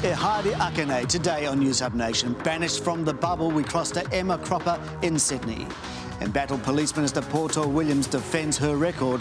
Ehadi 0.00 0.52
Akane 0.52 1.06
today 1.06 1.44
on 1.44 1.60
Newshub 1.60 1.92
Nation. 1.92 2.32
Banished 2.42 2.82
from 2.82 3.04
the 3.04 3.12
bubble, 3.12 3.50
we 3.50 3.62
cross 3.62 3.90
to 3.90 4.14
Emma 4.14 4.38
Cropper 4.38 4.80
in 5.02 5.18
Sydney. 5.18 5.66
Embattled 6.22 6.62
Police 6.62 6.96
Minister 6.96 7.20
Poto 7.20 7.68
Williams 7.68 8.06
defends 8.06 8.56
her 8.56 8.76
record. 8.76 9.20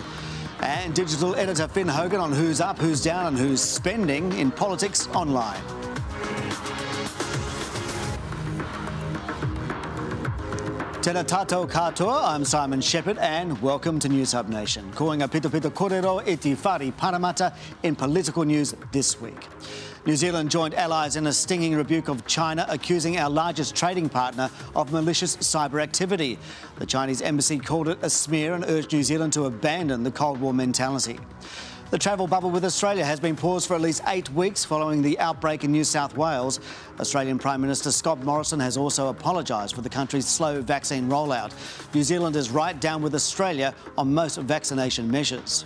And 0.61 0.95
digital 0.95 1.35
editor 1.35 1.67
Finn 1.67 1.89
Hogan 1.89 2.21
on 2.21 2.31
who's 2.31 2.61
up, 2.61 2.77
who's 2.77 3.03
down, 3.03 3.25
and 3.25 3.37
who's 3.37 3.61
spending 3.61 4.31
in 4.39 4.51
politics 4.51 5.09
online. 5.09 5.61
Tēnā 11.01 11.25
tātou 11.25 11.69
katoa, 11.69 12.35
I'm 12.35 12.45
Simon 12.45 12.79
Shepherd 12.79 13.17
and 13.17 13.61
welcome 13.61 13.99
to 13.99 14.07
News 14.07 14.31
Hub 14.31 14.47
Nation. 14.47 14.89
Calling 14.93 15.23
a 15.23 15.27
pito 15.27 15.49
pito 15.49 15.71
korero 15.71 16.25
e 16.25 16.37
te 16.37 16.55
whare 16.55 16.91
Pāremata 16.93 17.53
in 17.83 17.97
political 17.97 18.45
news 18.45 18.75
this 18.93 19.19
week. 19.19 19.47
New 20.05 20.15
Zealand 20.15 20.49
joined 20.49 20.73
allies 20.75 21.17
in 21.17 21.27
a 21.27 21.33
stinging 21.33 21.75
rebuke 21.75 22.07
of 22.07 22.25
China, 22.25 22.65
accusing 22.69 23.17
our 23.17 23.29
largest 23.29 23.75
trading 23.75 24.07
partner 24.07 24.49
of 24.73 24.93
malicious 24.93 25.35
cyber 25.37 25.81
activity. 25.81 26.39
The 26.77 26.85
Chinese 26.85 27.21
embassy 27.21 27.59
called 27.59 27.89
it 27.89 27.99
a 28.01 28.09
smear 28.09 28.53
and 28.53 28.63
urged 28.65 28.93
New 28.93 29.03
Zealand 29.03 29.33
to 29.33 29.45
abandon 29.45 30.03
the 30.03 30.11
Cold 30.11 30.39
War 30.39 30.53
mentality. 30.53 31.19
The 31.91 31.97
travel 31.97 32.27
bubble 32.27 32.49
with 32.49 32.63
Australia 32.63 33.03
has 33.03 33.19
been 33.19 33.35
paused 33.35 33.67
for 33.67 33.73
at 33.73 33.81
least 33.81 34.03
eight 34.07 34.29
weeks 34.31 34.63
following 34.63 35.01
the 35.01 35.19
outbreak 35.19 35.63
in 35.63 35.71
New 35.71 35.83
South 35.83 36.15
Wales. 36.15 36.59
Australian 36.99 37.37
Prime 37.37 37.59
Minister 37.59 37.91
Scott 37.91 38.23
Morrison 38.23 38.59
has 38.59 38.77
also 38.77 39.09
apologised 39.09 39.75
for 39.75 39.81
the 39.81 39.89
country's 39.89 40.27
slow 40.27 40.61
vaccine 40.61 41.09
rollout. 41.09 41.51
New 41.93 42.03
Zealand 42.03 42.35
is 42.35 42.51
right 42.51 42.79
down 42.79 43.01
with 43.01 43.15
Australia 43.15 43.73
on 43.97 44.13
most 44.13 44.37
vaccination 44.37 45.09
measures. 45.11 45.65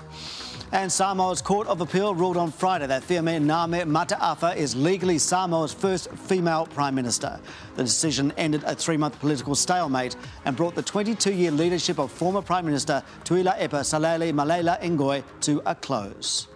And 0.73 0.91
Samoa's 0.91 1.39
Court 1.39 1.67
of 1.67 1.81
Appeal 1.81 2.15
ruled 2.15 2.35
on 2.35 2.51
Friday 2.51 2.87
that 2.87 3.03
Fiame 3.03 3.39
Naomi 3.39 3.81
Mataafa 3.81 4.55
is 4.55 4.75
legally 4.75 5.19
Samoa's 5.19 5.71
first 5.71 6.09
female 6.13 6.65
Prime 6.65 6.95
Minister. 6.95 7.39
The 7.75 7.83
decision 7.83 8.33
ended 8.37 8.63
a 8.63 8.73
three-month 8.73 9.19
political 9.19 9.53
stalemate 9.53 10.15
and 10.45 10.57
brought 10.57 10.73
the 10.73 10.81
22-year 10.81 11.51
leadership 11.51 11.99
of 11.99 12.11
former 12.11 12.41
Prime 12.41 12.65
Minister 12.65 13.03
Tuilaepa 13.23 13.83
Sailele 13.83 14.33
Malielegaoi 14.33 15.23
to 15.41 15.61
a 15.67 15.75
close. 15.75 16.47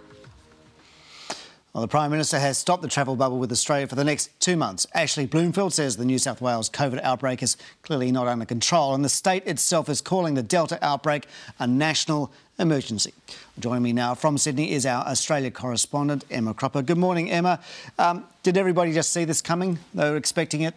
Well, 1.72 1.82
the 1.82 1.88
Prime 1.88 2.10
Minister 2.10 2.40
has 2.40 2.58
stopped 2.58 2.82
the 2.82 2.88
travel 2.88 3.14
bubble 3.14 3.38
with 3.38 3.52
Australia 3.52 3.86
for 3.86 3.94
the 3.94 4.02
next 4.02 4.30
two 4.40 4.56
months. 4.56 4.84
Ashley 4.94 5.26
Bloomfield 5.26 5.72
says 5.72 5.96
the 5.96 6.04
New 6.04 6.18
South 6.18 6.40
Wales 6.40 6.68
COVID 6.68 7.00
outbreak 7.04 7.40
is 7.40 7.56
clearly 7.82 8.10
not 8.10 8.26
under 8.26 8.46
control, 8.46 8.96
and 8.96 9.04
the 9.04 9.08
state 9.08 9.46
itself 9.46 9.88
is 9.88 10.00
calling 10.00 10.34
the 10.34 10.42
Delta 10.42 10.84
outbreak 10.84 11.26
a 11.60 11.68
national 11.68 12.32
emergency. 12.58 13.14
Joining 13.58 13.82
me 13.82 13.92
now 13.92 14.14
from 14.14 14.38
Sydney 14.38 14.70
is 14.70 14.86
our 14.86 15.04
Australia 15.04 15.50
correspondent, 15.50 16.24
Emma 16.30 16.54
Cropper. 16.54 16.80
Good 16.80 16.96
morning, 16.96 17.28
Emma. 17.28 17.58
Um, 17.98 18.24
did 18.44 18.56
everybody 18.56 18.92
just 18.92 19.12
see 19.12 19.24
this 19.24 19.42
coming? 19.42 19.80
They 19.94 20.08
were 20.08 20.16
expecting 20.16 20.60
it? 20.60 20.74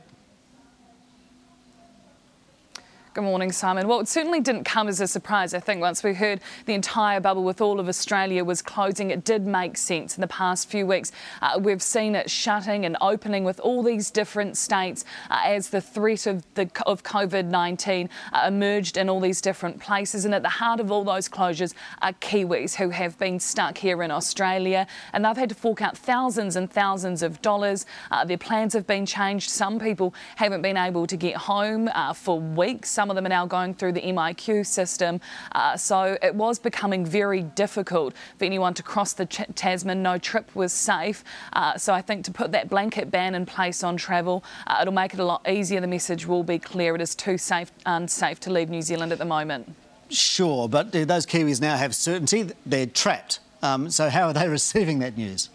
Good 3.14 3.26
morning, 3.26 3.52
Simon. 3.52 3.90
Well, 3.90 4.00
it 4.00 4.08
certainly 4.08 4.40
didn't 4.40 4.64
come 4.64 4.88
as 4.88 5.02
a 5.02 5.08
surprise. 5.08 5.54
I 5.54 5.60
think 5.60 5.82
once 5.82 6.02
we 6.02 6.14
heard 6.14 6.40
the 6.66 6.74
entire 6.74 7.20
bubble 7.20 7.44
with 7.44 7.60
all 7.60 7.82
of 7.82 7.90
Australia 7.90 8.42
was 8.46 8.62
closing, 8.62 9.12
it 9.12 9.26
did 9.26 9.46
make 9.46 9.76
sense. 9.76 10.16
In 10.16 10.22
the 10.22 10.28
past 10.28 10.70
few 10.70 10.88
weeks, 10.88 11.12
uh, 11.42 11.60
we've 11.62 11.82
seen 11.82 12.16
it 12.16 12.32
shutting 12.32 12.86
and 12.86 12.96
opening 13.02 13.44
with 13.44 13.60
all 13.60 13.84
these 13.84 14.12
different 14.12 14.56
states 14.56 15.04
uh, 15.30 15.42
as 15.44 15.72
the 15.72 15.82
threat 15.82 16.26
of 16.26 16.46
of 16.86 17.04
COVID-19 17.04 18.08
uh, 18.32 18.44
emerged 18.48 18.96
in 18.96 19.10
all 19.10 19.20
these 19.20 19.42
different 19.42 19.82
places. 19.82 20.24
And 20.24 20.34
at 20.34 20.42
the 20.42 20.48
heart 20.48 20.80
of 20.80 20.90
all 20.90 21.04
those 21.04 21.28
closures 21.28 21.74
are 22.02 22.14
Kiwis 22.14 22.76
who 22.76 22.92
have 22.92 23.20
been 23.20 23.42
stuck 23.42 23.78
here 23.78 24.04
in 24.04 24.12
Australia, 24.12 24.88
and 25.12 25.26
they've 25.26 25.36
had 25.36 25.50
to 25.50 25.56
fork 25.56 25.82
out 25.82 25.98
thousands 25.98 26.56
and 26.56 26.72
thousands 26.72 27.24
of 27.24 27.42
dollars. 27.42 27.86
Uh, 28.10 28.24
their 28.24 28.38
plans 28.38 28.72
have 28.72 28.88
been 28.88 29.06
changed. 29.06 29.50
Some 29.50 29.80
people 29.80 30.14
haven't 30.38 30.62
been 30.62 30.78
able 30.78 31.08
to 31.08 31.18
get 31.18 31.36
home 31.36 31.90
uh, 31.94 32.14
for 32.14 32.40
weeks. 32.40 33.01
Some 33.02 33.10
of 33.10 33.16
them 33.16 33.26
are 33.26 33.30
now 33.30 33.48
going 33.48 33.74
through 33.74 33.94
the 33.94 34.02
MIQ 34.02 34.64
system. 34.64 35.22
Uh, 35.54 35.76
so 35.76 36.20
it 36.22 36.36
was 36.36 36.60
becoming 36.60 37.04
very 37.04 37.42
difficult 37.42 38.14
for 38.38 38.46
anyone 38.46 38.76
to 38.76 38.84
cross 38.84 39.14
the 39.14 39.26
Tasman. 39.26 40.04
No 40.04 40.20
trip 40.20 40.56
was 40.56 40.72
safe. 40.72 41.24
Uh, 41.54 41.80
so 41.80 41.96
I 41.96 42.04
think 42.04 42.26
to 42.26 42.32
put 42.32 42.52
that 42.52 42.70
blanket 42.70 43.10
ban 43.10 43.34
in 43.34 43.48
place 43.48 43.84
on 43.84 43.98
travel, 43.98 44.44
uh, 44.68 44.78
it'll 44.84 44.94
make 44.94 45.16
it 45.16 45.20
a 45.20 45.26
lot 45.26 45.50
easier. 45.50 45.82
The 45.82 45.88
message 45.88 46.28
will 46.28 46.44
be 46.44 46.60
clear. 46.60 46.94
It 46.94 47.02
is 47.02 47.16
too 47.16 47.40
safe, 47.40 47.72
unsafe 47.88 48.40
to 48.42 48.52
leave 48.52 48.70
New 48.70 48.84
Zealand 48.84 49.12
at 49.12 49.18
the 49.18 49.26
moment. 49.26 49.74
Sure, 50.12 50.70
but 50.70 50.92
those 50.92 51.26
Kiwis 51.26 51.60
now 51.60 51.78
have 51.78 51.96
certainty. 51.96 52.52
They're 52.68 52.86
trapped. 52.86 53.40
Um, 53.64 53.90
so 53.90 54.12
how 54.12 54.28
are 54.28 54.34
they 54.34 54.48
receiving 54.60 55.00
that 55.00 55.18
news? 55.18 55.50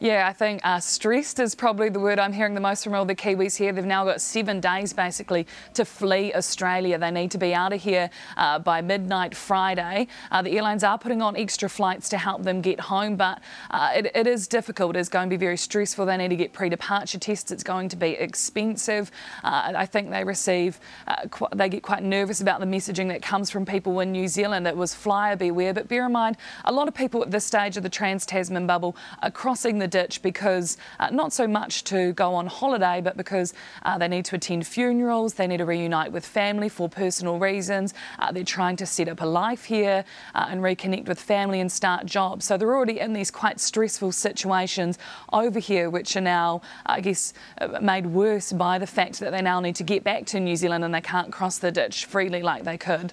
Yeah, 0.00 0.26
I 0.28 0.32
think 0.32 0.60
uh, 0.64 0.80
stressed 0.80 1.38
is 1.38 1.54
probably 1.54 1.88
the 1.88 2.00
word 2.00 2.18
I'm 2.18 2.32
hearing 2.32 2.54
the 2.54 2.60
most 2.60 2.82
from 2.82 2.94
all 2.94 3.04
the 3.04 3.14
Kiwis 3.14 3.56
here. 3.56 3.72
They've 3.72 3.84
now 3.84 4.04
got 4.04 4.20
seven 4.20 4.60
days 4.60 4.92
basically 4.92 5.46
to 5.74 5.84
flee 5.84 6.34
Australia. 6.34 6.98
They 6.98 7.12
need 7.12 7.30
to 7.30 7.38
be 7.38 7.54
out 7.54 7.72
of 7.72 7.80
here 7.80 8.10
uh, 8.36 8.58
by 8.58 8.80
midnight 8.80 9.36
Friday. 9.36 10.08
Uh, 10.32 10.42
the 10.42 10.50
airlines 10.56 10.82
are 10.82 10.98
putting 10.98 11.22
on 11.22 11.36
extra 11.36 11.68
flights 11.68 12.08
to 12.08 12.18
help 12.18 12.42
them 12.42 12.60
get 12.60 12.80
home, 12.80 13.14
but 13.14 13.40
uh, 13.70 13.92
it, 13.94 14.10
it 14.16 14.26
is 14.26 14.48
difficult. 14.48 14.96
It's 14.96 15.08
going 15.08 15.30
to 15.30 15.32
be 15.32 15.38
very 15.38 15.56
stressful. 15.56 16.06
They 16.06 16.16
need 16.16 16.28
to 16.28 16.36
get 16.36 16.52
pre-departure 16.52 17.20
tests. 17.20 17.52
It's 17.52 17.64
going 17.64 17.88
to 17.90 17.96
be 17.96 18.10
expensive. 18.10 19.12
Uh, 19.44 19.72
I 19.76 19.86
think 19.86 20.10
they 20.10 20.24
receive, 20.24 20.80
uh, 21.06 21.26
they 21.54 21.68
get 21.68 21.84
quite 21.84 22.02
nervous 22.02 22.40
about 22.40 22.58
the 22.58 22.66
messaging 22.66 23.08
that 23.08 23.22
comes 23.22 23.48
from 23.48 23.64
people 23.64 24.00
in 24.00 24.10
New 24.10 24.26
Zealand. 24.26 24.66
It 24.66 24.76
was 24.76 24.92
flyer 24.92 25.36
beware, 25.36 25.72
but 25.72 25.86
bear 25.86 26.04
in 26.06 26.12
mind, 26.12 26.36
a 26.64 26.72
lot 26.72 26.88
of 26.88 26.94
people 26.94 27.22
at 27.22 27.30
this 27.30 27.44
stage 27.44 27.76
of 27.76 27.84
the 27.84 27.88
Trans-Tasman 27.88 28.66
bubble 28.66 28.96
are 29.22 29.30
crossing 29.30 29.78
the 29.78 29.83
ditch 29.86 30.22
because 30.22 30.76
uh, 31.00 31.10
not 31.10 31.32
so 31.32 31.46
much 31.46 31.84
to 31.84 32.12
go 32.12 32.34
on 32.34 32.46
holiday, 32.46 33.00
but 33.00 33.16
because 33.16 33.54
uh, 33.82 33.98
they 33.98 34.08
need 34.08 34.24
to 34.26 34.36
attend 34.36 34.66
funerals, 34.66 35.34
they 35.34 35.46
need 35.46 35.58
to 35.58 35.64
reunite 35.64 36.12
with 36.12 36.26
family 36.26 36.68
for 36.68 36.88
personal 36.88 37.38
reasons. 37.38 37.94
Uh, 38.18 38.32
they're 38.32 38.44
trying 38.44 38.76
to 38.76 38.86
set 38.86 39.08
up 39.08 39.20
a 39.20 39.26
life 39.26 39.64
here 39.64 40.04
uh, 40.34 40.46
and 40.48 40.60
reconnect 40.60 41.06
with 41.06 41.20
family 41.20 41.60
and 41.60 41.70
start 41.70 42.06
jobs. 42.06 42.44
So 42.44 42.56
they're 42.56 42.74
already 42.74 43.00
in 43.00 43.12
these 43.12 43.30
quite 43.30 43.60
stressful 43.60 44.12
situations 44.12 44.98
over 45.32 45.58
here, 45.58 45.90
which 45.90 46.16
are 46.16 46.20
now, 46.20 46.62
I 46.86 47.00
guess, 47.00 47.32
uh, 47.60 47.78
made 47.80 48.06
worse 48.06 48.52
by 48.52 48.78
the 48.78 48.86
fact 48.86 49.20
that 49.20 49.32
they 49.32 49.42
now 49.42 49.60
need 49.60 49.76
to 49.76 49.84
get 49.84 50.04
back 50.04 50.26
to 50.26 50.40
New 50.40 50.56
Zealand 50.56 50.84
and 50.84 50.94
they 50.94 51.00
can't 51.00 51.32
cross 51.32 51.58
the 51.58 51.72
ditch 51.72 52.04
freely 52.04 52.42
like 52.42 52.64
they 52.64 52.78
could. 52.78 53.12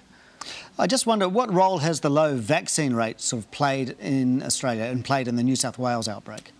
I 0.78 0.86
just 0.86 1.06
wonder 1.06 1.28
what 1.28 1.52
role 1.52 1.78
has 1.78 2.00
the 2.00 2.10
low 2.10 2.36
vaccine 2.36 2.94
rate 2.94 3.20
sort 3.20 3.44
of 3.44 3.50
played 3.50 3.90
in 4.00 4.42
Australia 4.42 4.84
and 4.84 5.04
played 5.04 5.28
in 5.28 5.36
the 5.36 5.42
New 5.42 5.56
South 5.56 5.78
Wales 5.78 6.08
outbreak? 6.08 6.52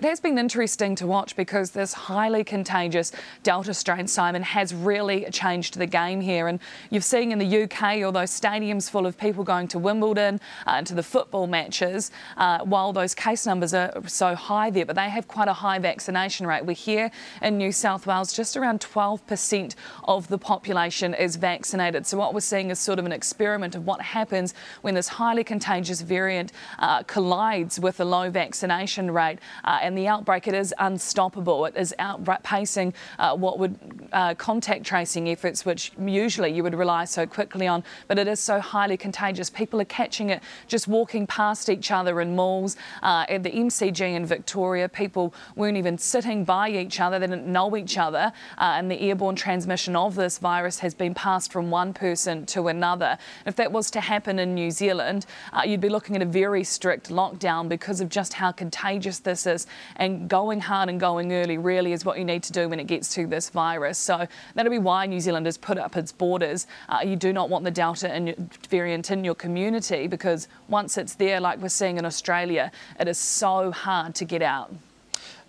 It 0.00 0.04
has 0.04 0.20
been 0.20 0.38
interesting 0.38 0.94
to 0.94 1.08
watch 1.08 1.34
because 1.34 1.72
this 1.72 1.92
highly 1.92 2.44
contagious 2.44 3.10
Delta 3.42 3.74
strain, 3.74 4.06
Simon, 4.06 4.44
has 4.44 4.72
really 4.72 5.26
changed 5.32 5.76
the 5.76 5.86
game 5.86 6.20
here. 6.20 6.46
And 6.46 6.60
you've 6.90 7.02
seen 7.02 7.32
in 7.32 7.40
the 7.40 7.62
UK, 7.64 8.04
all 8.04 8.12
those 8.12 8.30
stadiums 8.30 8.88
full 8.88 9.06
of 9.06 9.18
people 9.18 9.42
going 9.42 9.66
to 9.66 9.78
Wimbledon 9.80 10.40
uh, 10.68 10.74
and 10.74 10.86
to 10.86 10.94
the 10.94 11.02
football 11.02 11.48
matches, 11.48 12.12
uh, 12.36 12.60
while 12.60 12.92
those 12.92 13.12
case 13.12 13.44
numbers 13.44 13.74
are 13.74 13.92
so 14.06 14.36
high 14.36 14.70
there, 14.70 14.86
but 14.86 14.94
they 14.94 15.10
have 15.10 15.26
quite 15.26 15.48
a 15.48 15.52
high 15.52 15.80
vaccination 15.80 16.46
rate. 16.46 16.64
We're 16.64 16.74
here 16.74 17.10
in 17.42 17.58
New 17.58 17.72
South 17.72 18.06
Wales, 18.06 18.32
just 18.32 18.56
around 18.56 18.78
12% 18.78 19.74
of 20.04 20.28
the 20.28 20.38
population 20.38 21.12
is 21.12 21.34
vaccinated. 21.34 22.06
So 22.06 22.18
what 22.18 22.34
we're 22.34 22.40
seeing 22.40 22.70
is 22.70 22.78
sort 22.78 23.00
of 23.00 23.06
an 23.06 23.10
experiment 23.10 23.74
of 23.74 23.84
what 23.84 24.00
happens 24.00 24.54
when 24.82 24.94
this 24.94 25.08
highly 25.08 25.42
contagious 25.42 26.02
variant 26.02 26.52
uh, 26.78 27.02
collides 27.02 27.80
with 27.80 27.98
a 27.98 28.04
low 28.04 28.30
vaccination 28.30 29.10
rate. 29.10 29.40
And 29.88 29.96
the 29.96 30.06
outbreak, 30.06 30.46
it 30.46 30.52
is 30.52 30.74
unstoppable. 30.78 31.64
It 31.64 31.74
is 31.74 31.94
outpacing 31.98 32.92
uh, 33.18 33.34
what 33.34 33.58
would 33.58 33.78
uh, 34.12 34.34
contact 34.34 34.84
tracing 34.84 35.30
efforts, 35.30 35.64
which 35.64 35.92
usually 35.98 36.52
you 36.52 36.62
would 36.62 36.74
rely 36.74 37.06
so 37.06 37.26
quickly 37.26 37.66
on, 37.66 37.82
but 38.06 38.18
it 38.18 38.28
is 38.28 38.38
so 38.38 38.60
highly 38.60 38.98
contagious. 38.98 39.48
People 39.48 39.80
are 39.80 39.86
catching 39.86 40.28
it 40.28 40.42
just 40.66 40.88
walking 40.88 41.26
past 41.26 41.70
each 41.70 41.90
other 41.90 42.20
in 42.20 42.36
malls. 42.36 42.76
Uh, 43.02 43.24
at 43.30 43.42
the 43.42 43.50
MCG 43.50 44.00
in 44.00 44.26
Victoria, 44.26 44.90
people 44.90 45.32
weren't 45.56 45.78
even 45.78 45.96
sitting 45.96 46.44
by 46.44 46.68
each 46.68 47.00
other, 47.00 47.18
they 47.18 47.26
didn't 47.26 47.46
know 47.46 47.74
each 47.74 47.96
other, 47.96 48.30
uh, 48.58 48.74
and 48.76 48.90
the 48.90 49.00
airborne 49.00 49.36
transmission 49.36 49.96
of 49.96 50.16
this 50.16 50.36
virus 50.36 50.80
has 50.80 50.92
been 50.92 51.14
passed 51.14 51.50
from 51.50 51.70
one 51.70 51.94
person 51.94 52.44
to 52.44 52.68
another. 52.68 53.16
If 53.46 53.56
that 53.56 53.72
was 53.72 53.90
to 53.92 54.02
happen 54.02 54.38
in 54.38 54.54
New 54.54 54.70
Zealand, 54.70 55.24
uh, 55.54 55.62
you'd 55.64 55.80
be 55.80 55.88
looking 55.88 56.14
at 56.14 56.20
a 56.20 56.26
very 56.26 56.62
strict 56.62 57.08
lockdown 57.08 57.70
because 57.70 58.02
of 58.02 58.10
just 58.10 58.34
how 58.34 58.52
contagious 58.52 59.20
this 59.20 59.46
is 59.46 59.66
and 59.96 60.28
going 60.28 60.60
hard 60.60 60.88
and 60.88 60.98
going 61.00 61.32
early 61.32 61.58
really 61.58 61.92
is 61.92 62.04
what 62.04 62.18
you 62.18 62.24
need 62.24 62.42
to 62.44 62.52
do 62.52 62.68
when 62.68 62.80
it 62.80 62.86
gets 62.86 63.14
to 63.14 63.26
this 63.26 63.50
virus. 63.50 63.98
So 63.98 64.26
that'll 64.54 64.70
be 64.70 64.78
why 64.78 65.06
New 65.06 65.20
Zealand 65.20 65.46
has 65.46 65.58
put 65.58 65.78
up 65.78 65.96
its 65.96 66.12
borders. 66.12 66.66
Uh, 66.88 67.00
you 67.04 67.16
do 67.16 67.32
not 67.32 67.48
want 67.50 67.64
the 67.64 67.70
Delta 67.70 68.34
variant 68.68 69.10
in 69.10 69.24
your 69.24 69.34
community 69.34 70.06
because 70.06 70.48
once 70.68 70.98
it's 70.98 71.14
there, 71.14 71.40
like 71.40 71.58
we're 71.60 71.68
seeing 71.68 71.98
in 71.98 72.04
Australia, 72.04 72.70
it 72.98 73.08
is 73.08 73.18
so 73.18 73.70
hard 73.70 74.14
to 74.16 74.24
get 74.24 74.42
out. 74.42 74.74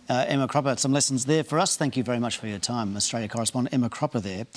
Uh, 0.09 0.25
Emma 0.27 0.47
Cropper, 0.47 0.75
some 0.75 0.91
lessons 0.91 1.25
there 1.25 1.43
for 1.43 1.59
us. 1.59 1.77
Thank 1.77 1.95
you 1.95 2.03
very 2.03 2.17
much 2.17 2.37
for 2.37 2.47
your 2.47 2.57
time, 2.57 2.97
Australia 2.97 3.27
correspondent 3.27 3.73
Emma 3.75 3.89
Cropper 3.89 4.19
there. 4.19 4.47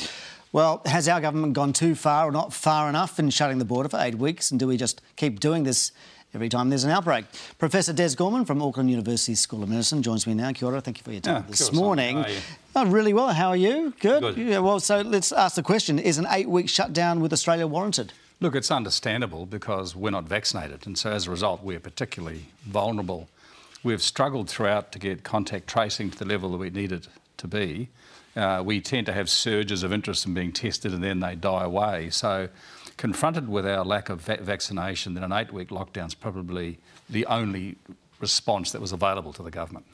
Well, 0.51 0.83
has 0.87 1.09
our 1.09 1.21
government 1.21 1.53
gone 1.55 1.73
too 1.73 1.95
far 1.95 2.29
or 2.29 2.33
not 2.33 2.53
far 2.53 2.89
enough 2.89 3.19
in 3.19 3.31
shutting 3.31 3.59
the 3.59 3.65
border 3.65 3.89
for 3.89 3.99
eight 3.99 4.17
weeks? 4.17 4.51
And 4.51 4.61
do 4.61 4.67
we 4.67 4.77
just 4.77 5.03
keep 5.17 5.41
doing 5.41 5.65
this 5.65 5.93
every 6.34 6.49
time 6.49 6.69
there's 6.69 6.84
an 6.84 6.90
outbreak. 6.90 7.25
Professor 7.58 7.93
Des 7.93 8.14
Gorman 8.17 8.44
from 8.44 8.62
Auckland 8.62 8.90
University 8.90 9.34
School 9.34 9.62
of 9.62 9.69
Medicine 9.69 10.02
joins 10.02 10.26
me 10.26 10.34
now. 10.34 10.52
Kia 10.52 10.69
ora, 10.69 10.81
thank 10.81 10.99
you 10.99 11.05
for 11.05 11.12
your 11.12 11.20
time 11.20 11.44
Yeah, 11.44 11.50
this 11.50 11.69
ora, 11.69 11.76
morning. 11.76 12.17
How 12.17 12.25
are 12.25 12.31
you? 12.31 12.40
Oh, 12.75 12.87
really 12.87 13.12
well. 13.12 13.29
How 13.29 13.49
are 13.49 13.56
you? 13.56 13.93
Good. 14.00 14.20
Good. 14.23 14.37
Yeah, 14.37 14.58
well, 14.61 14.81
so 14.81 15.00
let's 15.02 15.32
ask 15.32 15.56
the 15.56 15.62
question: 15.62 15.99
Is 15.99 16.19
an 16.19 16.26
eight-week 16.31 16.69
shutdown 16.69 17.20
with 17.20 17.32
Australia 17.32 17.67
warranted? 17.67 18.12
Look, 18.40 18.56
it's 18.56 18.70
understandable 18.70 19.46
because 19.46 19.94
we're 19.94 20.11
not 20.11 20.25
vaccinated, 20.25 20.87
and 20.87 20.99
so 20.99 21.11
as 21.11 21.26
a 21.26 21.31
result, 21.31 21.62
we're 21.62 21.79
particularly 21.81 22.46
vulnerable. 22.64 23.28
We've 23.85 24.02
struggled 24.02 24.49
throughout 24.49 24.90
to 24.93 24.99
get 24.99 25.23
contact 25.23 25.69
tracing 25.69 26.11
to 26.11 26.19
the 26.19 26.25
level 26.25 26.50
that 26.52 26.58
we 26.58 26.70
need 26.70 26.93
it 26.93 27.08
to 27.38 27.49
be. 27.49 27.88
Uh, 28.35 28.62
we 28.64 28.81
tend 28.81 29.06
to 29.06 29.12
have 29.12 29.28
surges 29.28 29.82
of 29.82 29.93
interest 29.93 30.25
in 30.25 30.32
being 30.35 30.52
tested 30.52 30.93
and 30.94 31.05
then 31.05 31.20
they 31.20 31.35
die 31.35 31.64
away. 31.64 32.08
So, 32.11 32.49
confronted 33.02 33.49
with 33.49 33.66
our 33.66 33.84
lack 33.84 34.08
of 34.10 34.20
va- 34.20 34.38
vaccination, 34.40 35.14
then 35.14 35.25
an 35.25 35.32
eight 35.32 35.52
week 35.52 35.70
lockdown 35.70 36.06
is 36.06 36.14
probably 36.14 36.78
the 37.10 37.26
only 37.26 37.75
response 38.20 38.70
that 38.70 38.81
was 38.81 38.93
available 38.93 39.32
to 39.32 39.43
the 39.43 39.50
government. 39.50 39.84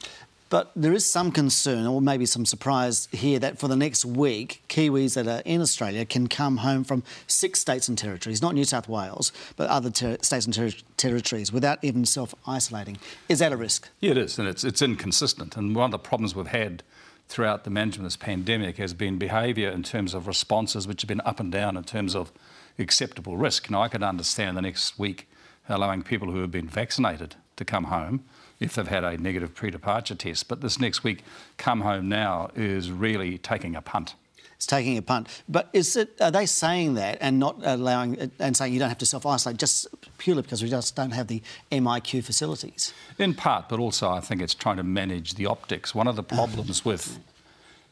But 0.51 0.73
there 0.77 0.93
is 0.93 1.11
some 1.11 1.33
concern, 1.33 1.87
or 1.87 2.03
maybe 2.03 2.27
some 2.27 2.45
surprise 2.45 3.09
here, 3.11 3.39
that 3.39 3.59
for 3.59 3.67
the 3.67 3.77
next 3.77 4.05
week, 4.05 4.63
Kiwis 4.69 5.15
that 5.15 5.27
are 5.27 5.41
in 5.47 5.63
Australia 5.63 6.05
can 6.05 6.27
come 6.27 6.59
home 6.59 6.85
from 6.85 7.03
six 7.27 7.61
states 7.61 7.89
and 7.89 7.97
territories, 7.97 8.43
not 8.43 8.53
New 8.53 8.65
South 8.65 8.91
Wales, 8.91 9.33
but 9.57 9.71
other 9.71 9.91
states 10.21 10.45
and 10.45 10.53
ter- 10.53 10.79
territories, 10.99 11.51
without 11.51 11.79
even 11.81 12.05
self 12.05 12.35
isolating. 12.47 12.99
Is 13.27 13.39
that 13.39 13.53
a 13.53 13.57
risk? 13.57 13.89
Yeah, 14.01 14.11
it 14.11 14.19
is, 14.19 14.39
and 14.39 14.47
it's, 14.47 14.65
it's 14.65 14.83
inconsistent. 14.83 15.57
And 15.57 15.75
one 15.75 15.87
of 15.87 15.93
the 15.93 15.99
problems 15.99 16.35
we've 16.35 16.49
had 16.49 16.83
throughout 17.31 17.65
the 17.65 17.71
management 17.71 18.05
of 18.05 18.13
this 18.13 18.17
pandemic 18.17 18.77
has 18.77 18.93
been 18.93 19.17
behaviour 19.17 19.71
in 19.71 19.83
terms 19.83 20.13
of 20.13 20.27
responses, 20.27 20.87
which 20.87 21.01
have 21.01 21.09
been 21.09 21.23
up 21.25 21.41
and 21.41 21.51
down 21.51 21.79
in 21.79 21.85
terms 21.85 22.15
of 22.15 22.33
acceptable 22.79 23.37
risk. 23.37 23.71
Now, 23.71 23.83
I 23.83 23.89
could 23.89 24.03
understand 24.03 24.57
the 24.57 24.63
next 24.63 24.99
week 24.99 25.29
allowing 25.69 26.03
people 26.03 26.31
who 26.31 26.41
have 26.41 26.51
been 26.51 26.69
vaccinated 26.69 27.37
to 27.57 27.65
come 27.65 27.85
home 27.85 28.25
if 28.61 28.75
they've 28.75 28.89
had 28.89 29.05
a 29.05 29.17
negative 29.19 29.55
pre-departure 29.55 30.15
test, 30.15 30.49
but 30.49 30.61
this 30.61 30.81
next 30.81 31.05
week, 31.05 31.23
come 31.57 31.83
home 31.83 32.09
now, 32.09 32.51
is 32.57 32.91
really 32.91 33.39
taking 33.39 33.77
a 33.77 33.83
punt. 33.83 34.15
It's 34.57 34.67
taking 34.67 34.99
a 34.99 35.03
punt. 35.03 35.29
But 35.49 35.69
is 35.73 35.95
it, 35.95 36.21
are 36.21 36.33
they 36.33 36.45
saying 36.45 36.95
that 36.95 37.19
and 37.21 37.39
not 37.39 37.61
allowing 37.63 38.33
and 38.41 38.57
saying 38.57 38.73
you 38.73 38.81
don't 38.81 38.89
have 38.89 38.99
to 38.99 39.07
self 39.07 39.25
isolate 39.25 39.57
just 39.57 39.87
purely 40.19 40.43
because 40.43 40.65
we 40.65 40.69
just 40.69 40.97
don't 40.97 41.13
have 41.13 41.29
the 41.29 41.41
MIQ 41.71 42.25
facilities? 42.25 42.93
In 43.19 43.35
part, 43.35 43.69
but 43.69 43.79
also 43.79 44.11
I 44.11 44.19
think 44.19 44.43
it's 44.43 44.55
trying 44.55 44.79
to 44.79 44.83
manage 44.83 45.35
the 45.35 45.47
optics. 45.47 45.95
One 45.95 46.09
of 46.09 46.17
the 46.17 46.25
problems 46.25 46.85
with 46.85 47.21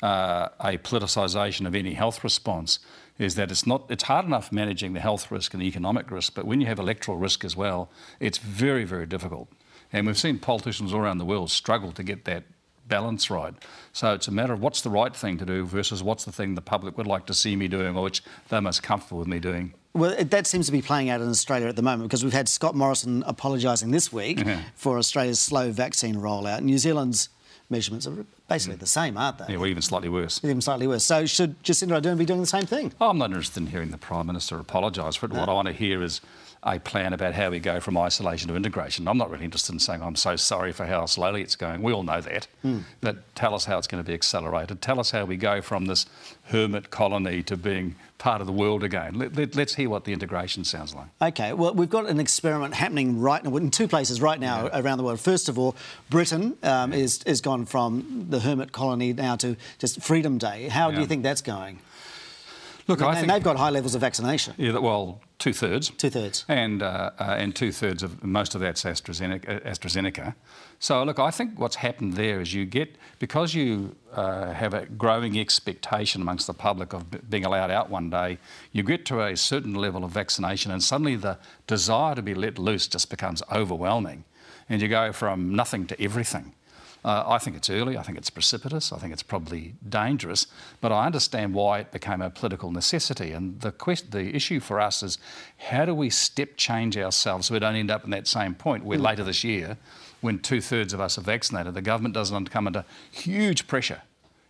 uh, 0.03 0.49
a 0.59 0.77
politicisation 0.79 1.69
of 1.69 1.77
any 1.77 1.95
health 1.95 2.25
response 2.25 2.81
is 3.19 3.35
that 3.37 3.51
it's 3.51 3.67
not 3.67 3.85
it's 3.89 4.05
hard 4.05 4.27
enough 4.27 4.53
managing 4.53 4.93
the 4.93 5.01
health 5.01 5.31
risk 5.31 5.55
and 5.55 5.63
the 5.63 5.67
economic 5.67 6.11
risk, 6.11 6.35
but 6.35 6.45
when 6.45 6.61
you 6.61 6.67
have 6.67 6.79
electoral 6.79 7.19
risk 7.19 7.45
as 7.45 7.57
well, 7.57 7.91
it's 8.21 8.39
very 8.39 8.85
very 8.85 9.07
difficult. 9.07 9.49
And 9.93 10.07
we've 10.07 10.19
seen 10.19 10.39
politicians 10.39 10.93
all 10.93 11.01
around 11.01 11.19
the 11.19 11.25
world 11.25 11.51
struggle 11.51 11.93
to 11.93 12.03
get 12.03 12.25
that 12.25 12.45
balance 12.89 13.31
right. 13.31 13.55
So 13.93 14.15
it's 14.15 14.29
a 14.29 14.33
matter 14.33 14.53
of 14.53 14.61
what's 14.61 14.81
the 14.81 14.91
right 14.91 15.15
thing 15.15 15.39
to 15.39 15.45
do 15.45 15.65
versus 15.65 16.03
what's 16.03 16.25
the 16.25 16.33
thing 16.33 16.55
the 16.55 16.61
public 16.61 16.97
would 16.97 17.07
like 17.07 17.27
to 17.27 17.35
see 17.35 17.57
me 17.57 17.69
doing 17.69 17.97
or 17.97 18.03
which 18.03 18.23
they're 18.49 18.61
most 18.61 18.83
comfortable 18.83 19.19
with 19.19 19.29
me 19.29 19.39
doing. 19.39 19.75
Well, 19.95 20.11
it, 20.11 20.31
that 20.31 20.47
seems 20.47 20.67
to 20.67 20.73
be 20.73 20.83
playing 20.83 21.09
out 21.09 21.21
in 21.21 21.29
Australia 21.29 21.69
at 21.69 21.77
the 21.77 21.83
moment 21.83 22.09
because 22.09 22.23
we've 22.23 22.33
had 22.33 22.49
Scott 22.49 22.75
Morrison 22.75 23.23
apologising 23.27 23.91
this 23.91 24.13
week 24.13 24.43
for 24.75 24.99
Australia's 24.99 25.41
slow 25.41 25.73
vaccine 25.73 26.17
rollout. 26.17 26.61
New 26.61 26.79
Zealand's 26.79 27.31
measurements 27.71 28.07
are 28.07 28.25
basically 28.49 28.77
mm. 28.77 28.81
the 28.81 28.87
same, 28.87 29.17
aren't 29.17 29.39
they? 29.39 29.47
Yeah, 29.51 29.57
well, 29.59 29.67
even 29.67 29.83
slightly 29.83 30.09
worse. 30.09 30.41
Even 30.45 30.61
slightly 30.61 30.87
worse. 30.87 31.05
So 31.05 31.27
should 31.27 31.63
Jacinda 31.63 32.01
Ardern 32.01 32.19
be 32.19 32.25
doing 32.25 32.41
the 32.41 32.47
same 32.47 32.67
thing? 32.67 32.93
Oh, 33.01 33.11
I'm 33.11 33.19
not 33.19 33.31
interested 33.31 33.61
in 33.61 33.67
hearing 33.69 33.91
the 33.91 33.99
Prime 33.99 34.27
Minister 34.27 34.59
apologise 34.59 35.17
for 35.17 35.27
it. 35.27 35.33
What 35.33 35.49
I 35.49 35.53
want 35.53 35.67
to 35.67 35.75
hear 35.75 36.03
is 36.03 36.21
a 36.67 36.81
plan 36.81 37.13
about 37.13 37.33
how 37.35 37.51
we 37.51 37.61
go 37.61 37.79
from 37.79 37.97
isolation 37.97 38.49
to 38.49 38.57
integration. 38.57 39.07
I'm 39.07 39.17
not 39.17 39.31
really 39.31 39.45
interested 39.45 39.73
in 39.73 39.79
saying 39.79 40.03
I'm 40.03 40.17
so 40.17 40.35
sorry 40.35 40.73
for 40.73 40.85
how 40.85 41.07
slowly 41.07 41.41
it's 41.43 41.55
going. 41.55 41.81
We 41.81 41.93
all 41.93 42.03
know 42.03 42.21
that. 42.21 42.49
But 43.01 43.35
tell 43.37 43.55
us 43.55 43.65
how 43.67 43.79
it's 43.79 43.87
going 43.87 44.03
to 44.03 44.07
be 44.07 44.15
accelerated. 44.15 44.83
Tell 44.83 44.99
us 44.99 45.13
how 45.13 45.25
we 45.25 45.37
go 45.37 45.63
from 45.63 45.87
this 45.87 46.07
hermit 46.47 46.91
colony 46.91 47.43
to 47.45 47.57
being 47.57 47.95
part 48.19 48.41
of 48.41 48.47
the 48.47 48.53
world 48.53 48.83
again. 48.83 49.15
Let, 49.15 49.37
let, 49.37 49.55
let's 49.55 49.75
hear 49.75 49.91
what 49.91 50.05
the 50.05 50.13
integration 50.13 50.65
sounds 50.65 50.95
like. 50.95 51.07
Okay, 51.21 51.53
well, 51.53 51.75
we've 51.75 51.91
got 51.91 52.07
an 52.09 52.19
experiment 52.19 52.75
happening 52.75 53.21
right 53.21 53.45
now 53.45 53.55
in 53.57 53.71
two 53.71 53.87
places 53.87 54.21
right 54.21 54.41
now 54.41 54.69
around 54.73 54.99
the 54.99 55.05
world. 55.05 55.21
First 55.21 55.49
of 55.49 55.59
all, 55.59 55.77
Britain 56.11 56.57
um, 56.63 56.93
is, 56.93 57.23
is 57.25 57.41
gone 57.41 57.67
from 57.67 58.27
the 58.31 58.41
hermit 58.41 58.73
colony 58.73 59.13
now 59.13 59.37
to 59.37 59.57
just 59.79 60.03
Freedom 60.03 60.39
Day. 60.39 60.69
How 60.69 60.91
do 60.91 61.01
you 61.01 61.07
think 61.07 61.23
that's 61.23 61.43
going? 61.43 61.79
Look, 62.89 63.03
I 63.03 63.19
and 63.19 63.29
they've 63.29 63.43
got 63.43 63.57
high 63.57 63.71
levels 63.71 63.95
of 63.97 64.01
vaccination, 64.01 64.55
yeah, 64.59 64.79
well, 64.79 65.21
two 65.39 65.53
thirds. 65.53 65.91
two 65.91 66.11
thirds. 66.11 66.45
and 66.49 66.83
uh, 66.83 67.11
uh, 67.19 67.37
and 67.39 67.55
two 67.55 67.73
thirds 67.73 68.03
of 68.03 68.23
most 68.23 68.55
of 68.55 68.61
that's 68.61 68.85
AstraZeneca, 68.85 69.65
AstraZeneca. 69.65 70.35
So 70.79 71.03
look, 71.03 71.19
I 71.19 71.31
think 71.31 71.59
what's 71.59 71.77
happened 71.77 72.15
there 72.15 72.41
is 72.41 72.55
you 72.55 72.65
get 72.65 72.97
because 73.19 73.55
you 73.55 73.97
uh, 74.13 74.53
have 74.53 74.73
a 74.73 74.87
growing 74.87 75.39
expectation 75.39 76.23
amongst 76.23 76.47
the 76.47 76.55
public 76.55 76.93
of 76.93 77.11
b- 77.11 77.19
being 77.29 77.45
allowed 77.45 77.71
out 77.71 77.91
one 77.91 78.09
day, 78.09 78.39
you 78.73 78.83
get 78.83 79.05
to 79.07 79.21
a 79.23 79.37
certain 79.37 79.75
level 79.75 80.05
of 80.05 80.13
vaccination, 80.13 80.71
and 80.71 80.83
suddenly 80.83 81.17
the 81.17 81.39
desire 81.67 82.15
to 82.15 82.23
be 82.23 82.35
let 82.35 82.59
loose 82.59 82.87
just 82.87 83.11
becomes 83.11 83.43
overwhelming, 83.51 84.25
and 84.69 84.81
you 84.81 84.89
go 84.89 85.13
from 85.13 85.55
nothing 85.57 85.87
to 85.87 86.01
everything. 86.01 86.53
Uh, 87.07 87.23
I 87.25 87.39
think 87.39 87.57
it's 87.57 87.71
early. 87.71 87.97
I 87.97 88.03
think 88.03 88.19
it's 88.19 88.31
precipitous. 88.31 88.93
I 88.93 88.99
think 88.99 89.13
it's 89.13 89.23
probably 89.23 89.75
dangerous. 89.89 90.49
But 90.81 90.91
I 90.91 91.07
understand 91.07 91.55
why 91.55 91.79
it 91.79 91.93
became 91.93 92.21
a 92.21 92.31
political 92.31 92.73
necessity. 92.73 93.31
And 93.31 93.61
the 93.61 93.71
quest- 93.71 94.11
the 94.11 94.35
issue 94.35 94.59
for 94.59 94.81
us 94.81 95.05
is 95.05 95.19
how 95.71 95.85
do 95.85 95.95
we 95.95 96.11
step 96.11 96.57
change 96.57 96.99
ourselves 96.99 97.47
so 97.47 97.55
we 97.55 97.61
don't 97.61 97.77
end 97.77 97.93
up 97.93 98.03
in 98.03 98.11
that 98.11 98.27
same 98.27 98.57
point 98.57 98.85
where 98.85 98.99
later 98.99 99.23
this 99.23 99.45
year, 99.45 99.77
when 100.21 100.41
two 100.41 100.61
thirds 100.61 100.93
of 100.93 101.01
us 101.01 101.17
are 101.17 101.21
vaccinated, 101.23 101.75
the 101.75 101.83
government 101.83 102.13
doesn't 102.13 102.51
come 102.51 102.67
under 102.67 102.85
huge 103.13 103.69
pressure 103.69 104.03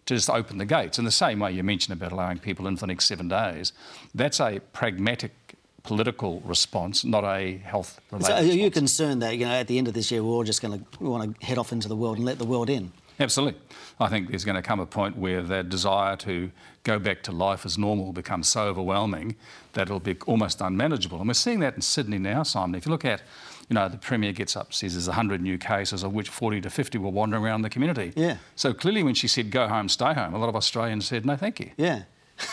to 0.06 0.14
just 0.14 0.30
open 0.30 0.56
the 0.56 0.64
gates. 0.64 0.98
In 0.98 1.04
the 1.04 1.10
same 1.10 1.40
way 1.40 1.52
you 1.52 1.62
mentioned 1.62 1.92
about 1.92 2.10
allowing 2.10 2.38
people 2.38 2.66
in 2.66 2.76
for 2.76 2.82
the 2.82 2.86
next 2.86 3.04
seven 3.04 3.28
days, 3.28 3.74
that's 4.14 4.40
a 4.40 4.60
pragmatic 4.72 5.55
political 5.86 6.40
response, 6.40 7.04
not 7.04 7.24
a 7.24 7.58
health 7.58 8.00
related 8.10 8.26
So 8.26 8.34
are 8.34 8.42
you 8.42 8.64
response. 8.64 8.74
concerned 8.74 9.22
that, 9.22 9.36
you 9.36 9.46
know, 9.46 9.52
at 9.52 9.68
the 9.68 9.78
end 9.78 9.88
of 9.88 9.94
this 9.94 10.10
year, 10.10 10.22
we're 10.22 10.30
all 10.30 10.44
just 10.44 10.60
going 10.60 10.78
to 10.78 11.04
want 11.04 11.38
to 11.40 11.46
head 11.46 11.58
off 11.58 11.72
into 11.72 11.88
the 11.88 11.96
world 11.96 12.16
and 12.16 12.26
let 12.26 12.38
the 12.38 12.44
world 12.44 12.68
in? 12.68 12.92
Absolutely. 13.18 13.58
I 13.98 14.08
think 14.08 14.28
there's 14.28 14.44
going 14.44 14.56
to 14.56 14.62
come 14.62 14.78
a 14.78 14.86
point 14.86 15.16
where 15.16 15.40
that 15.42 15.68
desire 15.70 16.16
to 16.16 16.50
go 16.82 16.98
back 16.98 17.22
to 17.22 17.32
life 17.32 17.64
as 17.64 17.78
normal 17.78 18.12
becomes 18.12 18.48
so 18.48 18.64
overwhelming 18.64 19.36
that 19.72 19.82
it'll 19.82 20.00
be 20.00 20.16
almost 20.26 20.60
unmanageable. 20.60 21.18
And 21.18 21.26
we're 21.26 21.34
seeing 21.34 21.60
that 21.60 21.74
in 21.74 21.80
Sydney 21.80 22.18
now, 22.18 22.42
Simon. 22.42 22.74
If 22.74 22.84
you 22.84 22.92
look 22.92 23.04
at, 23.04 23.22
you 23.70 23.74
know, 23.74 23.88
the 23.88 23.96
Premier 23.96 24.32
gets 24.32 24.54
up, 24.54 24.74
says 24.74 24.92
there's 24.92 25.06
100 25.06 25.40
new 25.40 25.56
cases, 25.56 26.02
of 26.02 26.12
which 26.12 26.28
40 26.28 26.60
to 26.62 26.70
50 26.70 26.98
were 26.98 27.08
wandering 27.08 27.42
around 27.42 27.62
the 27.62 27.70
community. 27.70 28.12
Yeah. 28.14 28.36
So 28.54 28.74
clearly 28.74 29.02
when 29.02 29.14
she 29.14 29.28
said 29.28 29.50
go 29.50 29.66
home, 29.66 29.88
stay 29.88 30.12
home, 30.12 30.34
a 30.34 30.38
lot 30.38 30.48
of 30.48 30.56
Australians 30.56 31.06
said 31.06 31.24
no 31.24 31.36
thank 31.36 31.60
you. 31.60 31.70
Yeah. 31.76 32.02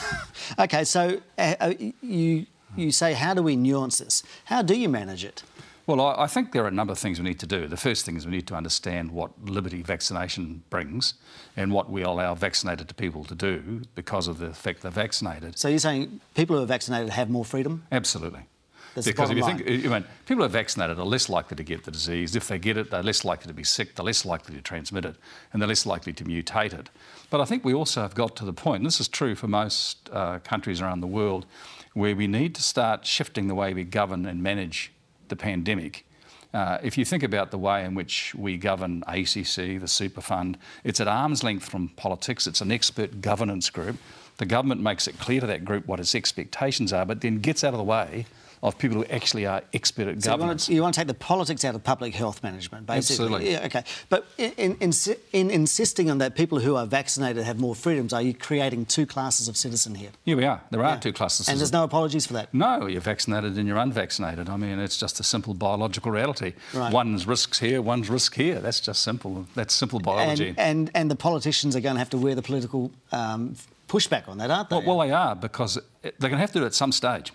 okay, 0.60 0.84
so 0.86 1.22
uh, 1.38 1.56
uh, 1.60 1.74
you, 2.02 2.46
you 2.75 2.92
say, 2.92 3.13
how 3.13 3.34
do 3.34 3.44
we 3.44 3.56
nuance 3.56 4.00
this? 4.00 4.24
How 4.46 4.62
do 4.62 4.75
you 4.75 4.89
manage 4.89 5.24
it? 5.24 5.44
Well, 5.86 6.00
I, 6.00 6.24
I 6.24 6.27
think 6.27 6.53
there 6.53 6.63
are 6.63 6.68
a 6.68 6.72
number 6.72 6.94
of 6.94 7.00
things 7.00 7.20
we 7.20 7.25
need 7.25 7.39
to 7.39 7.48
do. 7.48 7.68
The 7.68 7.77
first 7.77 8.06
thing 8.06 8.15
is 8.15 8.25
we 8.25 8.32
need 8.32 8.48
to 8.48 8.56
understand 8.56 9.12
what 9.12 9.32
liberty 9.44 9.82
vaccination 9.82 10.63
brings 10.70 11.15
and 11.58 11.74
what 11.74 11.89
we 11.89 12.03
allow 12.03 12.36
vaccinated 12.36 12.96
people 12.96 13.25
to 13.25 13.36
do 13.36 13.82
because 13.96 14.27
of 14.27 14.38
the 14.38 14.53
fact 14.53 14.82
they're 14.82 14.92
vaccinated. 14.92 15.58
So 15.58 15.68
you're 15.68 15.80
saying 15.80 16.22
people 16.36 16.56
who 16.56 16.63
are 16.63 16.68
vaccinated 16.68 17.10
have 17.10 17.30
more 17.30 17.44
freedom? 17.44 17.86
Absolutely. 17.92 18.48
That's 18.96 19.08
because 19.08 19.32
if 19.32 19.38
you 19.38 19.42
bottom 19.42 19.58
think, 19.58 19.86
I 19.86 19.89
mean, 19.89 20.06
people 20.27 20.44
who 20.44 20.46
are 20.46 20.50
vaccinated 20.50 21.00
are 21.00 21.06
less 21.06 21.27
likely 21.27 21.58
to 21.58 21.63
get 21.63 21.84
the 21.84 21.92
disease. 21.92 22.36
If 22.36 22.48
they 22.48 22.60
get 22.60 22.77
it, 22.77 22.92
they're 22.92 23.01
less 23.01 23.25
likely 23.25 23.48
to 23.48 23.53
be 23.53 23.63
sick, 23.63 23.96
they're 23.96 24.06
less 24.06 24.24
likely 24.24 24.56
to 24.56 24.62
transmit 24.62 25.03
it, 25.03 25.15
and 25.51 25.62
they're 25.62 25.68
less 25.70 25.86
likely 25.86 26.13
to 26.13 26.24
mutate 26.24 26.74
it. 26.74 26.89
But 27.32 27.42
I 27.42 27.46
think 27.46 27.65
we 27.65 27.74
also 27.74 28.01
have 28.01 28.13
got 28.13 28.36
to 28.38 28.46
the 28.46 28.53
point, 28.53 28.82
and 28.82 28.86
this 28.86 29.00
is 29.00 29.08
true 29.08 29.34
for 29.34 29.48
most 29.48 30.10
uh, 30.13 30.39
countries 30.39 30.80
around 30.80 31.01
the 31.01 31.08
world, 31.08 31.48
where 31.94 32.16
we 32.16 32.28
need 32.28 32.56
to 32.56 32.64
start 32.64 33.06
shifting 33.06 33.48
the 33.48 33.56
way 33.56 33.74
we 33.74 33.84
govern 33.84 34.26
and 34.26 34.42
manage 34.42 34.92
the 35.28 35.36
pandemic. 35.36 36.06
Uh, 36.54 36.78
if 36.84 36.98
you 36.98 37.06
think 37.06 37.24
about 37.24 37.50
the 37.50 37.58
way 37.58 37.84
in 37.84 37.96
which 37.96 38.36
we 38.36 38.58
govern 38.58 39.04
ACC, 39.08 39.80
the 39.80 39.88
super 39.88 40.22
fund, 40.22 40.58
it's 40.84 41.00
at 41.00 41.08
arm's 41.08 41.44
length 41.44 41.66
from 41.66 41.90
politics. 41.90 42.46
It's 42.46 42.62
an 42.62 42.72
expert 42.72 43.22
governance 43.22 43.70
group. 43.70 43.98
The 44.38 44.46
government 44.46 44.82
makes 44.82 45.08
it 45.08 45.18
clear 45.20 45.42
to 45.42 45.48
that 45.48 45.66
group 45.66 45.88
what 45.88 46.00
its 46.00 46.14
expectations 46.14 46.94
are, 46.94 47.06
but 47.06 47.22
then 47.22 47.40
gets 47.40 47.64
out 47.64 47.74
of 47.74 47.80
the 47.80 47.84
way 47.84 48.26
of 48.63 48.77
people 48.77 48.98
who 48.98 49.05
actually 49.05 49.46
are 49.46 49.62
expert 49.74 50.08
at 50.08 50.24
So 50.24 50.29
you, 50.29 50.32
want 50.32 50.39
governance. 50.39 50.65
to, 50.67 50.74
you 50.74 50.82
want 50.82 50.96
to 50.96 51.01
take 51.01 51.08
the 51.10 51.13
politics 51.13 51.65
out 51.65 51.75
of 51.75 51.84
public 51.84 52.15
health 52.15 52.41
management, 52.41 52.88
basically. 52.88 53.25
Absolutely. 53.25 53.51
Yeah, 53.51 53.65
okay. 53.65 53.84
But 54.08 54.25
in, 54.38 54.77
in, 54.79 54.91
in 55.34 55.51
insisting 55.51 56.10
on 56.10 56.20
that 56.20 56.36
people 56.36 56.60
who 56.62 56.77
are 56.77 56.86
vaccinated 56.86 57.43
have 57.43 57.60
more 57.60 57.75
freedoms, 57.75 58.13
are 58.13 58.22
you 58.22 58.34
creating 58.34 58.86
two 58.86 59.05
classes 59.05 59.50
of 59.50 59.58
citizen 59.58 59.96
here? 59.96 60.12
Here 60.24 60.38
we 60.38 60.46
are. 60.46 60.62
There 60.72 60.82
are 60.82 60.93
Yeah. 60.93 61.00
two 61.00 61.12
classes. 61.12 61.50
And 61.50 61.60
there's 61.60 61.74
no 61.74 61.84
apologies 61.84 62.25
for 62.25 62.34
that. 62.34 62.53
No, 62.53 62.88
you're 62.88 63.01
vaccinated 63.01 63.58
and 63.58 63.67
you're 63.67 63.77
unvaccinated. 63.77 64.48
I 64.48 64.55
mean, 64.55 64.79
it's 64.79 64.98
just 64.98 65.20
a 65.20 65.24
simple 65.24 65.53
biological 65.53 66.12
reality. 66.12 66.53
Right. 66.74 66.93
One's 66.93 67.27
risks 67.27 67.60
here, 67.60 67.82
one's 67.82 68.10
risk 68.10 68.36
here. 68.36 68.60
That's 68.62 68.79
just 68.79 69.01
simple. 69.01 69.46
That's 69.55 69.74
simple 69.74 70.00
biology. 70.00 70.50
And, 70.50 70.60
and, 70.60 70.91
and 70.96 71.12
the 71.12 71.17
politicians 71.17 71.75
are 71.75 71.82
going 71.82 71.96
to 71.96 72.00
have 72.00 72.12
to 72.12 72.17
wear 72.17 72.34
the 72.34 72.41
political 72.41 72.91
um, 73.12 73.55
pushback 73.89 74.29
on 74.29 74.38
that, 74.38 74.50
aren't 74.50 74.70
they? 74.70 74.77
Well, 74.77 74.98
well, 74.98 75.05
they 75.08 75.13
are 75.13 75.36
because 75.36 75.77
they're 76.01 76.12
going 76.20 76.32
to 76.34 76.38
have 76.38 76.53
to 76.53 76.60
do 76.60 76.63
it 76.63 76.67
at 76.67 76.74
some 76.74 76.93
stage. 76.93 77.34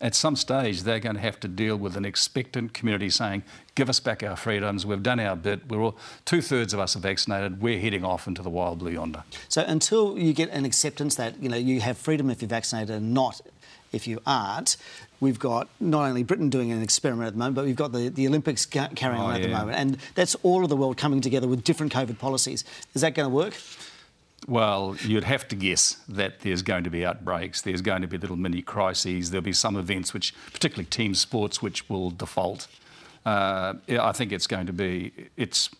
At 0.00 0.14
some 0.14 0.36
stage 0.36 0.82
they're 0.82 1.00
going 1.00 1.16
to 1.16 1.22
have 1.22 1.38
to 1.40 1.48
deal 1.48 1.76
with 1.76 1.96
an 1.96 2.04
expectant 2.04 2.74
community 2.74 3.10
saying, 3.10 3.42
"Give 3.74 3.88
us 3.88 4.00
back 4.00 4.22
our 4.22 4.36
freedoms. 4.36 4.84
We've 4.84 5.02
done 5.02 5.20
our 5.20 5.36
bit. 5.36 5.68
We're 5.68 5.80
all 5.80 5.96
two 6.24 6.42
thirds 6.42 6.74
of 6.74 6.80
us 6.80 6.96
are 6.96 7.00
vaccinated. 7.00 7.60
We're 7.60 7.80
heading 7.80 8.04
off 8.04 8.26
into 8.26 8.42
the 8.42 8.50
wild 8.50 8.80
blue 8.80 8.92
yonder." 8.92 9.24
So 9.48 9.62
until 9.62 10.18
you 10.18 10.32
get 10.32 10.50
an 10.50 10.64
acceptance 10.64 11.14
that 11.16 11.42
you 11.42 11.48
know 11.48 11.56
you 11.56 11.80
have 11.80 11.98
freedom 11.98 12.30
if 12.30 12.42
you're 12.42 12.48
vaccinated 12.48 12.94
and 12.94 13.14
not 13.14 13.40
if 13.92 14.06
you 14.08 14.20
aren't, 14.26 14.76
we've 15.20 15.38
got 15.38 15.68
not 15.80 16.08
only 16.08 16.22
Britain 16.22 16.50
doing 16.50 16.72
an 16.72 16.82
experiment 16.82 17.28
at 17.28 17.32
the 17.34 17.38
moment, 17.38 17.54
but 17.54 17.64
we've 17.64 17.76
got 17.76 17.92
the, 17.92 18.08
the 18.08 18.26
Olympics 18.26 18.66
carrying 18.66 19.20
oh, 19.20 19.26
on 19.26 19.34
at 19.36 19.40
yeah. 19.40 19.46
the 19.46 19.52
moment, 19.52 19.78
and 19.78 19.96
that's 20.14 20.34
all 20.42 20.64
of 20.64 20.68
the 20.68 20.76
world 20.76 20.96
coming 20.96 21.20
together 21.20 21.46
with 21.46 21.64
different 21.64 21.92
COVID 21.92 22.18
policies. 22.18 22.64
Is 22.94 23.02
that 23.02 23.14
going 23.14 23.28
to 23.28 23.34
work? 23.34 23.54
Well, 24.46 24.96
you'd 25.02 25.24
have 25.24 25.48
to 25.48 25.56
guess 25.56 25.96
that 26.08 26.40
there's 26.40 26.62
going 26.62 26.84
to 26.84 26.90
be 26.90 27.04
outbreaks, 27.04 27.62
there's 27.62 27.80
going 27.80 28.02
to 28.02 28.08
be 28.08 28.18
little 28.18 28.36
mini 28.36 28.60
crises, 28.60 29.30
there'll 29.30 29.42
be 29.42 29.52
some 29.52 29.76
events 29.76 30.12
which, 30.12 30.34
particularly 30.52 30.86
team 30.86 31.14
sports, 31.14 31.62
which 31.62 31.88
will 31.88 32.10
default. 32.10 32.66
Uh, 33.24 33.74
I 33.88 34.12
think 34.12 34.32
it's 34.32 34.46
going 34.46 34.66
to 34.66 34.72
be, 34.72 35.12
it's 35.36 35.70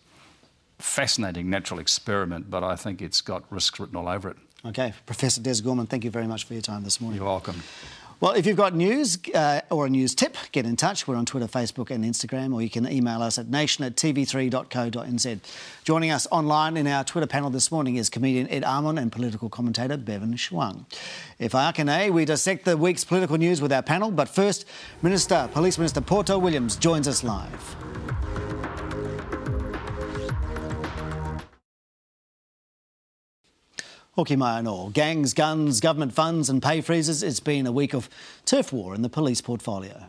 fascinating 0.79 1.49
natural 1.49 1.79
experiment, 1.79 2.49
but 2.49 2.63
I 2.63 2.75
think 2.75 3.01
it's 3.01 3.21
got 3.21 3.43
risks 3.51 3.79
written 3.79 3.95
all 3.95 4.07
over 4.07 4.29
it. 4.29 4.37
Okay, 4.65 4.93
Professor 5.05 5.41
Des 5.41 5.61
Gorman, 5.61 5.85
thank 5.85 6.03
you 6.03 6.09
very 6.09 6.25
much 6.25 6.45
for 6.45 6.53
your 6.53 6.61
time 6.63 6.83
this 6.83 6.99
morning. 6.99 7.17
You're 7.19 7.27
welcome. 7.27 7.61
Well, 8.21 8.31
if 8.31 8.45
you've 8.45 8.55
got 8.55 8.73
news 8.73 9.19
uh, 9.33 9.59
or 9.69 9.87
a 9.87 9.89
news 9.89 10.15
tip, 10.15 10.37
get 10.53 10.65
in 10.65 10.77
touch. 10.77 11.05
We're 11.05 11.17
on 11.17 11.25
Twitter, 11.25 11.47
Facebook, 11.47 11.91
and 11.91 12.05
Instagram, 12.05 12.53
or 12.53 12.61
you 12.61 12.69
can 12.69 12.89
email 12.89 13.21
us 13.21 13.37
at 13.37 13.49
nation 13.49 13.83
at 13.83 13.97
tv3.co.nz. 13.97 15.39
Joining 15.83 16.11
us 16.11 16.25
online 16.31 16.77
in 16.77 16.87
our 16.87 17.03
Twitter 17.03 17.27
panel 17.27 17.49
this 17.49 17.73
morning 17.73 17.97
is 17.97 18.09
comedian 18.09 18.47
Ed 18.47 18.63
Amon 18.63 18.97
and 18.97 19.11
political 19.11 19.49
commentator 19.49 19.97
Bevan 19.97 20.37
Chuang. 20.37 20.85
If 21.39 21.51
Akane, 21.51 22.11
we 22.11 22.23
dissect 22.23 22.63
the 22.63 22.77
week's 22.77 23.03
political 23.03 23.37
news 23.37 23.61
with 23.61 23.73
our 23.73 23.83
panel, 23.83 24.11
but 24.11 24.29
first, 24.29 24.65
Minister, 25.01 25.49
Police 25.51 25.77
Minister 25.77 25.99
Poto 25.99 26.39
Williams 26.39 26.77
joins 26.77 27.09
us 27.09 27.21
live. 27.21 28.44
Hoki 34.15 34.37
mai 34.37 34.61
anō. 34.61 34.93
Gangs, 34.93 35.33
guns, 35.33 35.81
government 35.81 36.13
funds 36.13 36.49
and 36.49 36.63
pay 36.63 36.79
freezes. 36.79 37.21
It's 37.21 37.41
been 37.41 37.67
a 37.67 37.71
week 37.71 37.93
of 37.93 38.09
turf 38.45 38.71
war 38.71 38.95
in 38.95 39.01
the 39.01 39.09
police 39.09 39.41
portfolio. 39.41 40.05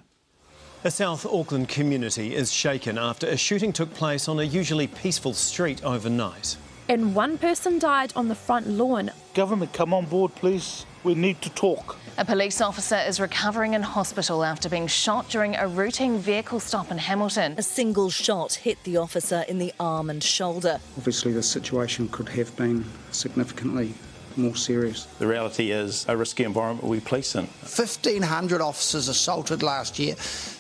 A 0.85 0.93
South 0.93 1.27
Auckland 1.27 1.69
community 1.69 2.33
is 2.37 2.53
shaken 2.53 2.99
after 2.99 3.27
a 3.27 3.37
shooting 3.37 3.73
took 3.73 3.93
place 3.95 4.29
on 4.29 4.39
a 4.39 4.45
usually 4.45 4.87
peaceful 4.87 5.33
street 5.33 5.83
overnight. 5.83 6.57
And 6.89 7.17
one 7.17 7.37
person 7.37 7.81
died 7.81 8.13
on 8.15 8.29
the 8.29 8.37
front 8.37 8.69
lawn. 8.69 9.11
Government, 9.35 9.73
come 9.73 9.93
on 9.93 10.07
board, 10.07 10.35
please. 10.37 10.87
We 11.03 11.17
need 11.17 11.43
to 11.43 11.51
talk. 11.51 11.97
A 12.17 12.25
police 12.25 12.61
officer 12.61 12.97
is 12.97 13.21
recovering 13.21 13.75
in 13.75 13.83
hospital 13.83 14.45
after 14.45 14.69
being 14.69 14.87
shot 14.87 15.29
during 15.29 15.57
a 15.57 15.67
routine 15.67 16.19
vehicle 16.19 16.61
stop 16.61 16.91
in 16.93 16.99
Hamilton. 16.99 17.55
A 17.59 17.63
single 17.63 18.09
shot 18.09 18.55
hit 18.55 18.83
the 18.85 18.97
officer 18.99 19.45
in 19.49 19.59
the 19.59 19.73
arm 19.81 20.11
and 20.11 20.23
shoulder. 20.23 20.81
Obviously, 20.97 21.33
the 21.33 21.43
situation 21.43 22.09
could 22.09 22.29
have 22.31 22.55
been 22.57 22.85
significantly 23.11 23.95
more 24.37 24.55
serious. 24.55 25.07
The 25.19 25.27
reality 25.27 25.73
is 25.73 26.07
a 26.09 26.17
risky 26.17 26.45
environment 26.45 26.87
we 26.87 27.01
police 27.01 27.35
in. 27.35 27.47
1,500 27.47 28.61
officers 28.61 29.09
assaulted 29.09 29.63
last 29.63 29.99
year. 29.99 30.15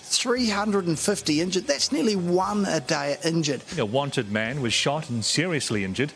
350 0.07 1.41
injured. 1.41 1.67
That's 1.67 1.93
nearly 1.93 2.17
one 2.17 2.65
a 2.67 2.81
day 2.81 3.17
injured. 3.25 3.63
A 3.79 3.85
wanted 3.85 4.31
man 4.31 4.63
was 4.63 4.73
shot 4.73 5.11
and 5.11 5.25
seriously 5.25 5.85
injured. 5.85 6.13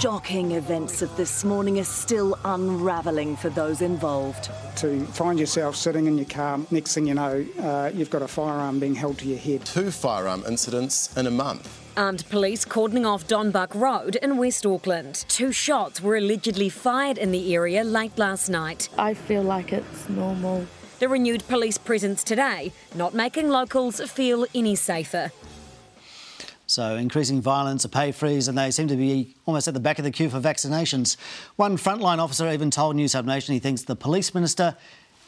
Shocking 0.00 0.52
events 0.52 1.02
of 1.02 1.14
this 1.16 1.44
morning 1.44 1.78
are 1.78 1.84
still 1.84 2.38
unravelling 2.44 3.36
for 3.36 3.50
those 3.50 3.82
involved. 3.82 4.50
To 4.76 5.04
find 5.06 5.38
yourself 5.38 5.76
sitting 5.76 6.06
in 6.06 6.16
your 6.16 6.26
car, 6.26 6.60
next 6.70 6.94
thing 6.94 7.06
you 7.06 7.14
know, 7.14 7.44
uh, 7.60 7.90
you've 7.94 8.10
got 8.10 8.22
a 8.22 8.28
firearm 8.28 8.78
being 8.78 8.94
held 8.94 9.18
to 9.18 9.26
your 9.26 9.38
head. 9.38 9.64
Two 9.66 9.90
firearm 9.90 10.44
incidents 10.46 11.14
in 11.16 11.26
a 11.26 11.30
month. 11.30 11.68
Armed 11.96 12.28
police 12.28 12.64
cordoning 12.66 13.06
off 13.06 13.26
Don 13.26 13.50
Buck 13.50 13.74
Road 13.74 14.16
in 14.16 14.36
West 14.36 14.66
Auckland. 14.66 15.24
Two 15.28 15.50
shots 15.50 16.02
were 16.02 16.16
allegedly 16.16 16.68
fired 16.68 17.16
in 17.16 17.30
the 17.32 17.54
area 17.54 17.82
late 17.82 18.18
last 18.18 18.50
night. 18.50 18.90
I 18.98 19.14
feel 19.14 19.42
like 19.42 19.72
it's 19.72 20.08
normal. 20.10 20.66
The 20.98 21.08
renewed 21.08 21.46
police 21.46 21.76
presence 21.76 22.24
today 22.24 22.72
not 22.94 23.12
making 23.12 23.50
locals 23.50 24.00
feel 24.10 24.46
any 24.54 24.74
safer. 24.74 25.30
So, 26.66 26.96
increasing 26.96 27.42
violence, 27.42 27.84
a 27.84 27.88
pay 27.88 28.12
freeze, 28.12 28.48
and 28.48 28.56
they 28.56 28.70
seem 28.70 28.88
to 28.88 28.96
be 28.96 29.36
almost 29.44 29.68
at 29.68 29.74
the 29.74 29.80
back 29.80 29.98
of 29.98 30.04
the 30.04 30.10
queue 30.10 30.30
for 30.30 30.40
vaccinations. 30.40 31.16
One 31.56 31.76
frontline 31.76 32.18
officer 32.18 32.50
even 32.50 32.70
told 32.70 32.96
Newshub 32.96 33.26
Nation 33.26 33.52
he 33.52 33.60
thinks 33.60 33.82
the 33.82 33.94
police 33.94 34.34
minister 34.34 34.74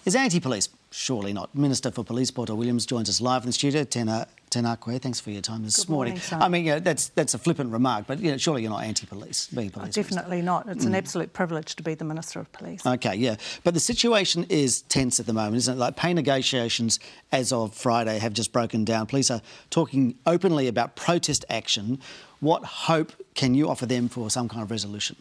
is 0.04 0.16
anti 0.16 0.40
police. 0.40 0.70
Surely 0.90 1.34
not. 1.34 1.54
Minister 1.54 1.90
for 1.90 2.02
Police 2.02 2.30
Poto 2.30 2.54
Williams 2.54 2.86
joins 2.86 3.10
us 3.10 3.20
live 3.20 3.42
in 3.42 3.48
the 3.48 3.52
studio. 3.52 3.84
Tēnā, 3.84 4.26
tēnā 4.50 4.78
koe, 4.80 4.98
thanks 4.98 5.20
for 5.20 5.30
your 5.30 5.42
time 5.42 5.62
this 5.62 5.76
Good 5.76 5.88
morning. 5.88 6.14
morning 6.14 6.44
I 6.44 6.48
mean, 6.48 6.64
you 6.64 6.72
know, 6.72 6.80
that's 6.80 7.08
that's 7.10 7.34
a 7.34 7.38
flippant 7.38 7.72
remark, 7.72 8.06
but 8.06 8.18
you 8.18 8.30
know, 8.30 8.36
surely 8.36 8.62
you're 8.62 8.70
not 8.70 8.84
anti-police, 8.84 9.48
being 9.48 9.70
police. 9.70 9.96
Oh, 9.96 10.02
definitely 10.02 10.42
not. 10.42 10.68
It's 10.68 10.84
mm. 10.84 10.88
an 10.88 10.94
absolute 10.94 11.32
privilege 11.32 11.76
to 11.76 11.82
be 11.82 11.94
the 11.94 12.04
Minister 12.04 12.40
of 12.40 12.50
Police. 12.52 12.84
Okay, 12.86 13.14
yeah. 13.14 13.36
But 13.64 13.74
the 13.74 13.80
situation 13.80 14.46
is 14.48 14.82
tense 14.82 15.20
at 15.20 15.26
the 15.26 15.32
moment, 15.32 15.56
isn't 15.56 15.76
it? 15.76 15.78
Like 15.78 15.96
pay 15.96 16.14
negotiations 16.14 16.98
as 17.32 17.52
of 17.52 17.74
Friday 17.74 18.18
have 18.18 18.32
just 18.32 18.52
broken 18.52 18.84
down. 18.84 19.06
Police 19.06 19.30
are 19.30 19.42
talking 19.70 20.14
openly 20.26 20.68
about 20.68 20.96
protest 20.96 21.44
action. 21.48 22.00
What 22.40 22.64
hope 22.64 23.12
can 23.34 23.54
you 23.54 23.68
offer 23.68 23.86
them 23.86 24.08
for 24.08 24.30
some 24.30 24.48
kind 24.48 24.62
of 24.62 24.70
resolution? 24.70 25.16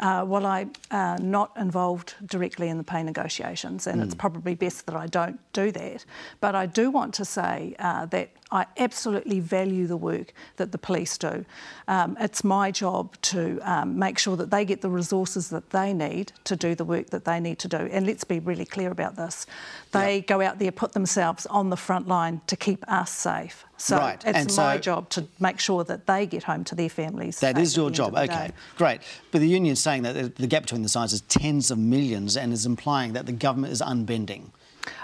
Uh, 0.00 0.24
well, 0.26 0.46
I'm 0.46 0.72
uh, 0.90 1.16
not 1.20 1.52
involved 1.56 2.14
directly 2.26 2.68
in 2.68 2.78
the 2.78 2.84
pay 2.84 3.02
negotiations, 3.02 3.86
and 3.86 4.00
mm. 4.00 4.04
it's 4.04 4.14
probably 4.14 4.54
best 4.54 4.86
that 4.86 4.96
I 4.96 5.06
don't 5.06 5.38
do 5.52 5.70
that. 5.72 6.04
But 6.40 6.54
I 6.54 6.66
do 6.66 6.90
want 6.90 7.14
to 7.14 7.24
say 7.24 7.74
uh, 7.78 8.06
that 8.06 8.30
I 8.50 8.66
absolutely 8.76 9.40
value 9.40 9.86
the 9.86 9.96
work 9.96 10.34
that 10.56 10.72
the 10.72 10.78
police 10.78 11.16
do. 11.16 11.44
Um, 11.88 12.16
it's 12.20 12.44
my 12.44 12.70
job 12.70 13.16
to 13.22 13.60
um, 13.62 13.98
make 13.98 14.18
sure 14.18 14.36
that 14.36 14.50
they 14.50 14.64
get 14.64 14.82
the 14.82 14.90
resources 14.90 15.48
that 15.50 15.70
they 15.70 15.92
need 15.94 16.32
to 16.44 16.56
do 16.56 16.74
the 16.74 16.84
work 16.84 17.10
that 17.10 17.24
they 17.24 17.40
need 17.40 17.58
to 17.60 17.68
do. 17.68 17.88
And 17.90 18.06
let's 18.06 18.24
be 18.24 18.40
really 18.40 18.66
clear 18.66 18.90
about 18.90 19.16
this. 19.16 19.46
They 19.92 20.16
yep. 20.16 20.26
go 20.26 20.40
out 20.40 20.58
there, 20.58 20.72
put 20.72 20.92
themselves 20.92 21.46
on 21.46 21.70
the 21.70 21.76
front 21.76 22.08
line 22.08 22.40
to 22.46 22.56
keep 22.56 22.84
us 22.88 23.10
safe. 23.10 23.64
So 23.82 23.96
right. 23.96 24.22
it's 24.24 24.38
and 24.38 24.56
my 24.56 24.76
so 24.76 24.78
job 24.78 25.08
to 25.10 25.26
make 25.40 25.58
sure 25.58 25.82
that 25.82 26.06
they 26.06 26.24
get 26.24 26.44
home 26.44 26.62
to 26.64 26.76
their 26.76 26.88
families. 26.88 27.40
That 27.40 27.58
is 27.58 27.76
your 27.76 27.90
job. 27.90 28.14
Okay, 28.14 28.26
day. 28.26 28.50
great. 28.76 29.00
But 29.32 29.40
the 29.40 29.48
union's 29.48 29.80
saying 29.80 30.04
that 30.04 30.36
the 30.36 30.46
gap 30.46 30.62
between 30.62 30.82
the 30.82 30.88
sides 30.88 31.12
is 31.12 31.22
tens 31.22 31.72
of 31.72 31.78
millions 31.78 32.36
and 32.36 32.52
is 32.52 32.64
implying 32.64 33.12
that 33.14 33.26
the 33.26 33.32
government 33.32 33.72
is 33.72 33.82
unbending. 33.82 34.52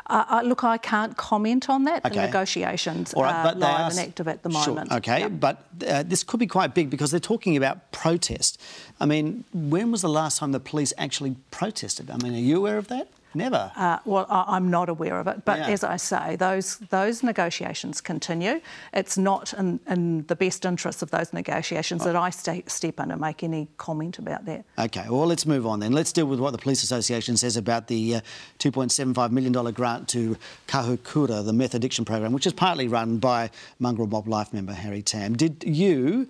Uh, 0.07 0.25
uh, 0.29 0.43
look, 0.45 0.63
I 0.63 0.79
can't 0.79 1.17
comment 1.17 1.69
on 1.69 1.85
that. 1.85 2.07
Okay. 2.07 2.15
The 2.15 2.27
negotiations 2.27 3.15
right, 3.17 3.47
are 3.47 3.55
live 3.57 3.63
are... 3.63 3.91
and 3.91 3.99
active 3.99 4.29
at 4.29 4.45
the 4.45 4.49
moment. 4.49 4.91
Sure. 4.91 4.99
Okay, 4.99 5.21
yep. 5.21 5.33
but 5.41 5.65
uh, 5.85 6.05
this 6.05 6.23
could 6.23 6.39
be 6.39 6.47
quite 6.47 6.73
big 6.73 6.89
because 6.89 7.11
they're 7.11 7.19
talking 7.19 7.57
about 7.57 7.91
protest. 7.91 8.61
I 9.01 9.07
mean, 9.07 9.45
when 9.53 9.91
was 9.91 10.03
the 10.03 10.09
last 10.09 10.39
time 10.39 10.53
the 10.53 10.61
police 10.61 10.93
actually 10.99 11.35
protested? 11.51 12.11
I 12.11 12.17
mean, 12.19 12.33
are 12.33 12.39
you 12.39 12.59
aware 12.59 12.79
of 12.79 12.87
that? 12.89 13.09
Never. 13.35 13.71
Uh, 13.77 13.99
well, 14.05 14.27
I, 14.29 14.57
am 14.57 14.71
not 14.71 14.89
aware 14.89 15.19
of 15.21 15.27
it. 15.27 15.45
But 15.45 15.59
yeah. 15.59 15.69
as 15.69 15.85
I 15.85 15.97
say, 15.97 16.37
those 16.37 16.79
those 16.91 17.23
negotiations 17.23 18.01
continue. 18.01 18.61
It's 18.93 19.19
not 19.19 19.53
in, 19.53 19.81
in 19.87 20.27
the 20.27 20.37
best 20.37 20.65
interests 20.65 21.03
of 21.03 21.11
those 21.11 21.33
negotiations 21.33 22.03
oh. 22.03 22.07
that 22.07 22.17
I 22.17 22.31
step 22.31 23.01
in 23.01 23.11
and 23.11 23.21
make 23.21 23.43
any 23.43 23.69
comment 23.77 24.19
about 24.19 24.45
that. 24.47 24.65
Okay. 24.79 25.07
Well, 25.09 25.27
let's 25.27 25.47
move 25.47 25.67
on 25.67 25.81
then. 25.81 25.93
Let's 25.93 26.13
deal 26.13 26.27
with 26.27 26.41
what 26.41 26.53
the 26.53 26.59
Police 26.59 26.83
Association 26.83 27.37
says 27.37 27.57
about 27.57 27.89
the 27.89 28.17
uh, 28.17 28.21
$2.75 28.59 29.31
million 29.31 29.53
grant 29.73 30.09
to 30.09 30.37
Kahukura, 30.67 31.45
the 31.45 31.53
meth 31.53 31.75
addiction 31.75 32.05
program, 32.05 32.33
which 32.33 32.47
is 32.47 32.53
partly 32.53 32.89
run 32.89 33.19
by 33.19 33.51
Mongrel 33.79 34.07
Mob 34.09 34.27
Life 34.27 34.53
member 34.53 34.73
Harry 34.73 35.03
Tam. 35.03 35.37
Did 35.37 35.65
you 35.67 36.29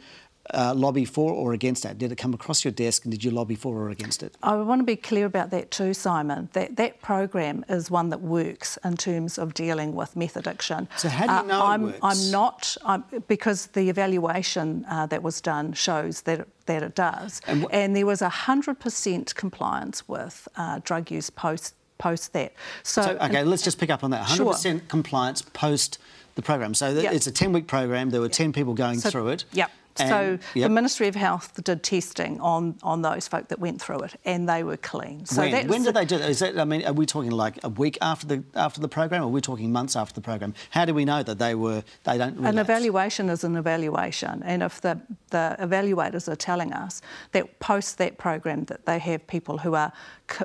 uh, 0.55 0.75
lobby 0.75 1.05
for 1.05 1.33
or 1.33 1.53
against 1.53 1.83
that? 1.83 1.99
Did 1.99 2.13
it 2.13 2.17
come 2.17 2.35
across 2.35 2.65
your 2.65 2.73
desk 2.73 3.05
and 3.05 3.13
did 3.13 3.25
you 3.25 3.31
lobby 3.31 3.55
for 3.55 3.77
or 3.77 3.91
against 3.91 4.23
it? 4.23 4.37
I 4.43 4.57
want 4.57 4.81
to 4.81 4.85
be 4.85 4.97
clear 4.97 5.27
about 5.27 5.51
that 5.51 5.71
too, 5.71 5.95
Simon. 5.95 6.49
That 6.53 6.77
that 6.77 7.01
program 7.03 7.65
is 7.69 7.91
one 7.91 8.09
that 8.11 8.21
works 8.21 8.79
in 8.85 8.97
terms 8.97 9.39
of 9.39 9.55
dealing 9.55 9.95
with 9.95 10.17
meth 10.17 10.37
addiction. 10.37 10.89
So 10.97 11.09
how 11.09 11.27
do 11.27 11.33
you 11.33 11.39
uh, 11.39 11.43
know 11.43 11.61
uh, 11.61 11.65
I'm, 11.65 11.83
it 11.83 11.87
works? 11.87 11.99
I'm 12.03 12.31
not 12.31 12.77
I'm, 12.85 13.05
because 13.27 13.67
the 13.69 13.89
evaluation 13.89 14.85
uh, 14.89 15.07
that 15.07 15.23
was 15.23 15.41
done 15.41 15.73
shows 15.73 16.23
that 16.23 16.41
it, 16.41 16.49
that 16.67 16.83
it 16.83 16.95
does, 16.95 17.41
and, 17.47 17.63
wh- 17.63 17.73
and 17.73 17.97
there 17.97 18.07
was 18.07 18.21
hundred 18.21 18.79
percent 18.79 19.35
compliance 19.35 20.09
with 20.09 20.49
uh, 20.57 20.81
drug 20.85 21.11
use 21.11 21.31
post 21.31 21.75
post 21.99 22.33
that. 22.33 22.53
So, 22.83 23.03
so 23.03 23.11
okay, 23.19 23.45
let's 23.45 23.63
just 23.63 23.79
pick 23.79 23.91
up 23.91 24.05
on 24.05 24.11
that. 24.13 24.27
100% 24.27 24.63
sure. 24.63 24.81
compliance 24.89 25.43
post 25.43 25.99
the 26.37 26.43
program. 26.43 26.73
So 26.73 26.89
yep. 26.91 27.13
it's 27.13 27.27
a 27.27 27.33
10 27.33 27.53
week 27.53 27.67
program. 27.67 28.11
There 28.11 28.21
were 28.21 28.27
yep. 28.27 28.33
10 28.33 28.53
people 28.53 28.75
going 28.75 29.01
so, 29.01 29.11
through 29.11 29.29
it. 29.29 29.45
Yep. 29.53 29.71
And, 30.01 30.09
so 30.09 30.39
yep. 30.55 30.69
the 30.69 30.75
Ministry 30.75 31.09
of 31.09 31.15
Health 31.15 31.63
did 31.63 31.83
testing 31.83 32.41
on, 32.41 32.79
on 32.83 33.03
those 33.03 33.29
folk 33.29 33.49
that 33.49 33.59
went 33.59 33.81
through 33.81 34.01
it, 34.01 34.17
and 34.25 34.49
they 34.49 34.63
were 34.63 34.77
clean. 34.77 35.27
So 35.27 35.43
when, 35.43 35.69
when 35.69 35.83
did 35.83 35.95
they 35.95 36.05
do 36.05 36.19
that? 36.19 36.31
Is 36.31 36.39
that? 36.41 36.59
I 36.59 36.65
mean, 36.65 36.85
are 36.85 36.93
we 36.93 37.07
talking 37.07 37.31
like 37.31 37.59
a 37.65 37.69
week 37.69 37.99
after 38.03 38.27
the 38.27 38.45
after 38.55 38.81
the 38.81 38.89
program, 38.89 39.23
or 39.23 39.27
we're 39.27 39.33
we 39.33 39.41
talking 39.41 39.73
months 39.73 39.97
after 39.97 40.15
the 40.15 40.21
program? 40.21 40.55
How 40.71 40.85
do 40.85 40.95
we 40.95 41.05
know 41.05 41.23
that 41.23 41.39
they 41.39 41.55
were 41.55 41.83
they 42.05 42.19
don't? 42.19 42.37
Relapse? 42.37 42.53
An 42.53 42.59
evaluation 42.59 43.29
is 43.29 43.45
an 43.45 43.57
evaluation, 43.57 44.43
and 44.45 44.63
if 44.63 44.81
the 44.81 45.01
the 45.31 45.57
evaluators 45.61 46.29
are 46.29 46.37
telling 46.37 46.73
us 46.73 47.03
that 47.33 47.59
post 47.61 47.99
that 47.99 48.19
program 48.19 48.65
that 48.65 48.87
they 48.87 48.99
have 48.99 49.27
people 49.27 49.59
who 49.59 49.75
are 49.75 49.93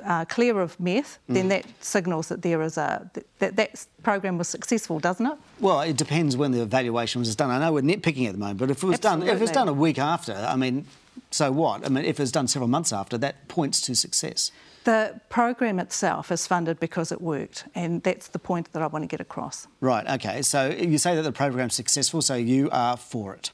uh, 0.04 0.24
clear 0.24 0.60
of 0.60 0.78
meth, 0.78 1.18
mm. 1.28 1.34
then 1.34 1.48
that 1.48 1.64
signals 1.80 2.28
that 2.28 2.42
there 2.42 2.62
is 2.62 2.76
a 2.76 3.10
that 3.38 3.56
that 3.56 3.86
program 4.02 4.38
was 4.38 4.48
successful, 4.48 4.98
doesn't 4.98 5.26
it? 5.26 5.38
Well, 5.60 5.80
it 5.80 5.96
depends 5.96 6.36
when 6.36 6.52
the 6.52 6.62
evaluation 6.62 7.20
was 7.20 7.34
done. 7.36 7.50
I 7.50 7.58
know 7.58 7.72
we're 7.72 7.82
nitpicking 7.82 8.26
at 8.26 8.32
the 8.32 8.38
moment, 8.38 8.58
but 8.58 8.70
if 8.70 8.82
it 8.82 8.86
was 8.86 8.96
Absolutely. 8.96 9.26
done 9.26 9.36
if 9.36 9.40
it 9.40 9.44
was 9.44 9.50
done 9.50 9.68
a 9.68 9.72
week 9.72 9.98
after, 9.98 10.34
I 10.34 10.56
mean, 10.56 10.86
so 11.30 11.52
what? 11.52 11.84
I 11.84 11.88
mean, 11.88 12.04
if 12.04 12.18
it 12.18 12.22
was 12.22 12.32
done 12.32 12.48
several 12.48 12.68
months 12.68 12.92
after, 12.92 13.18
that 13.18 13.48
points 13.48 13.80
to 13.82 13.94
success. 13.94 14.50
The 14.84 15.18
program 15.30 15.78
itself 15.78 16.30
is 16.30 16.46
funded 16.46 16.78
because 16.78 17.10
it 17.10 17.20
worked, 17.20 17.64
and 17.74 18.02
that's 18.02 18.28
the 18.28 18.38
point 18.38 18.72
that 18.72 18.82
I 18.82 18.86
want 18.86 19.02
to 19.02 19.06
get 19.06 19.20
across. 19.20 19.66
Right. 19.80 20.06
Okay. 20.06 20.42
So 20.42 20.68
you 20.70 20.98
say 20.98 21.16
that 21.16 21.22
the 21.22 21.32
program's 21.32 21.74
successful, 21.74 22.20
so 22.20 22.34
you 22.34 22.68
are 22.70 22.96
for 22.96 23.34
it. 23.34 23.50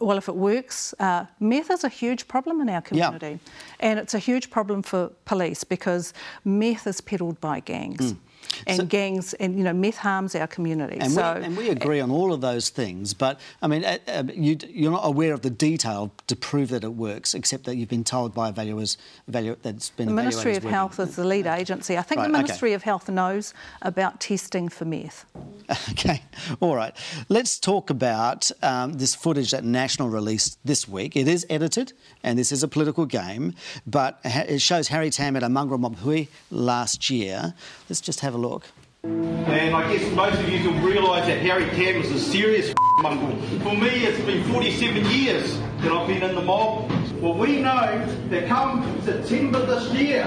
Well, 0.00 0.18
if 0.18 0.28
it 0.28 0.36
works, 0.36 0.94
uh, 0.98 1.24
meth 1.40 1.70
is 1.70 1.84
a 1.84 1.88
huge 1.88 2.28
problem 2.28 2.60
in 2.60 2.68
our 2.68 2.82
community. 2.82 3.38
Yeah. 3.42 3.52
And 3.80 3.98
it's 3.98 4.14
a 4.14 4.18
huge 4.18 4.50
problem 4.50 4.82
for 4.82 5.10
police 5.24 5.64
because 5.64 6.12
meth 6.44 6.86
is 6.86 7.00
peddled 7.00 7.40
by 7.40 7.60
gangs. 7.60 8.12
Mm 8.12 8.18
and 8.66 8.78
so, 8.78 8.84
gangs, 8.84 9.34
and 9.34 9.56
you 9.58 9.64
know, 9.64 9.72
meth 9.72 9.96
harms 9.96 10.34
our 10.34 10.46
community. 10.46 10.98
And, 11.00 11.12
so, 11.12 11.36
we, 11.38 11.44
and 11.44 11.56
we 11.56 11.68
agree 11.70 12.00
on 12.00 12.10
all 12.10 12.32
of 12.32 12.40
those 12.40 12.68
things, 12.68 13.14
but 13.14 13.40
I 13.62 13.66
mean, 13.66 13.84
uh, 13.84 13.98
uh, 14.08 14.24
you, 14.32 14.56
are 14.88 14.92
not 14.92 15.06
aware 15.06 15.32
of 15.32 15.42
the 15.42 15.50
detail 15.50 16.12
to 16.26 16.36
prove 16.36 16.70
that 16.70 16.84
it 16.84 16.94
works, 16.94 17.34
except 17.34 17.64
that 17.64 17.76
you've 17.76 17.88
been 17.88 18.04
told 18.04 18.34
by 18.34 18.50
evaluators 18.50 18.96
evalu- 19.30 19.56
that's 19.62 19.90
been. 19.90 20.06
The 20.06 20.14
Ministry 20.14 20.56
of 20.56 20.64
Health 20.64 20.98
is 21.00 21.16
the 21.16 21.24
lead 21.24 21.46
agency. 21.46 21.96
I 21.96 22.02
think 22.02 22.20
right, 22.20 22.26
the 22.26 22.32
Ministry 22.32 22.70
okay. 22.70 22.74
of 22.74 22.82
Health 22.82 23.08
knows 23.08 23.54
about 23.82 24.20
testing 24.20 24.68
for 24.68 24.84
meth. 24.84 25.24
Okay, 25.90 26.22
all 26.60 26.76
right. 26.76 26.94
Let's 27.28 27.58
talk 27.58 27.90
about 27.90 28.50
um, 28.62 28.94
this 28.94 29.14
footage 29.14 29.50
that 29.52 29.64
National 29.64 30.08
released 30.08 30.58
this 30.64 30.86
week. 30.86 31.16
It 31.16 31.26
is 31.26 31.46
edited, 31.48 31.92
and 32.22 32.38
this 32.38 32.52
is 32.52 32.62
a 32.62 32.68
political 32.68 33.06
game, 33.06 33.54
but 33.86 34.20
it 34.24 34.60
shows 34.60 34.88
Harry 34.88 35.10
Tam 35.10 35.36
at 35.36 35.42
a 35.42 35.48
mongrel 35.48 35.78
mob 35.78 35.96
hui 35.96 36.26
last 36.50 37.10
year. 37.10 37.54
Let's 37.88 38.00
just 38.00 38.20
have 38.20 38.34
a 38.36 38.48
look. 38.48 38.64
And 39.02 39.74
I 39.74 39.92
guess 39.92 40.12
most 40.14 40.38
of 40.38 40.48
you 40.48 40.58
can 40.58 40.82
realise 40.82 41.26
that 41.26 41.40
Harry 41.40 41.64
Tam 41.70 42.02
is 42.02 42.10
a 42.10 42.18
serious 42.18 42.74
mongrel. 43.02 43.36
For 43.60 43.74
me, 43.74 44.04
it's 44.04 44.20
been 44.24 44.44
47 44.52 45.04
years 45.06 45.58
that 45.80 45.92
I've 45.92 46.06
been 46.06 46.22
in 46.22 46.34
the 46.34 46.42
mob. 46.42 46.90
Well, 47.20 47.34
we 47.34 47.60
know 47.62 48.04
that 48.28 48.46
come 48.48 49.00
September 49.02 49.64
this 49.64 49.90
year, 49.92 50.24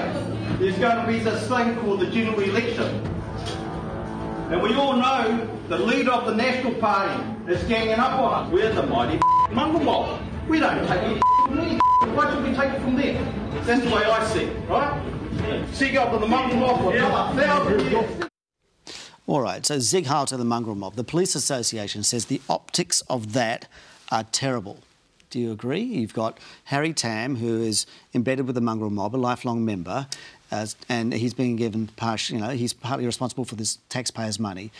there's 0.59 0.77
going 0.77 1.05
to 1.05 1.07
be 1.11 1.19
this 1.19 1.47
thing 1.47 1.75
called 1.77 1.99
the 1.99 2.07
general 2.07 2.39
election. 2.39 2.87
And 4.51 4.61
we 4.63 4.73
all 4.73 4.95
know 4.95 5.47
the 5.67 5.77
leader 5.77 6.11
of 6.11 6.25
the 6.25 6.35
National 6.35 6.73
Party 6.75 7.23
is 7.51 7.63
ganging 7.65 7.99
up 7.99 8.17
on 8.19 8.45
us. 8.45 8.51
We're 8.51 8.73
the 8.73 8.83
mighty 8.83 9.19
mongrel 9.51 9.83
mob. 9.83 10.21
We 10.47 10.59
don't 10.59 10.87
take 10.87 11.01
any 11.03 11.21
from 11.45 11.55
there. 11.57 11.79
Why 12.15 12.33
should 12.33 12.43
we 12.43 12.55
take 12.55 12.73
it 12.73 12.81
from 12.81 12.95
there? 12.95 13.21
That's 13.65 13.83
the 13.83 13.93
way 13.93 14.03
I 14.03 14.25
see 14.27 14.45
it, 14.45 14.69
right? 14.69 15.18
Sig 15.73 15.95
up 15.95 16.11
to 16.11 16.17
the 16.17 16.27
mongrel 16.27 16.59
mob 16.59 16.81
for 16.81 16.95
a 16.95 16.99
thousand 16.99 17.91
years. 17.91 18.29
All 19.27 19.41
right, 19.41 19.63
so 19.63 19.77
Sieg 19.79 20.07
Heil 20.07 20.25
to 20.25 20.37
the 20.37 20.43
mongrel 20.43 20.75
mob. 20.75 20.95
The 20.95 21.03
Police 21.03 21.35
Association 21.35 22.01
says 22.01 22.25
the 22.25 22.41
optics 22.49 23.01
of 23.01 23.33
that 23.33 23.67
are 24.11 24.23
terrible. 24.23 24.79
Do 25.29 25.39
you 25.39 25.51
agree? 25.51 25.83
You've 25.83 26.15
got 26.15 26.39
Harry 26.65 26.93
Tam, 26.93 27.35
who 27.35 27.61
is 27.61 27.85
embedded 28.15 28.47
with 28.47 28.55
the 28.55 28.61
mongrel 28.61 28.89
mob, 28.89 29.15
a 29.15 29.17
lifelong 29.17 29.63
member, 29.63 30.07
uh, 30.51 30.65
and 30.89 31.13
he's 31.13 31.35
being 31.35 31.55
given 31.55 31.87
partial, 31.95 32.37
you 32.37 32.41
know, 32.41 32.49
he's 32.49 32.73
partly 32.73 33.05
responsible 33.05 33.45
for 33.45 33.55
this 33.55 33.77
taxpayers' 33.87 34.39
money. 34.39 34.71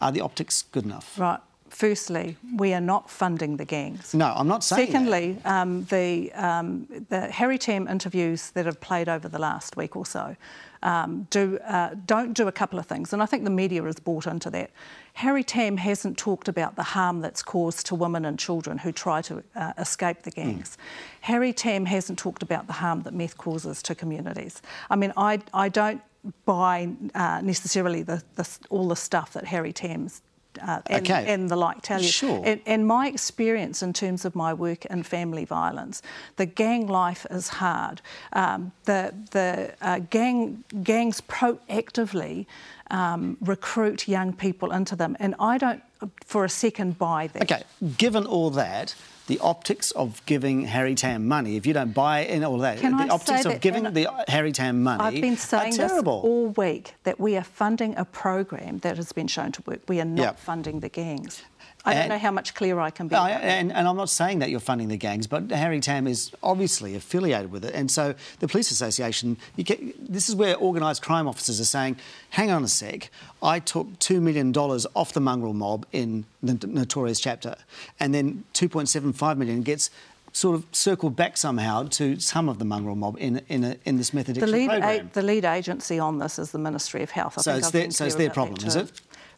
Are 0.00 0.10
the 0.10 0.22
optics 0.22 0.62
good 0.72 0.84
enough? 0.84 1.18
Right. 1.18 1.40
Firstly, 1.80 2.36
we 2.56 2.74
are 2.74 2.80
not 2.80 3.08
funding 3.08 3.56
the 3.56 3.64
gangs. 3.64 4.12
No, 4.12 4.34
I'm 4.36 4.46
not 4.46 4.62
saying 4.62 4.88
Secondly, 4.88 5.38
um, 5.46 5.84
the, 5.84 6.30
um, 6.34 6.86
the 7.08 7.30
Harry 7.30 7.56
Tam 7.56 7.88
interviews 7.88 8.50
that 8.50 8.66
have 8.66 8.82
played 8.82 9.08
over 9.08 9.28
the 9.28 9.38
last 9.38 9.78
week 9.78 9.96
or 9.96 10.04
so 10.04 10.36
um, 10.82 11.26
do, 11.30 11.58
uh, 11.60 11.94
don't 12.04 12.34
do 12.34 12.46
a 12.48 12.52
couple 12.52 12.78
of 12.78 12.84
things, 12.84 13.14
and 13.14 13.22
I 13.22 13.24
think 13.24 13.44
the 13.44 13.50
media 13.50 13.82
has 13.84 13.98
bought 13.98 14.26
into 14.26 14.50
that. 14.50 14.72
Harry 15.14 15.42
Tam 15.42 15.78
hasn't 15.78 16.18
talked 16.18 16.48
about 16.48 16.76
the 16.76 16.82
harm 16.82 17.22
that's 17.22 17.42
caused 17.42 17.86
to 17.86 17.94
women 17.94 18.26
and 18.26 18.38
children 18.38 18.76
who 18.76 18.92
try 18.92 19.22
to 19.22 19.42
uh, 19.56 19.72
escape 19.78 20.20
the 20.24 20.32
gangs. 20.32 20.76
Mm. 20.76 21.06
Harry 21.22 21.52
Tam 21.54 21.86
hasn't 21.86 22.18
talked 22.18 22.42
about 22.42 22.66
the 22.66 22.74
harm 22.74 23.04
that 23.04 23.14
meth 23.14 23.38
causes 23.38 23.82
to 23.84 23.94
communities. 23.94 24.60
I 24.90 24.96
mean, 24.96 25.14
I, 25.16 25.38
I 25.54 25.70
don't 25.70 26.02
buy 26.44 26.90
uh, 27.14 27.40
necessarily 27.42 28.02
the, 28.02 28.22
the, 28.36 28.46
all 28.68 28.88
the 28.88 28.96
stuff 28.96 29.32
that 29.32 29.46
Harry 29.46 29.72
Tam's 29.72 30.20
uh, 30.62 30.80
and, 30.86 31.10
okay. 31.10 31.32
and, 31.32 31.50
the 31.50 31.56
like 31.56 31.82
tell 31.82 32.00
you. 32.00 32.08
Sure. 32.08 32.42
And, 32.44 32.60
and, 32.66 32.86
my 32.86 33.08
experience 33.08 33.82
in 33.82 33.92
terms 33.92 34.24
of 34.24 34.34
my 34.34 34.52
work 34.52 34.84
in 34.86 35.02
family 35.02 35.44
violence, 35.44 36.02
the 36.36 36.46
gang 36.46 36.86
life 36.86 37.26
is 37.30 37.48
hard. 37.48 38.00
Um, 38.32 38.72
the 38.84 39.14
the 39.30 39.74
uh, 39.80 40.00
gang 40.10 40.64
gangs 40.82 41.20
proactively 41.22 42.46
um, 42.90 43.36
recruit 43.40 44.08
young 44.08 44.32
people 44.32 44.72
into 44.72 44.96
them, 44.96 45.16
and 45.20 45.34
I 45.38 45.58
don't 45.58 45.82
for 46.24 46.44
a 46.44 46.48
second 46.48 46.98
buy 46.98 47.28
that. 47.28 47.42
Okay, 47.42 47.62
given 47.96 48.26
all 48.26 48.50
that, 48.50 48.94
the 49.30 49.38
optics 49.38 49.92
of 49.92 50.20
giving 50.26 50.62
Harry 50.62 50.96
Tam 50.96 51.28
money, 51.28 51.56
if 51.56 51.64
you 51.64 51.72
don't 51.72 51.94
buy 51.94 52.20
in 52.20 52.42
all 52.42 52.58
that, 52.58 52.78
Can 52.78 52.96
the 52.96 53.04
I 53.04 53.08
optics 53.08 53.44
of 53.44 53.60
giving 53.60 53.84
the 53.84 54.08
Harry 54.26 54.50
Tam 54.50 54.82
money 54.82 55.04
I've 55.04 55.22
been 55.22 55.36
saying 55.36 55.76
this 55.76 55.92
all 56.04 56.48
week 56.48 56.94
that 57.04 57.20
we 57.20 57.36
are 57.36 57.44
funding 57.44 57.96
a 57.96 58.04
program 58.04 58.78
that 58.78 58.96
has 58.96 59.12
been 59.12 59.28
shown 59.28 59.52
to 59.52 59.62
work. 59.66 59.82
We 59.86 60.00
are 60.00 60.04
not 60.04 60.22
yep. 60.22 60.38
funding 60.40 60.80
the 60.80 60.88
gangs. 60.88 61.42
I 61.84 61.94
don't 61.94 62.08
know 62.08 62.18
how 62.18 62.30
much 62.30 62.54
clearer 62.54 62.80
I 62.80 62.90
can 62.90 63.08
be. 63.08 63.14
No, 63.14 63.24
and, 63.24 63.72
and, 63.72 63.88
I'm 63.88 63.96
not 63.96 64.10
saying 64.10 64.40
that 64.40 64.50
you're 64.50 64.60
funding 64.60 64.88
the 64.88 64.96
gangs, 64.96 65.26
but 65.26 65.50
Harry 65.50 65.80
Tam 65.80 66.06
is 66.06 66.30
obviously 66.42 66.94
affiliated 66.94 67.50
with 67.50 67.64
it. 67.64 67.74
And 67.74 67.90
so 67.90 68.14
the 68.40 68.48
Police 68.48 68.70
Association, 68.70 69.38
get, 69.56 69.80
this 70.12 70.28
is 70.28 70.34
where 70.34 70.56
organised 70.58 71.02
crime 71.02 71.26
officers 71.26 71.60
are 71.60 71.64
saying, 71.64 71.96
hang 72.30 72.50
on 72.50 72.64
a 72.64 72.68
sec, 72.68 73.10
I 73.42 73.60
took 73.60 73.98
$2 73.98 74.20
million 74.20 74.54
off 74.54 75.12
the 75.12 75.20
mongrel 75.20 75.54
mob 75.54 75.86
in 75.92 76.26
the 76.42 76.66
notorious 76.66 77.20
chapter, 77.20 77.56
and 77.98 78.14
then 78.14 78.44
2.75 78.54 79.38
million 79.38 79.62
gets 79.62 79.90
sort 80.32 80.54
of 80.54 80.64
circled 80.72 81.16
back 81.16 81.36
somehow 81.36 81.84
to 81.84 82.18
some 82.20 82.48
of 82.48 82.58
the 82.58 82.64
mongrel 82.64 82.94
mob 82.94 83.16
in 83.18 83.42
in, 83.48 83.64
a, 83.64 83.76
in 83.84 83.96
this 83.96 84.14
method 84.14 84.36
the 84.36 84.46
lead 84.46 84.68
program. 84.68 85.06
A, 85.06 85.08
the 85.12 85.22
lead 85.22 85.44
agency 85.44 85.98
on 85.98 86.18
this 86.18 86.38
is 86.38 86.52
the 86.52 86.58
Ministry 86.58 87.02
of 87.02 87.10
Health. 87.10 87.38
I 87.38 87.42
so 87.42 87.56
it's 87.56 87.70
their, 87.72 87.90
so 87.90 88.04
it's 88.04 88.14
their 88.14 88.30
problem, 88.30 88.64
is 88.66 88.76
it? 88.76 88.92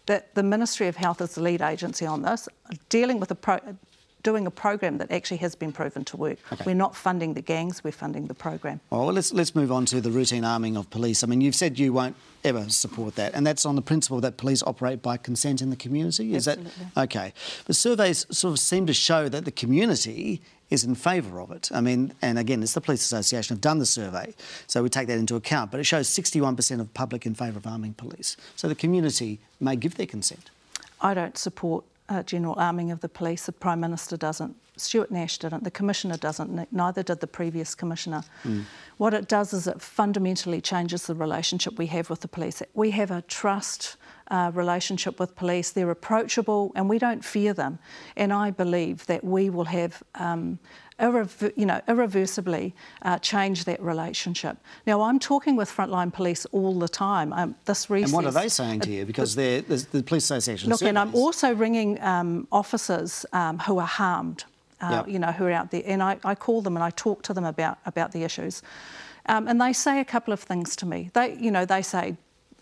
That 0.07 0.35
the 0.35 0.43
Ministry 0.43 0.88
of 0.88 0.97
Health 0.97 1.21
is 1.21 1.35
the 1.35 1.43
lead 1.43 1.62
agency 1.62 2.07
on 2.07 2.23
this, 2.23 2.49
dealing 2.88 3.21
with 3.21 3.31
a 3.31 3.35
pro- 3.35 3.61
doing 4.23 4.47
a 4.47 4.51
program 4.51 4.99
that 4.99 5.11
actually 5.11 5.38
has 5.38 5.55
been 5.55 5.73
proven 5.73 6.05
to 6.05 6.17
work. 6.17 6.38
Okay. 6.53 6.62
We're 6.65 6.75
not 6.75 6.95
funding 6.95 7.35
the 7.35 7.43
gangs, 7.43 7.83
we're 7.83 7.91
funding 7.93 8.27
the 8.27 8.35
program. 8.35 8.81
Well, 8.91 9.07
let's 9.07 9.33
let's 9.33 9.55
move 9.55 9.73
on 9.73 9.87
to 9.87 10.01
the 10.01 10.11
routine 10.11 10.45
arming 10.45 10.77
of 10.77 10.91
police. 10.91 11.23
I 11.23 11.27
mean, 11.27 11.41
you've 11.41 11.55
said 11.55 11.79
you 11.79 11.93
won't 11.93 12.17
ever 12.45 12.69
support 12.69 13.17
that, 13.17 13.35
and 13.35 13.47
that's 13.47 13.67
on 13.67 13.77
the 13.77 13.83
principle 13.83 14.21
that 14.21 14.37
police 14.37 14.62
operate 14.62 15.03
by 15.03 15.17
consent 15.17 15.62
in 15.62 15.71
the 15.71 15.77
community. 15.77 16.35
Is 16.35 16.49
Absolutely. 16.49 16.87
that 16.95 17.03
okay? 17.03 17.33
But 17.67 17.77
surveys 17.77 18.27
sort 18.31 18.53
of 18.53 18.59
seem 18.59 18.87
to 18.87 18.95
show 18.95 19.29
that 19.29 19.45
the 19.45 19.53
community 19.53 20.41
is 20.73 20.85
in 20.85 20.95
favour 20.95 21.41
of 21.41 21.51
it. 21.51 21.71
I 21.73 21.81
mean, 21.81 22.15
and 22.23 22.39
again, 22.39 22.63
it's 22.63 22.73
the 22.73 22.81
Police 22.81 23.03
Association 23.03 23.57
have 23.57 23.61
done 23.61 23.79
the 23.79 23.87
survey, 23.87 24.35
so 24.67 24.83
we 24.83 24.89
take 24.89 25.07
that 25.09 25.19
into 25.19 25.37
account. 25.37 25.71
But 25.71 25.81
it 25.81 25.85
shows 25.85 26.09
61% 26.09 26.81
of 26.81 26.93
public 26.95 27.27
in 27.27 27.35
favour 27.35 27.59
of 27.59 27.67
arming 27.67 27.95
police. 27.95 28.37
So 28.57 28.69
the 28.69 28.75
community 28.75 29.39
may 29.61 29.77
give 29.77 29.97
their 29.97 30.07
consent. 30.07 30.51
I 31.01 31.15
don't 31.15 31.37
support 31.37 31.85
uh, 32.09 32.23
general 32.23 32.55
arming 32.57 32.91
of 32.91 33.01
the 33.01 33.09
police. 33.09 33.47
The 33.47 33.53
Prime 33.53 33.81
Minister 33.81 34.17
doesn't. 34.17 34.57
Stuart 34.77 35.11
Nash 35.11 35.39
didn't. 35.39 35.65
The 35.65 35.71
Commissioner 35.71 36.17
doesn't. 36.17 36.73
Neither 36.73 37.03
did 37.03 37.21
the 37.21 37.27
previous 37.27 37.75
Commissioner. 37.75 38.25
Mm. 38.45 38.65
What 38.97 39.13
it 39.13 39.29
does 39.29 39.53
is 39.53 39.67
it 39.67 39.83
fundamentally 39.83 40.61
changes 40.61 41.07
the 41.07 41.15
relationship 41.15 41.79
we 41.79 41.87
have 41.89 42.09
with 42.09 42.21
the 42.21 42.29
police. 42.29 42.63
We 42.73 42.91
have 42.93 43.11
a 43.11 43.23
trust 43.23 43.97
uh, 44.33 44.51
relationship 44.55 45.21
with 45.21 45.37
police. 45.37 45.71
They're 45.71 45.90
approachable 45.90 46.73
and 46.75 46.88
we 46.88 46.99
don't 46.99 47.25
fear 47.25 47.53
them. 47.53 47.79
And 48.16 48.33
I 48.33 48.51
believe 48.51 49.07
that 49.07 49.23
we 49.23 49.51
will 49.51 49.66
have. 49.66 50.03
Um, 50.14 50.59
Irrever- 51.01 51.53
you 51.57 51.66
know, 51.66 51.81
irreversibly 51.88 52.75
uh, 53.01 53.18
change 53.18 53.64
that 53.64 53.81
relationship. 53.83 54.57
Now, 54.87 55.01
I'm 55.01 55.18
talking 55.18 55.57
with 55.57 55.68
frontline 55.68 56.12
police 56.12 56.45
all 56.53 56.79
the 56.79 56.88
time. 56.88 57.33
Um, 57.33 57.57
this 57.64 57.90
recess, 57.90 58.12
and 58.12 58.25
what 58.25 58.27
are 58.27 58.40
they 58.40 58.49
saying 58.49 58.81
to 58.81 58.90
you? 58.90 59.05
Because 59.05 59.35
they're, 59.35 59.62
the 59.62 60.05
police 60.07 60.25
association. 60.25 60.71
Look, 60.71 60.83
and 60.83 60.97
I'm 60.97 61.12
also 61.12 61.55
ringing 61.55 62.01
um, 62.03 62.47
officers 62.53 63.27
um, 63.33 63.59
who 63.59 63.81
are 63.81 63.87
harmed. 63.87 64.45
Uh, 64.81 64.90
yep. 64.90 65.09
You 65.09 65.18
know, 65.18 65.33
who 65.33 65.47
are 65.47 65.51
out 65.51 65.73
there, 65.73 65.83
and 65.87 66.03
I, 66.03 66.18
I, 66.25 66.37
call 66.37 66.61
them 66.61 66.77
and 66.77 66.85
I 66.85 66.90
talk 66.90 67.23
to 67.23 67.35
them 67.35 67.45
about 67.45 67.79
about 67.85 68.12
the 68.12 68.23
issues. 68.23 68.62
Um, 69.27 69.49
and 69.49 69.61
they 69.61 69.73
say 69.73 69.99
a 69.99 70.05
couple 70.05 70.33
of 70.33 70.40
things 70.40 70.77
to 70.77 70.87
me. 70.87 71.11
They, 71.14 71.37
you 71.37 71.51
know, 71.51 71.64
they 71.64 71.83
say, 71.83 72.16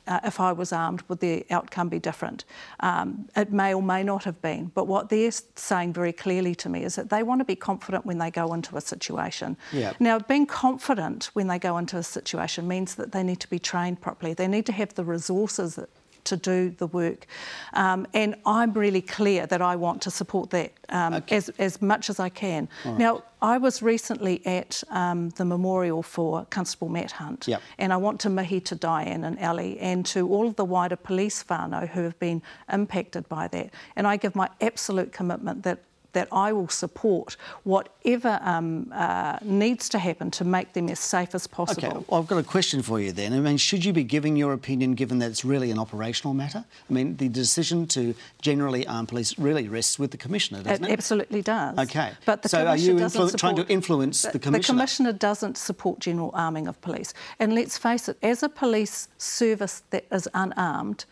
uh, 0.06 0.20
if 0.24 0.40
I 0.40 0.52
was 0.52 0.72
armed, 0.72 1.02
would 1.08 1.20
the 1.20 1.46
outcome 1.50 1.88
be 1.88 1.98
different? 1.98 2.44
Um, 2.80 3.28
it 3.36 3.52
may 3.52 3.74
or 3.74 3.82
may 3.82 4.02
not 4.02 4.24
have 4.24 4.40
been. 4.42 4.70
But 4.74 4.86
what 4.86 5.08
they're 5.08 5.30
saying 5.54 5.92
very 5.92 6.12
clearly 6.12 6.54
to 6.56 6.68
me 6.68 6.84
is 6.84 6.96
that 6.96 7.10
they 7.10 7.22
want 7.22 7.40
to 7.40 7.44
be 7.44 7.56
confident 7.56 8.06
when 8.06 8.18
they 8.18 8.30
go 8.30 8.52
into 8.54 8.76
a 8.76 8.80
situation. 8.80 9.56
Yep. 9.72 9.96
Now, 10.00 10.18
being 10.18 10.46
confident 10.46 11.30
when 11.34 11.46
they 11.46 11.58
go 11.58 11.78
into 11.78 11.96
a 11.96 12.02
situation 12.02 12.66
means 12.66 12.94
that 12.96 13.12
they 13.12 13.22
need 13.22 13.40
to 13.40 13.50
be 13.50 13.58
trained 13.58 14.00
properly. 14.00 14.34
They 14.34 14.48
need 14.48 14.66
to 14.66 14.72
have 14.72 14.94
the 14.94 15.04
resources 15.04 15.76
that 15.76 15.90
to 16.24 16.36
do 16.36 16.70
the 16.70 16.86
work. 16.86 17.26
Um, 17.72 18.06
and 18.14 18.34
I'm 18.46 18.72
really 18.72 19.02
clear 19.02 19.46
that 19.46 19.62
I 19.62 19.76
want 19.76 20.02
to 20.02 20.10
support 20.10 20.50
that 20.50 20.72
um, 20.88 21.14
okay. 21.14 21.36
as, 21.36 21.48
as 21.58 21.82
much 21.82 22.10
as 22.10 22.20
I 22.20 22.28
can. 22.28 22.68
Right. 22.84 22.98
Now, 22.98 23.22
I 23.42 23.56
was 23.56 23.80
recently 23.80 24.44
at 24.46 24.82
um, 24.90 25.30
the 25.30 25.44
memorial 25.44 26.02
for 26.02 26.44
Constable 26.50 26.90
Matt 26.90 27.12
Hunt, 27.12 27.48
yep. 27.48 27.62
and 27.78 27.92
I 27.92 27.96
want 27.96 28.20
to 28.20 28.30
mihi 28.30 28.60
to 28.60 28.74
Diane 28.74 29.24
and 29.24 29.38
Ali 29.38 29.78
and 29.78 30.04
to 30.06 30.28
all 30.28 30.46
of 30.46 30.56
the 30.56 30.64
wider 30.64 30.96
police 30.96 31.42
whānau 31.44 31.88
who 31.88 32.02
have 32.02 32.18
been 32.18 32.42
impacted 32.70 33.28
by 33.28 33.48
that. 33.48 33.72
And 33.96 34.06
I 34.06 34.16
give 34.16 34.34
my 34.34 34.50
absolute 34.60 35.12
commitment 35.12 35.62
that 35.62 35.78
that 36.12 36.28
I 36.32 36.52
will 36.52 36.68
support 36.68 37.36
whatever 37.64 38.38
um, 38.42 38.92
uh, 38.94 39.38
needs 39.42 39.88
to 39.90 39.98
happen 39.98 40.30
to 40.32 40.44
make 40.44 40.72
them 40.72 40.88
as 40.88 40.98
safe 40.98 41.34
as 41.34 41.46
possible. 41.46 41.86
Okay, 41.86 42.04
well, 42.08 42.20
I've 42.20 42.26
got 42.26 42.38
a 42.38 42.42
question 42.42 42.82
for 42.82 43.00
you 43.00 43.12
then. 43.12 43.32
I 43.32 43.40
mean, 43.40 43.56
should 43.56 43.84
you 43.84 43.92
be 43.92 44.04
giving 44.04 44.36
your 44.36 44.52
opinion 44.52 44.94
given 44.94 45.18
that 45.18 45.30
it's 45.30 45.44
really 45.44 45.70
an 45.70 45.78
operational 45.78 46.34
matter? 46.34 46.64
I 46.88 46.92
mean, 46.92 47.16
the 47.16 47.28
decision 47.28 47.86
to 47.88 48.14
generally 48.40 48.86
arm 48.86 49.06
police 49.06 49.38
really 49.38 49.68
rests 49.68 49.98
with 49.98 50.10
the 50.10 50.16
Commissioner, 50.16 50.62
doesn't 50.62 50.84
it? 50.84 50.90
It 50.90 50.92
absolutely 50.92 51.42
does. 51.42 51.78
Okay. 51.78 52.12
But 52.24 52.42
the 52.42 52.48
so 52.48 52.66
are 52.66 52.76
you 52.76 53.08
support, 53.08 53.38
trying 53.38 53.56
to 53.56 53.66
influence 53.68 54.22
the 54.22 54.38
Commissioner? 54.38 54.60
The 54.60 54.66
Commissioner 54.66 55.12
doesn't 55.12 55.56
support 55.56 56.00
general 56.00 56.30
arming 56.34 56.66
of 56.66 56.80
police. 56.80 57.14
And 57.38 57.54
let's 57.54 57.78
face 57.78 58.08
it, 58.08 58.16
as 58.22 58.42
a 58.42 58.48
police 58.48 59.08
service 59.18 59.82
that 59.90 60.06
is 60.10 60.28
unarmed, 60.34 61.04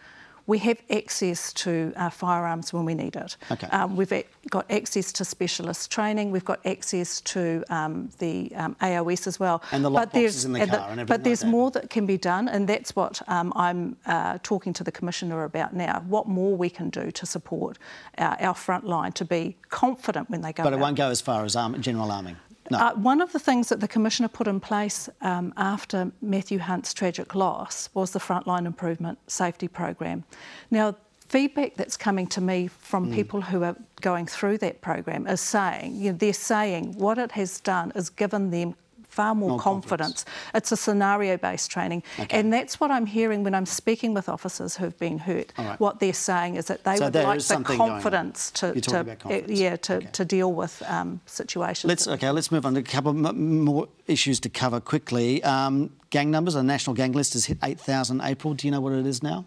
we 0.48 0.56
have 0.58 0.80
access 0.90 1.52
to 1.52 1.92
uh, 1.94 2.08
firearms 2.08 2.72
when 2.72 2.86
we 2.86 2.94
need 2.94 3.14
it. 3.16 3.36
Okay. 3.50 3.66
Um, 3.68 3.96
we've 3.96 4.12
got 4.48 4.68
access 4.70 5.12
to 5.12 5.24
specialist 5.24 5.92
training. 5.92 6.30
We've 6.30 6.44
got 6.44 6.64
access 6.66 7.20
to 7.20 7.62
um, 7.68 8.08
the 8.18 8.50
um, 8.56 8.74
AOS 8.80 9.26
as 9.26 9.38
well. 9.38 9.62
And 9.72 9.84
the 9.84 9.90
lockboxes 9.90 10.46
in 10.46 10.54
the 10.54 10.60
car 10.60 10.62
and, 10.64 10.72
the, 10.72 10.76
and 10.76 10.90
everything 10.92 11.06
But 11.06 11.24
there's 11.24 11.42
like 11.42 11.50
more 11.50 11.70
that 11.72 11.90
can 11.90 12.06
be 12.06 12.16
done, 12.16 12.48
and 12.48 12.66
that's 12.66 12.96
what 12.96 13.20
um, 13.28 13.52
I'm 13.56 13.96
uh, 14.06 14.38
talking 14.42 14.72
to 14.72 14.82
the 14.82 14.90
Commissioner 14.90 15.44
about 15.44 15.76
now. 15.76 16.02
What 16.08 16.26
more 16.26 16.56
we 16.56 16.70
can 16.70 16.88
do 16.88 17.10
to 17.10 17.26
support 17.26 17.78
our, 18.16 18.40
our 18.40 18.54
front 18.54 18.86
line 18.86 19.12
to 19.12 19.26
be 19.26 19.54
confident 19.68 20.30
when 20.30 20.40
they 20.40 20.54
go 20.54 20.62
But 20.62 20.72
it 20.72 20.76
out. 20.76 20.80
won't 20.80 20.96
go 20.96 21.10
as 21.10 21.20
far 21.20 21.44
as 21.44 21.56
arm, 21.56 21.78
general 21.82 22.10
arming? 22.10 22.38
No. 22.70 22.78
Uh, 22.78 22.94
one 22.94 23.20
of 23.20 23.32
the 23.32 23.38
things 23.38 23.68
that 23.68 23.80
the 23.80 23.88
Commissioner 23.88 24.28
put 24.28 24.46
in 24.46 24.60
place 24.60 25.08
um, 25.20 25.52
after 25.56 26.12
Matthew 26.20 26.58
Hunt's 26.58 26.92
tragic 26.92 27.34
loss 27.34 27.88
was 27.94 28.10
the 28.10 28.18
Frontline 28.18 28.66
Improvement 28.66 29.18
Safety 29.26 29.68
Program. 29.68 30.24
Now, 30.70 30.96
feedback 31.28 31.74
that's 31.76 31.96
coming 31.96 32.26
to 32.26 32.40
me 32.40 32.68
from 32.68 33.10
mm. 33.10 33.14
people 33.14 33.40
who 33.40 33.62
are 33.62 33.76
going 34.00 34.26
through 34.26 34.58
that 34.58 34.80
program 34.80 35.26
is 35.26 35.40
saying, 35.40 35.94
you 35.96 36.12
know, 36.12 36.18
they're 36.18 36.32
saying 36.32 36.94
what 36.96 37.18
it 37.18 37.32
has 37.32 37.60
done 37.60 37.92
is 37.94 38.10
given 38.10 38.50
them 38.50 38.74
far 39.08 39.34
more, 39.34 39.50
more 39.50 39.58
confidence. 39.58 40.24
confidence. 40.24 40.54
It's 40.54 40.72
a 40.72 40.76
scenario-based 40.76 41.70
training, 41.70 42.02
okay. 42.18 42.38
and 42.38 42.52
that's 42.52 42.78
what 42.80 42.90
I'm 42.90 43.06
hearing 43.06 43.42
when 43.42 43.54
I'm 43.54 43.66
speaking 43.66 44.14
with 44.14 44.28
officers 44.28 44.76
who've 44.76 44.98
been 44.98 45.18
hurt. 45.18 45.52
Right. 45.58 45.78
What 45.80 46.00
they're 46.00 46.12
saying 46.12 46.56
is 46.56 46.66
that 46.66 46.84
they 46.84 46.96
so 46.96 47.06
would 47.06 47.14
like 47.14 47.40
the 47.40 47.62
confidence 47.64 48.50
to, 48.52 48.80
to 48.80 48.90
confidence. 48.90 49.50
yeah 49.50 49.76
to, 49.76 49.96
okay. 49.96 50.08
to 50.12 50.24
deal 50.24 50.52
with 50.52 50.82
um, 50.86 51.20
situations. 51.26 51.88
Let's 51.88 52.06
okay. 52.06 52.30
Let's 52.30 52.52
move 52.52 52.66
on 52.66 52.74
to 52.74 52.80
a 52.80 52.82
couple 52.82 53.12
more 53.12 53.88
issues 54.06 54.40
to 54.40 54.48
cover 54.48 54.80
quickly. 54.80 55.42
Um, 55.42 55.90
gang 56.10 56.30
numbers. 56.30 56.54
The 56.54 56.62
national 56.62 56.94
gang 56.94 57.12
list 57.12 57.34
has 57.34 57.46
hit 57.46 57.58
8,000 57.62 58.20
April. 58.22 58.54
Do 58.54 58.66
you 58.66 58.70
know 58.70 58.80
what 58.80 58.92
it 58.92 59.06
is 59.06 59.22
now? 59.22 59.46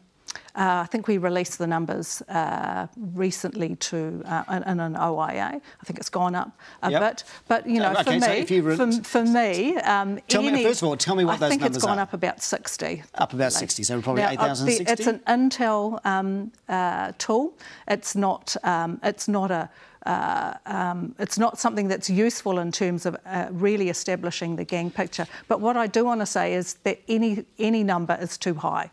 Uh, 0.53 0.83
I 0.83 0.85
think 0.85 1.07
we 1.07 1.17
released 1.17 1.57
the 1.59 1.67
numbers 1.67 2.21
uh, 2.23 2.87
recently 3.13 3.75
to 3.77 4.21
uh, 4.25 4.43
in, 4.51 4.63
in, 4.63 4.79
an 4.81 4.95
OIA. 4.95 5.61
I 5.61 5.85
think 5.85 5.97
it's 5.97 6.09
gone 6.09 6.35
up 6.35 6.51
a 6.83 6.91
yep. 6.91 7.01
bit, 7.01 7.23
but 7.47 7.67
you 7.67 7.79
know, 7.79 7.91
okay, 7.93 8.03
for, 8.03 8.11
me, 8.11 8.45
so 8.45 8.55
re- 8.61 8.75
for, 8.75 8.91
for, 9.03 9.23
me, 9.23 9.77
um, 9.77 10.19
tell 10.27 10.41
any, 10.41 10.51
me, 10.51 10.63
first 10.63 10.81
of 10.81 10.89
all, 10.89 10.97
tell 10.97 11.15
me 11.15 11.23
what 11.23 11.35
I 11.35 11.37
those 11.37 11.49
think 11.51 11.61
it's 11.63 11.77
gone 11.77 11.99
are. 11.99 12.01
up 12.01 12.13
about 12.13 12.41
sixty. 12.41 13.03
Up 13.15 13.33
about 13.33 13.53
sixty, 13.53 13.83
so 13.83 14.01
probably 14.01 14.23
now, 14.23 14.31
eight 14.31 14.39
thousand 14.39 14.67
sixty. 14.67 14.91
It's 14.91 15.07
an 15.07 15.19
Intel 15.19 16.05
um, 16.05 16.51
uh, 16.67 17.13
tool. 17.17 17.53
It's 17.87 18.15
not. 18.15 18.55
Um, 18.63 18.99
it's 19.03 19.29
not 19.29 19.51
a 19.51 19.69
uh, 20.05 20.53
um, 20.65 21.15
it's 21.19 21.37
not 21.37 21.59
something 21.59 21.87
that's 21.87 22.09
useful 22.09 22.59
in 22.59 22.71
terms 22.71 23.05
of 23.05 23.15
uh, 23.25 23.47
really 23.51 23.89
establishing 23.89 24.55
the 24.55 24.63
gang 24.63 24.89
picture. 24.89 25.27
But 25.47 25.61
what 25.61 25.77
I 25.77 25.87
do 25.87 26.05
want 26.05 26.21
to 26.21 26.25
say 26.25 26.53
is 26.53 26.75
that 26.83 26.99
any 27.07 27.45
any 27.59 27.83
number 27.83 28.17
is 28.19 28.37
too 28.37 28.55
high, 28.55 28.91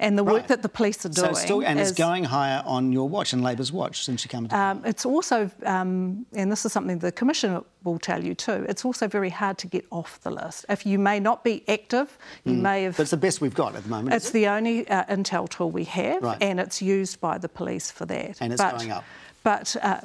and 0.00 0.18
the 0.18 0.24
right. 0.24 0.34
work 0.34 0.46
that 0.48 0.62
the 0.62 0.68
police 0.68 1.04
are 1.06 1.10
doing. 1.10 1.34
So 1.34 1.40
still, 1.40 1.62
and 1.62 1.78
is, 1.78 1.90
it's 1.90 1.98
going 1.98 2.24
higher 2.24 2.62
on 2.66 2.92
your 2.92 3.08
watch 3.08 3.32
and 3.32 3.42
Labor's 3.42 3.72
watch 3.72 4.04
since 4.04 4.24
you 4.24 4.28
come 4.28 4.44
into. 4.44 4.56
Um, 4.56 4.82
it's 4.84 5.06
also, 5.06 5.50
um, 5.64 6.26
and 6.34 6.50
this 6.50 6.64
is 6.64 6.72
something 6.72 6.98
the 6.98 7.12
commissioner 7.12 7.62
will 7.84 7.98
tell 7.98 8.24
you 8.24 8.34
too. 8.34 8.66
It's 8.68 8.84
also 8.84 9.06
very 9.06 9.30
hard 9.30 9.58
to 9.58 9.66
get 9.66 9.86
off 9.90 10.20
the 10.20 10.30
list. 10.30 10.66
If 10.68 10.84
you 10.84 10.98
may 10.98 11.20
not 11.20 11.44
be 11.44 11.62
active, 11.68 12.18
you 12.44 12.54
mm. 12.54 12.60
may 12.60 12.82
have. 12.84 12.96
But 12.96 13.02
it's 13.02 13.10
the 13.10 13.16
best 13.16 13.40
we've 13.40 13.54
got 13.54 13.76
at 13.76 13.84
the 13.84 13.88
moment. 13.88 14.14
It's 14.14 14.30
the 14.30 14.48
only 14.48 14.88
uh, 14.88 15.04
intel 15.04 15.48
tool 15.48 15.70
we 15.70 15.84
have, 15.84 16.22
right. 16.22 16.38
and 16.40 16.58
it's 16.58 16.82
used 16.82 17.20
by 17.20 17.38
the 17.38 17.48
police 17.48 17.90
for 17.90 18.06
that. 18.06 18.38
And 18.40 18.52
it's 18.52 18.60
but, 18.60 18.76
going 18.76 18.90
up. 18.90 19.04
But 19.42 19.76
uh, 19.82 20.00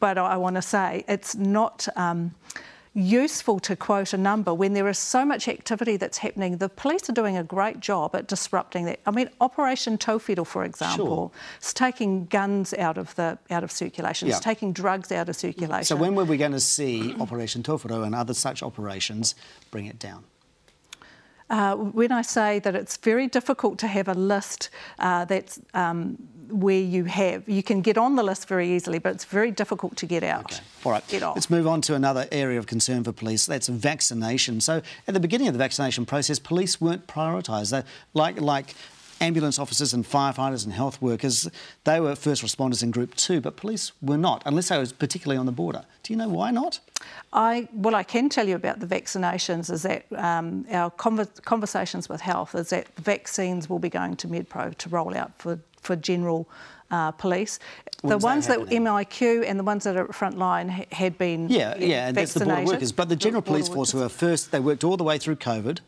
but 0.00 0.18
I 0.18 0.36
want 0.36 0.56
to 0.56 0.62
say 0.62 1.04
it's 1.08 1.34
not. 1.34 1.88
Um, 1.96 2.34
useful 2.96 3.60
to 3.60 3.76
quote 3.76 4.14
a 4.14 4.16
number 4.16 4.54
when 4.54 4.72
there 4.72 4.88
is 4.88 4.98
so 4.98 5.22
much 5.22 5.48
activity 5.48 5.98
that's 5.98 6.16
happening. 6.16 6.56
The 6.56 6.70
police 6.70 7.08
are 7.10 7.12
doing 7.12 7.36
a 7.36 7.44
great 7.44 7.78
job 7.78 8.14
at 8.16 8.26
disrupting 8.26 8.86
that. 8.86 9.00
I 9.04 9.10
mean, 9.10 9.28
Operation 9.40 9.98
Tauwhiro, 9.98 10.46
for 10.46 10.64
example, 10.64 11.06
sure. 11.06 11.30
is 11.60 11.74
taking 11.74 12.24
guns 12.24 12.72
out 12.72 12.96
of 12.96 13.14
the 13.16 13.38
out 13.50 13.62
of 13.62 13.70
circulation. 13.70 14.28
Yeah. 14.28 14.36
It's 14.36 14.44
taking 14.44 14.72
drugs 14.72 15.12
out 15.12 15.28
of 15.28 15.36
circulation. 15.36 15.84
So 15.84 15.94
when 15.94 16.14
were 16.14 16.24
we 16.24 16.38
going 16.38 16.52
to 16.52 16.60
see 16.60 17.14
Operation 17.20 17.62
Tauwhiro 17.62 18.04
and 18.04 18.14
other 18.14 18.32
such 18.32 18.62
operations 18.62 19.34
bring 19.70 19.84
it 19.84 19.98
down? 19.98 20.24
Uh, 21.48 21.76
when 21.76 22.10
I 22.10 22.22
say 22.22 22.58
that 22.60 22.74
it's 22.74 22.96
very 22.96 23.28
difficult 23.28 23.78
to 23.78 23.86
have 23.86 24.08
a 24.08 24.14
list 24.14 24.70
uh, 24.98 25.24
that's 25.24 25.60
um, 25.74 26.16
where 26.48 26.80
you 26.80 27.04
have 27.04 27.48
you 27.48 27.62
can 27.62 27.82
get 27.82 27.98
on 27.98 28.16
the 28.16 28.22
list 28.22 28.48
very 28.48 28.68
easily, 28.74 28.98
but 28.98 29.14
it's 29.14 29.24
very 29.24 29.50
difficult 29.50 29.96
to 29.96 30.06
get 30.06 30.22
out. 30.22 30.44
Okay. 30.44 30.62
All 30.84 30.92
right. 30.92 31.06
Get 31.08 31.22
off. 31.22 31.36
Let's 31.36 31.50
move 31.50 31.66
on 31.66 31.80
to 31.82 31.94
another 31.94 32.26
area 32.32 32.58
of 32.58 32.66
concern 32.66 33.04
for 33.04 33.12
police. 33.12 33.46
That's 33.46 33.68
vaccination. 33.68 34.60
So 34.60 34.82
at 35.06 35.14
the 35.14 35.20
beginning 35.20 35.48
of 35.48 35.54
the 35.54 35.58
vaccination 35.58 36.06
process, 36.06 36.38
police 36.38 36.80
weren't 36.80 37.06
prioritised. 37.06 37.84
Like 38.14 38.40
like 38.40 38.74
ambulance 39.20 39.58
officers 39.58 39.94
and 39.94 40.04
firefighters 40.04 40.64
and 40.64 40.72
health 40.72 41.00
workers, 41.00 41.48
they 41.84 42.00
were 42.00 42.14
first 42.14 42.44
responders 42.44 42.82
in 42.82 42.90
Group 42.90 43.14
2, 43.14 43.40
but 43.40 43.56
police 43.56 43.92
were 44.02 44.16
not, 44.16 44.42
unless 44.46 44.68
they 44.68 44.78
were 44.78 44.86
particularly 44.86 45.38
on 45.38 45.46
the 45.46 45.52
border. 45.52 45.84
Do 46.02 46.12
you 46.12 46.16
know 46.16 46.28
why 46.28 46.50
not? 46.50 46.80
I, 47.32 47.68
what 47.72 47.94
I 47.94 48.02
can 48.02 48.28
tell 48.28 48.48
you 48.48 48.56
about 48.56 48.80
the 48.80 48.86
vaccinations 48.86 49.70
is 49.70 49.82
that 49.82 50.06
um, 50.12 50.66
our 50.70 50.90
conver- 50.90 51.42
conversations 51.44 52.08
with 52.08 52.20
health 52.20 52.54
is 52.54 52.70
that 52.70 52.88
vaccines 52.96 53.68
will 53.68 53.78
be 53.78 53.90
going 53.90 54.16
to 54.16 54.28
MedPro 54.28 54.76
to 54.76 54.88
roll 54.88 55.16
out 55.16 55.32
for, 55.38 55.58
for 55.80 55.96
general 55.96 56.48
uh, 56.90 57.10
police. 57.12 57.58
When's 58.02 58.22
the 58.22 58.26
ones 58.26 58.46
that, 58.46 58.60
that 58.60 58.68
MIQ 58.68 59.44
and 59.46 59.58
the 59.58 59.64
ones 59.64 59.84
that 59.84 59.96
are 59.96 60.04
at 60.04 60.10
frontline 60.10 60.70
ha- 60.70 60.84
had 60.92 61.18
been 61.18 61.48
yeah, 61.48 61.76
yeah, 61.78 62.08
and 62.08 62.16
that's 62.16 62.34
the 62.34 62.44
border 62.44 62.64
workers. 62.64 62.92
But 62.92 63.08
the 63.08 63.16
general 63.16 63.40
the 63.40 63.46
police 63.46 63.68
force 63.68 63.90
who 63.90 64.02
are 64.02 64.08
first, 64.08 64.52
they 64.52 64.60
worked 64.60 64.84
all 64.84 64.96
the 64.96 65.04
way 65.04 65.18
through 65.18 65.36
COVID 65.36 65.80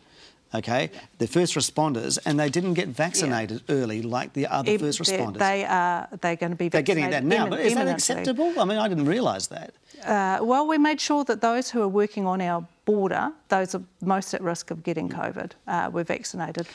okay? 0.54 0.90
They're 1.18 1.28
first 1.28 1.54
responders, 1.54 2.18
and 2.24 2.38
they 2.38 2.48
didn't 2.48 2.74
get 2.74 2.88
vaccinated 2.88 3.62
yeah. 3.66 3.76
early 3.76 4.02
like 4.02 4.32
the 4.32 4.46
other 4.46 4.72
if 4.72 4.80
first 4.80 5.00
responders. 5.00 5.38
They 5.38 5.64
are. 5.64 6.08
They're 6.20 6.36
going 6.36 6.50
to 6.50 6.56
be. 6.56 6.68
They're 6.68 6.82
getting 6.82 7.10
that 7.10 7.24
now, 7.24 7.48
but 7.48 7.60
is 7.60 7.74
that 7.74 7.88
acceptable? 7.88 8.58
I 8.58 8.64
mean, 8.64 8.78
I 8.78 8.88
didn't 8.88 9.06
realise 9.06 9.48
that. 9.48 9.74
Uh, 10.04 10.38
well, 10.42 10.66
we 10.66 10.78
made 10.78 11.00
sure 11.00 11.24
that 11.24 11.40
those 11.40 11.70
who 11.70 11.82
are 11.82 11.88
working 11.88 12.26
on 12.26 12.40
our 12.40 12.66
border, 12.84 13.32
those 13.48 13.74
are 13.74 13.82
most 14.00 14.32
at 14.34 14.40
risk 14.40 14.70
of 14.70 14.82
getting 14.82 15.08
COVID, 15.08 15.52
uh, 15.66 15.90
were 15.92 16.04
vaccinated. 16.04 16.66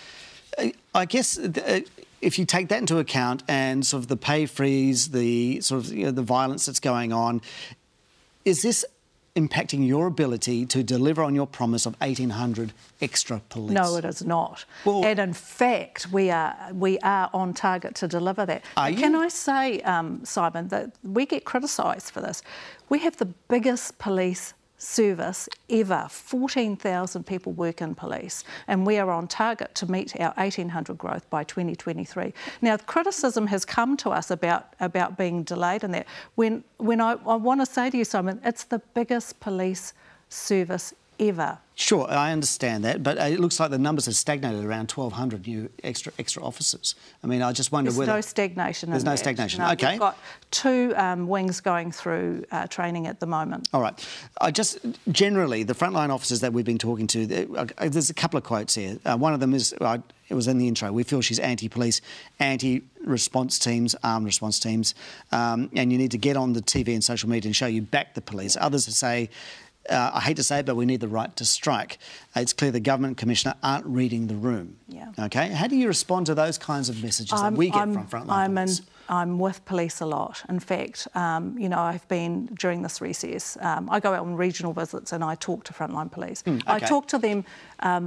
I 0.93 1.05
guess. 1.05 1.37
Uh, 1.37 1.81
if 2.21 2.39
you 2.39 2.45
take 2.45 2.69
that 2.69 2.79
into 2.79 2.99
account 2.99 3.43
and 3.49 3.85
sort 3.85 4.01
of 4.03 4.07
the 4.07 4.15
pay 4.15 4.45
freeze, 4.45 5.09
the 5.09 5.59
sort 5.59 5.83
of 5.83 5.93
you 5.93 6.05
know, 6.05 6.11
the 6.11 6.21
violence 6.21 6.65
that's 6.65 6.79
going 6.79 7.11
on, 7.11 7.41
is 8.45 8.61
this 8.61 8.85
impacting 9.35 9.87
your 9.87 10.05
ability 10.05 10.63
to 10.63 10.83
deliver 10.83 11.23
on 11.23 11.33
your 11.33 11.47
promise 11.47 11.85
of 11.85 11.99
1,800 11.99 12.71
extra 13.01 13.41
police? 13.49 13.71
No, 13.71 13.95
it 13.95 14.05
is 14.05 14.23
not. 14.23 14.65
Well, 14.85 15.03
and 15.05 15.19
in 15.19 15.33
fact, 15.33 16.11
we 16.11 16.29
are 16.29 16.55
we 16.71 16.99
are 16.99 17.29
on 17.33 17.53
target 17.53 17.95
to 17.95 18.07
deliver 18.07 18.45
that. 18.45 18.63
Are 18.77 18.91
you? 18.91 18.97
Can 18.97 19.15
I 19.15 19.29
say, 19.29 19.81
um, 19.81 20.23
Simon, 20.23 20.67
that 20.67 20.91
we 21.03 21.25
get 21.25 21.45
criticised 21.45 22.11
for 22.11 22.21
this? 22.21 22.43
We 22.89 22.99
have 22.99 23.17
the 23.17 23.25
biggest 23.25 23.97
police 23.97 24.53
service 24.83 25.47
ever. 25.69 26.07
14,000 26.09 27.25
people 27.25 27.53
work 27.53 27.81
in 27.81 27.95
police, 27.95 28.43
and 28.67 28.85
we 28.85 28.97
are 28.97 29.09
on 29.09 29.27
target 29.27 29.73
to 29.75 29.89
meet 29.89 30.19
our 30.19 30.33
1,800 30.35 30.97
growth 30.97 31.29
by 31.29 31.43
2023. 31.43 32.33
Now, 32.61 32.77
criticism 32.77 33.47
has 33.47 33.65
come 33.65 33.97
to 33.97 34.09
us 34.09 34.29
about, 34.29 34.73
about 34.79 35.17
being 35.17 35.43
delayed 35.43 35.83
in 35.83 35.91
that. 35.91 36.07
When, 36.35 36.63
when 36.77 37.01
I, 37.01 37.13
I 37.25 37.35
want 37.35 37.61
to 37.61 37.65
say 37.65 37.89
to 37.89 37.97
you, 37.97 38.05
Simon, 38.05 38.41
it's 38.43 38.65
the 38.65 38.79
biggest 38.93 39.39
police 39.39 39.93
service 40.29 40.93
ever. 41.29 41.57
Sure, 41.75 42.07
I 42.07 42.31
understand 42.31 42.83
that, 42.85 43.01
but 43.01 43.17
it 43.17 43.39
looks 43.39 43.59
like 43.59 43.71
the 43.71 43.79
numbers 43.79 44.05
have 44.05 44.15
stagnated 44.15 44.63
around 44.63 44.91
1,200 44.91 45.47
new 45.47 45.69
extra 45.83 46.13
extra 46.19 46.43
officers. 46.43 46.93
I 47.23 47.27
mean, 47.27 47.41
I 47.41 47.51
just 47.51 47.71
wonder 47.71 47.89
There's 47.89 47.97
whether 47.97 48.11
there's 48.11 48.25
no 48.27 48.29
stagnation. 48.29 48.91
There's 48.91 49.03
no 49.03 49.11
that. 49.11 49.17
stagnation. 49.17 49.61
No, 49.61 49.71
okay. 49.71 49.91
We've 49.91 49.99
got 49.99 50.17
two 50.51 50.93
um, 50.95 51.27
wings 51.27 51.61
going 51.61 51.91
through 51.91 52.45
uh, 52.51 52.67
training 52.67 53.07
at 53.07 53.19
the 53.19 53.25
moment. 53.25 53.69
All 53.73 53.81
right. 53.81 54.07
I 54.39 54.51
just 54.51 54.77
generally 55.11 55.63
the 55.63 55.73
frontline 55.73 56.09
officers 56.11 56.41
that 56.41 56.53
we've 56.53 56.63
been 56.63 56.77
talking 56.77 57.07
to. 57.07 57.55
uh, 57.57 57.87
There's 57.89 58.11
a 58.11 58.13
couple 58.13 58.37
of 58.37 58.43
quotes 58.43 58.75
here. 58.75 58.99
Uh, 59.03 59.17
one 59.17 59.33
of 59.33 59.39
them 59.39 59.55
is 59.55 59.73
uh, 59.81 59.97
it 60.29 60.35
was 60.35 60.47
in 60.47 60.59
the 60.59 60.67
intro. 60.67 60.91
We 60.91 61.01
feel 61.01 61.21
she's 61.21 61.39
anti-police, 61.39 62.01
anti-response 62.39 63.57
teams, 63.57 63.95
armed 64.03 64.25
response 64.27 64.59
teams, 64.59 64.93
um, 65.31 65.71
and 65.75 65.91
you 65.91 65.97
need 65.97 66.11
to 66.11 66.17
get 66.17 66.37
on 66.37 66.53
the 66.53 66.61
TV 66.61 66.93
and 66.93 67.03
social 67.03 67.29
media 67.29 67.49
and 67.49 67.55
show 67.55 67.67
you 67.67 67.81
back 67.81 68.13
the 68.13 68.21
police. 68.21 68.55
Others 68.59 68.85
say. 68.95 69.29
Uh, 69.89 70.11
I 70.13 70.21
hate 70.21 70.37
to 70.37 70.43
say 70.43 70.59
it, 70.59 70.65
but 70.65 70.75
we 70.75 70.85
need 70.85 71.01
the 71.01 71.09
right 71.09 71.35
to 71.35 71.43
strike. 71.45 71.97
It's 72.35 72.53
clear 72.53 72.71
the 72.71 72.79
government 72.79 73.17
commissioner 73.17 73.55
aren't 73.61 73.85
reading 73.85 74.27
the 74.27 74.35
room. 74.35 74.77
Yeah. 74.87 75.11
Okay. 75.19 75.49
How 75.49 75.67
do 75.67 75.75
you 75.75 75.87
respond 75.87 76.25
to 76.27 76.35
those 76.35 76.57
kinds 76.57 76.87
of 76.87 77.03
messages 77.03 77.31
that 77.31 77.43
I'm- 77.43 77.55
we 77.55 77.69
get 77.69 77.79
I'm- 77.79 77.93
from 77.93 78.07
frontline 78.07 78.29
I'm 78.31 78.55
police? 78.55 78.81
I'm 79.09 79.37
with 79.37 79.65
police 79.65 79.99
a 79.99 80.05
lot. 80.05 80.41
In 80.47 80.61
fact, 80.61 81.09
um, 81.13 81.57
you 81.57 81.67
know, 81.67 81.79
I've 81.79 82.07
been 82.07 82.45
during 82.57 82.83
this 82.83 83.01
recess. 83.01 83.57
Um, 83.59 83.89
I 83.89 83.99
go 83.99 84.13
out 84.13 84.21
on 84.21 84.35
regional 84.35 84.71
visits 84.71 85.11
and 85.11 85.21
I 85.21 85.35
talk 85.35 85.65
to 85.65 85.73
frontline 85.73 86.09
police. 86.09 86.41
Hmm, 86.43 86.59
I 86.65 86.79
talk 86.79 87.07
to 87.09 87.17
them 87.17 87.43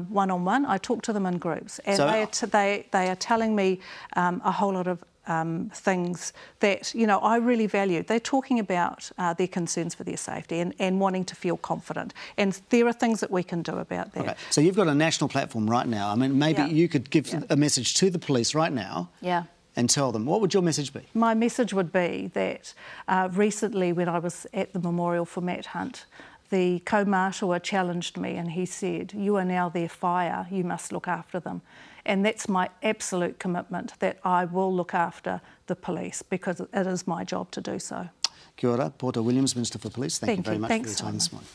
one 0.09 0.31
on 0.31 0.47
one. 0.47 0.65
I 0.65 0.79
talk 0.79 1.03
to 1.03 1.13
them 1.13 1.27
in 1.27 1.37
groups, 1.37 1.79
and 1.85 1.99
So- 1.99 2.07
they, 2.11 2.23
are 2.23 2.27
t- 2.27 2.47
they 2.47 2.87
they 2.93 3.11
are 3.11 3.17
telling 3.17 3.55
me 3.55 3.81
um, 4.17 4.41
a 4.45 4.53
whole 4.53 4.73
lot 4.73 4.87
of. 4.87 5.05
Um, 5.29 5.71
things 5.75 6.33
that 6.61 6.95
you 6.95 7.07
know 7.07 7.19
I 7.19 7.37
really 7.39 7.67
value. 7.67 8.03
They're 8.03 8.21
talking 8.21 8.61
about 8.61 9.11
uh, 9.19 9.35
their 9.35 9.49
concerns 9.49 9.95
for 9.95 10.05
their 10.05 10.17
safety 10.17 10.61
and, 10.61 10.73
and 10.79 11.01
wanting 11.01 11.25
to 11.25 11.35
feel 11.35 11.57
confident. 11.57 12.15
And 12.39 12.61
there 12.71 12.87
are 12.87 12.93
things 12.93 13.21
that 13.21 13.31
we 13.31 13.43
can 13.43 13.63
do 13.63 13.73
about 13.79 14.13
that. 14.13 14.23
Okay. 14.23 14.35
So 14.51 14.61
you've 14.61 14.77
got 14.77 14.87
a 14.89 14.95
national 14.95 15.29
platform 15.29 15.69
right 15.69 15.87
now. 15.89 16.13
I 16.13 16.15
mean, 16.15 16.39
maybe 16.39 16.63
Yeah. 16.63 16.69
you 16.69 16.89
could 16.89 17.11
give 17.11 17.35
a 17.51 17.57
message 17.57 17.95
to 17.95 18.11
the 18.11 18.19
police 18.19 18.55
right 18.55 18.73
now 18.73 19.09
Yeah. 19.21 19.45
and 19.75 19.91
tell 19.91 20.13
them. 20.13 20.27
What 20.27 20.41
would 20.41 20.55
your 20.55 20.63
message 20.63 20.93
be? 20.93 21.01
My 21.13 21.35
message 21.35 21.73
would 21.75 21.91
be 21.93 22.31
that 22.35 22.73
uh, 23.09 23.29
recently, 23.33 23.93
when 23.93 24.09
I 24.09 24.21
was 24.21 24.47
at 24.55 24.73
the 24.73 24.79
memorial 24.81 25.25
for 25.25 25.41
Matt 25.41 25.67
Hunt, 25.67 26.07
the 26.51 26.79
co 26.85 27.05
marshaller 27.05 27.61
challenged 27.61 28.17
me 28.17 28.37
and 28.37 28.53
he 28.53 28.65
said, 28.67 29.13
You 29.13 29.37
are 29.37 29.45
now 29.45 29.69
their 29.69 29.89
fire, 29.89 30.47
you 30.51 30.63
must 30.65 30.93
look 30.93 31.09
after 31.09 31.41
them. 31.41 31.63
And 32.07 32.25
that's 32.25 32.49
my 32.49 32.71
absolute 32.83 33.39
commitment 33.39 33.99
that 33.99 34.19
I 34.25 34.45
will 34.45 34.73
look 34.73 34.95
after 34.95 35.41
the 35.67 35.77
police 35.77 36.23
because 36.23 36.61
it 36.61 36.87
is 36.87 37.07
my 37.07 37.25
job 37.25 37.51
to 37.51 37.61
do 37.61 37.79
so. 37.79 38.09
Kia 38.57 38.71
ora, 38.71 38.91
Poto 38.91 39.21
Williams, 39.23 39.55
Minister 39.55 39.79
for 39.79 39.91
Police. 39.91 40.19
Thank, 40.19 40.29
Thank 40.29 40.39
you 40.39 40.45
very 40.45 40.57
you. 40.57 40.61
much 40.63 40.69
Thanks, 40.69 40.99
for 40.99 41.05
your 41.05 41.11
time 41.11 41.19
this 41.19 41.33
morning. 41.33 41.49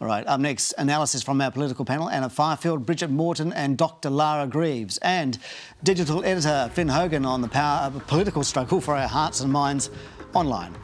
All 0.00 0.08
right, 0.08 0.26
up 0.26 0.40
next, 0.40 0.74
analysis 0.76 1.22
from 1.22 1.40
our 1.40 1.50
political 1.50 1.84
panel, 1.84 2.10
Anna 2.10 2.28
Fifield, 2.28 2.84
Brigitte 2.84 3.10
Morten 3.10 3.52
and 3.54 3.78
Dr 3.78 4.10
Lara 4.10 4.46
Greaves, 4.46 4.98
and 4.98 5.38
digital 5.82 6.22
editor 6.22 6.70
Finn 6.74 6.88
Hogan 6.88 7.24
on 7.24 7.40
the 7.40 7.48
power 7.48 7.86
of 7.86 7.96
a 7.96 8.00
political 8.00 8.44
struggle 8.44 8.80
for 8.80 8.94
our 8.94 9.08
hearts 9.08 9.40
and 9.40 9.50
minds 9.50 9.88
online. 10.34 10.74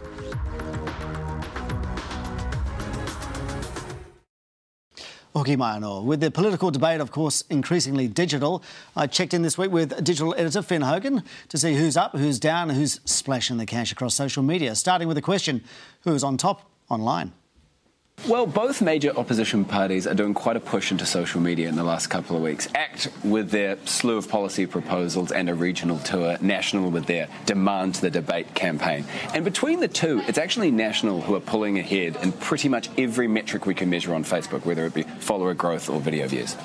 With 6.04 6.20
the 6.20 6.30
political 6.30 6.70
debate, 6.70 7.00
of 7.00 7.10
course, 7.10 7.42
increasingly 7.50 8.08
digital, 8.08 8.62
I 8.96 9.06
checked 9.06 9.34
in 9.34 9.42
this 9.42 9.58
week 9.58 9.70
with 9.70 10.04
digital 10.04 10.34
editor 10.36 10.62
Finn 10.62 10.82
Hogan 10.82 11.22
to 11.48 11.58
see 11.58 11.74
who's 11.74 11.96
up, 11.96 12.16
who's 12.16 12.38
down, 12.38 12.70
who's 12.70 13.00
splashing 13.04 13.56
the 13.56 13.66
cash 13.66 13.92
across 13.92 14.14
social 14.14 14.42
media. 14.42 14.74
Starting 14.74 15.08
with 15.08 15.16
the 15.16 15.22
question 15.22 15.62
who's 16.02 16.22
on 16.22 16.36
top 16.36 16.70
online? 16.88 17.32
Well, 18.28 18.46
both 18.46 18.80
major 18.80 19.10
opposition 19.16 19.64
parties 19.64 20.06
are 20.06 20.14
doing 20.14 20.32
quite 20.32 20.56
a 20.56 20.60
push 20.60 20.92
into 20.92 21.04
social 21.04 21.40
media 21.40 21.68
in 21.68 21.74
the 21.74 21.82
last 21.82 22.06
couple 22.06 22.36
of 22.36 22.42
weeks. 22.42 22.68
ACT 22.72 23.08
with 23.24 23.50
their 23.50 23.76
slew 23.84 24.16
of 24.16 24.28
policy 24.28 24.64
proposals 24.64 25.32
and 25.32 25.48
a 25.50 25.54
regional 25.56 25.98
tour, 25.98 26.38
National 26.40 26.88
with 26.88 27.06
their 27.06 27.26
Demand 27.46 27.96
the 27.96 28.10
Debate 28.10 28.54
campaign. 28.54 29.04
And 29.34 29.44
between 29.44 29.80
the 29.80 29.88
two, 29.88 30.22
it's 30.28 30.38
actually 30.38 30.70
National 30.70 31.20
who 31.20 31.34
are 31.34 31.40
pulling 31.40 31.80
ahead 31.80 32.16
in 32.22 32.30
pretty 32.30 32.68
much 32.68 32.88
every 32.96 33.26
metric 33.26 33.66
we 33.66 33.74
can 33.74 33.90
measure 33.90 34.14
on 34.14 34.22
Facebook, 34.22 34.64
whether 34.64 34.86
it 34.86 34.94
be 34.94 35.02
follower 35.02 35.52
growth 35.52 35.90
or 35.90 35.98
video 35.98 36.28
views. 36.28 36.56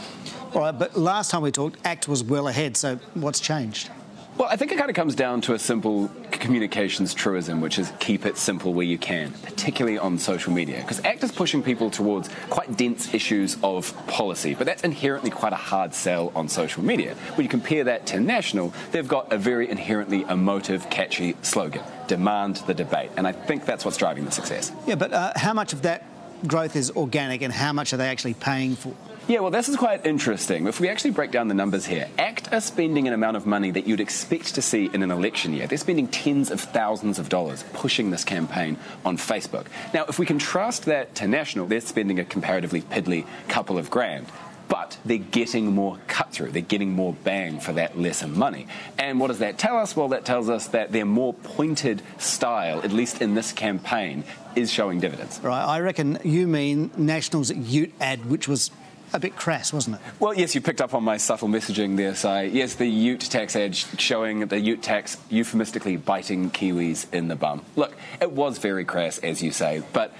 All 0.54 0.62
right, 0.62 0.78
but 0.78 0.96
last 0.96 1.32
time 1.32 1.42
we 1.42 1.52
talked, 1.52 1.84
ACT 1.84 2.08
was 2.08 2.24
well 2.24 2.48
ahead, 2.48 2.78
so 2.78 2.98
what's 3.16 3.40
changed? 3.40 3.90
Well, 4.38 4.48
I 4.52 4.56
think 4.56 4.72
it 4.72 4.78
kind 4.78 4.88
of 4.88 4.96
comes 4.96 5.16
down 5.16 5.42
to 5.42 5.56
a 5.56 5.60
simple 5.60 6.12
communications 6.30 7.16
truism, 7.16 7.60
which 7.60 7.80
is 7.80 7.92
keep 8.00 8.24
it 8.24 8.38
simple 8.38 8.72
where 8.72 8.86
you 8.86 9.00
can, 9.00 9.32
particularly 9.42 9.98
on 9.98 10.20
social 10.20 10.54
media. 10.54 10.82
Because 10.82 11.04
ACT 11.04 11.24
is 11.24 11.32
pushing 11.32 11.64
people 11.64 11.90
towards 11.90 12.30
quite 12.52 12.78
dense 12.78 13.16
issues 13.16 13.58
of 13.64 13.96
policy, 14.06 14.54
but 14.54 14.68
that's 14.68 14.84
inherently 14.84 15.32
quite 15.32 15.54
a 15.54 15.58
hard 15.58 15.92
sell 15.92 16.32
on 16.36 16.48
social 16.50 16.84
media. 16.84 17.16
When 17.34 17.46
you 17.46 17.50
compare 17.50 17.84
that 17.86 18.06
to 18.08 18.20
National, 18.20 18.76
they've 18.92 19.08
got 19.08 19.34
a 19.34 19.40
very 19.40 19.72
inherently 19.72 20.22
emotive, 20.30 20.88
catchy 20.92 21.36
slogan 21.42 21.82
demand 22.06 22.58
the 22.68 22.76
debate. 22.76 23.10
And 23.18 23.28
I 23.28 23.32
think 23.32 23.66
that's 23.66 23.86
what's 23.86 23.98
driving 23.98 24.24
the 24.26 24.32
success. 24.32 24.72
Yeah, 24.86 24.96
but 24.96 25.14
uh, 25.14 25.34
how 25.36 25.54
much 25.54 25.74
of 25.74 25.82
that 25.82 26.06
growth 26.46 26.76
is 26.76 26.92
organic 26.92 27.42
and 27.42 27.52
how 27.52 27.74
much 27.74 27.92
are 27.92 27.98
they 27.98 28.08
actually 28.08 28.36
paying 28.36 28.76
for? 28.76 28.94
Yeah, 29.28 29.42
well, 29.42 29.52
this 29.52 29.68
is 29.68 29.76
quite 29.76 30.06
interesting. 30.06 30.68
If 30.68 30.80
we 30.80 30.88
actually 30.88 31.12
break 31.12 31.32
down 31.32 31.50
the 31.50 31.54
numbers 31.54 31.86
here, 31.86 32.08
ACT 32.18 32.54
are 32.54 32.62
spending 32.62 33.10
an 33.10 33.14
amount 33.14 33.36
of 33.36 33.46
money 33.46 33.72
that 33.72 33.86
you'd 33.86 34.00
expect 34.00 34.56
to 34.56 34.62
see 34.62 34.90
in 34.94 35.04
an 35.04 35.12
election 35.12 35.52
year. 35.52 35.68
They're 35.68 35.78
spending 35.78 36.08
tens 36.08 36.50
of 36.50 36.62
thousands 36.62 37.20
of 37.20 37.28
dollars 37.28 37.66
pushing 37.74 38.10
this 38.10 38.24
campaign 38.24 38.78
on 39.04 39.18
Facebook. 39.18 39.66
Now, 39.94 40.06
if 40.08 40.18
we 40.18 40.26
contrast 40.26 40.86
that 40.86 41.14
to 41.16 41.28
National, 41.28 41.66
they're 41.68 41.82
spending 41.82 42.20
a 42.20 42.24
comparatively 42.24 42.82
piddly 42.82 43.26
couple 43.50 43.78
of 43.78 43.90
grand. 43.90 44.28
But 44.70 44.98
they're 45.04 45.18
getting 45.18 45.74
more 45.74 45.98
cut 46.08 46.32
through. 46.32 46.52
They're 46.52 46.62
getting 46.62 46.94
more 46.94 47.12
bang 47.12 47.60
for 47.60 47.74
that 47.74 48.00
lesser 48.00 48.28
money. 48.30 48.68
And 48.98 49.20
what 49.20 49.28
does 49.28 49.40
that 49.40 49.58
tell 49.58 49.76
us? 49.76 49.94
Well, 49.94 50.08
that 50.10 50.24
tells 50.24 50.50
us 50.50 50.68
that 50.68 50.94
their 50.94 51.06
more 51.06 51.34
pointed 51.34 52.02
style, 52.18 52.80
at 52.82 52.94
least 52.94 53.22
in 53.22 53.36
this 53.36 53.52
campaign, 53.52 54.24
is 54.56 54.72
showing 54.72 55.02
dividends. 55.02 55.42
Right, 55.44 55.66
I 55.66 55.82
reckon 55.82 56.18
you 56.24 56.48
mean 56.48 56.92
National's 56.96 57.52
Ute 57.52 57.94
ad, 58.00 58.26
which 58.26 58.48
was 58.48 58.72
a 59.14 59.20
bit 59.20 59.36
crass, 59.36 59.72
wasn't 59.74 59.96
it? 59.98 60.02
Well, 60.20 60.34
yes, 60.34 60.56
you 60.56 60.62
picked 60.62 60.82
up 60.82 60.94
on 60.94 61.04
my 61.04 61.18
subtle 61.18 61.48
messaging 61.48 61.98
there. 61.98 62.16
Yes, 62.46 62.76
the 62.76 62.88
Ute 62.88 63.22
tax 63.22 63.54
sh- 63.54 63.86
showing 63.98 64.42
the 64.48 64.60
Ute 64.60 64.82
tax 64.82 65.18
euphemistically 65.30 65.98
biting 65.98 66.52
Kiwis 66.52 67.12
in 67.14 67.28
the 67.28 67.36
bum. 67.36 67.64
Look, 67.76 67.96
it 68.22 68.32
was 68.32 68.58
very 68.58 68.86
crass, 68.86 69.18
as 69.20 69.42
you 69.42 69.52
say, 69.52 69.84
but 69.94 70.14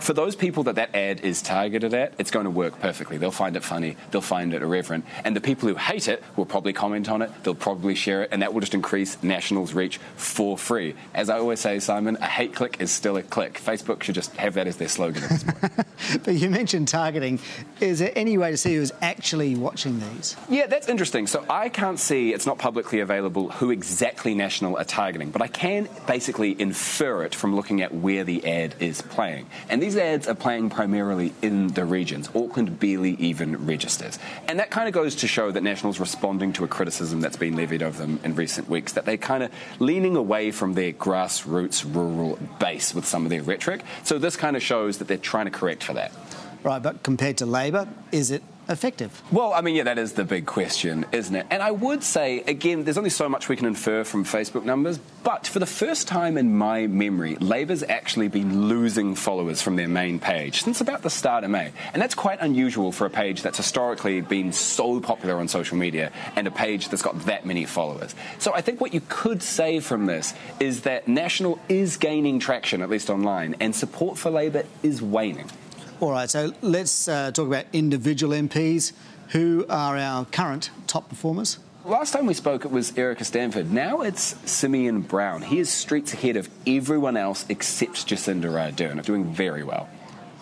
for 0.00 0.12
those 0.12 0.36
people 0.36 0.64
that 0.64 0.74
that 0.76 0.94
ad 0.94 1.20
is 1.20 1.42
targeted 1.42 1.94
at, 1.94 2.12
it's 2.18 2.30
going 2.30 2.44
to 2.44 2.50
work 2.50 2.78
perfectly. 2.80 3.16
They'll 3.16 3.30
find 3.30 3.56
it 3.56 3.64
funny, 3.64 3.96
they'll 4.10 4.20
find 4.20 4.54
it 4.54 4.62
irreverent, 4.62 5.04
and 5.24 5.34
the 5.34 5.40
people 5.40 5.68
who 5.68 5.74
hate 5.74 6.08
it 6.08 6.22
will 6.36 6.46
probably 6.46 6.72
comment 6.72 7.08
on 7.08 7.22
it, 7.22 7.30
they'll 7.42 7.54
probably 7.54 7.94
share 7.94 8.22
it, 8.22 8.30
and 8.32 8.42
that 8.42 8.52
will 8.52 8.60
just 8.60 8.74
increase 8.74 9.22
National's 9.22 9.72
reach 9.72 9.98
for 10.16 10.58
free. 10.58 10.94
As 11.14 11.30
I 11.30 11.38
always 11.38 11.60
say, 11.60 11.78
Simon, 11.78 12.16
a 12.20 12.26
hate 12.26 12.54
click 12.54 12.76
is 12.80 12.90
still 12.90 13.16
a 13.16 13.22
click. 13.22 13.54
Facebook 13.54 14.02
should 14.02 14.14
just 14.14 14.34
have 14.36 14.54
that 14.54 14.66
as 14.66 14.76
their 14.76 14.88
slogan 14.88 15.24
at 15.24 15.30
this 15.30 15.44
point. 15.44 15.72
But 16.24 16.34
you 16.34 16.50
mentioned 16.50 16.88
targeting. 16.88 17.40
Is 17.80 17.98
there 17.98 18.12
any 18.14 18.36
way 18.36 18.50
to 18.50 18.56
see 18.56 18.74
who's 18.74 18.92
actually 19.00 19.56
watching 19.56 20.00
these? 20.00 20.36
Yeah, 20.48 20.66
that's 20.66 20.88
interesting. 20.88 21.26
So 21.26 21.44
I 21.48 21.68
can't 21.68 21.98
see, 21.98 22.34
it's 22.34 22.46
not 22.46 22.58
publicly 22.58 23.00
available 23.00 23.50
who 23.50 23.70
exactly 23.70 24.34
National 24.34 24.76
are 24.76 24.84
targeting, 24.84 25.30
but 25.30 25.40
I 25.40 25.48
can 25.48 25.88
basically 26.06 26.60
infer 26.60 27.22
it 27.24 27.34
from 27.34 27.56
looking 27.56 27.80
at 27.80 27.94
where 27.94 28.24
the 28.24 28.46
ad 28.46 28.74
is 28.80 29.00
playing. 29.02 29.46
And 29.68 29.82
these 29.82 29.93
ads 29.96 30.28
are 30.28 30.34
playing 30.34 30.70
primarily 30.70 31.32
in 31.42 31.68
the 31.68 31.84
regions. 31.84 32.28
Auckland 32.34 32.78
barely 32.78 33.12
even 33.14 33.66
registers. 33.66 34.18
And 34.48 34.58
that 34.58 34.70
kind 34.70 34.88
of 34.88 34.94
goes 34.94 35.16
to 35.16 35.26
show 35.26 35.50
that 35.50 35.62
National's 35.62 36.00
responding 36.00 36.52
to 36.54 36.64
a 36.64 36.68
criticism 36.68 37.20
that's 37.20 37.36
been 37.36 37.56
levied 37.56 37.82
of 37.82 37.98
them 37.98 38.20
in 38.24 38.34
recent 38.34 38.68
weeks, 38.68 38.92
that 38.92 39.04
they're 39.04 39.16
kind 39.16 39.42
of 39.42 39.50
leaning 39.78 40.16
away 40.16 40.50
from 40.50 40.74
their 40.74 40.92
grassroots 40.92 41.84
rural 41.84 42.38
base 42.58 42.94
with 42.94 43.04
some 43.04 43.24
of 43.24 43.30
their 43.30 43.42
rhetoric. 43.42 43.82
So 44.02 44.18
this 44.18 44.36
kind 44.36 44.56
of 44.56 44.62
shows 44.62 44.98
that 44.98 45.08
they're 45.08 45.16
trying 45.18 45.46
to 45.46 45.50
correct 45.50 45.82
for 45.82 45.94
that. 45.94 46.12
Right, 46.62 46.82
but 46.82 47.02
compared 47.02 47.36
to 47.38 47.46
Labor, 47.46 47.88
is 48.10 48.30
it 48.30 48.42
effective? 48.68 49.22
Well, 49.30 49.52
I 49.52 49.60
mean, 49.60 49.74
yeah, 49.74 49.84
that 49.84 49.98
is 49.98 50.12
the 50.12 50.24
big 50.24 50.46
question, 50.46 51.04
isn't 51.12 51.34
it? 51.34 51.46
And 51.50 51.62
I 51.62 51.70
would 51.70 52.02
say, 52.02 52.40
again, 52.40 52.84
there's 52.84 52.98
only 52.98 53.10
so 53.10 53.28
much 53.28 53.48
we 53.48 53.56
can 53.56 53.66
infer 53.66 54.04
from 54.04 54.24
Facebook 54.24 54.64
numbers, 54.64 54.98
but 55.22 55.46
for 55.46 55.58
the 55.58 55.66
first 55.66 56.08
time 56.08 56.36
in 56.36 56.56
my 56.56 56.86
memory, 56.86 57.36
Labor's 57.36 57.82
actually 57.82 58.28
been 58.28 58.68
losing 58.68 59.14
followers 59.14 59.62
from 59.62 59.76
their 59.76 59.88
main 59.88 60.18
page 60.18 60.62
since 60.62 60.80
about 60.80 61.02
the 61.02 61.10
start 61.10 61.44
of 61.44 61.50
May. 61.50 61.72
And 61.92 62.02
that's 62.02 62.14
quite 62.14 62.40
unusual 62.40 62.92
for 62.92 63.06
a 63.06 63.10
page 63.10 63.42
that's 63.42 63.56
historically 63.56 64.20
been 64.20 64.52
so 64.52 65.00
popular 65.00 65.36
on 65.36 65.48
social 65.48 65.76
media 65.76 66.12
and 66.36 66.46
a 66.46 66.50
page 66.50 66.88
that's 66.88 67.02
got 67.02 67.18
that 67.26 67.46
many 67.46 67.64
followers. 67.64 68.14
So 68.38 68.52
I 68.54 68.60
think 68.60 68.80
what 68.80 68.92
you 68.92 69.02
could 69.08 69.42
say 69.42 69.80
from 69.80 70.06
this 70.06 70.34
is 70.60 70.82
that 70.82 71.08
National 71.08 71.58
is 71.68 71.96
gaining 71.96 72.38
traction, 72.38 72.82
at 72.82 72.90
least 72.90 73.10
online, 73.10 73.56
and 73.60 73.74
support 73.74 74.18
for 74.18 74.30
Labor 74.30 74.64
is 74.82 75.00
waning. 75.00 75.50
All 76.00 76.10
right, 76.10 76.28
so 76.28 76.52
let's 76.60 77.06
uh, 77.06 77.30
talk 77.30 77.46
about 77.46 77.66
individual 77.72 78.32
MPs. 78.32 78.92
Who 79.28 79.64
are 79.70 79.96
our 79.96 80.24
current 80.24 80.70
top 80.88 81.08
performers? 81.08 81.58
Last 81.84 82.12
time 82.12 82.26
we 82.26 82.34
spoke, 82.34 82.64
it 82.64 82.72
was 82.72 82.96
Erica 82.98 83.24
Stanford. 83.24 83.72
Now 83.72 84.00
it's 84.00 84.34
Simeon 84.50 85.02
Brown. 85.02 85.42
He 85.42 85.60
is 85.60 85.70
streets 85.70 86.12
ahead 86.12 86.36
of 86.36 86.48
everyone 86.66 87.16
else 87.16 87.46
except 87.48 88.08
Jacinda 88.08 88.50
Ardern, 88.50 89.04
doing 89.04 89.32
very 89.32 89.62
well. 89.62 89.88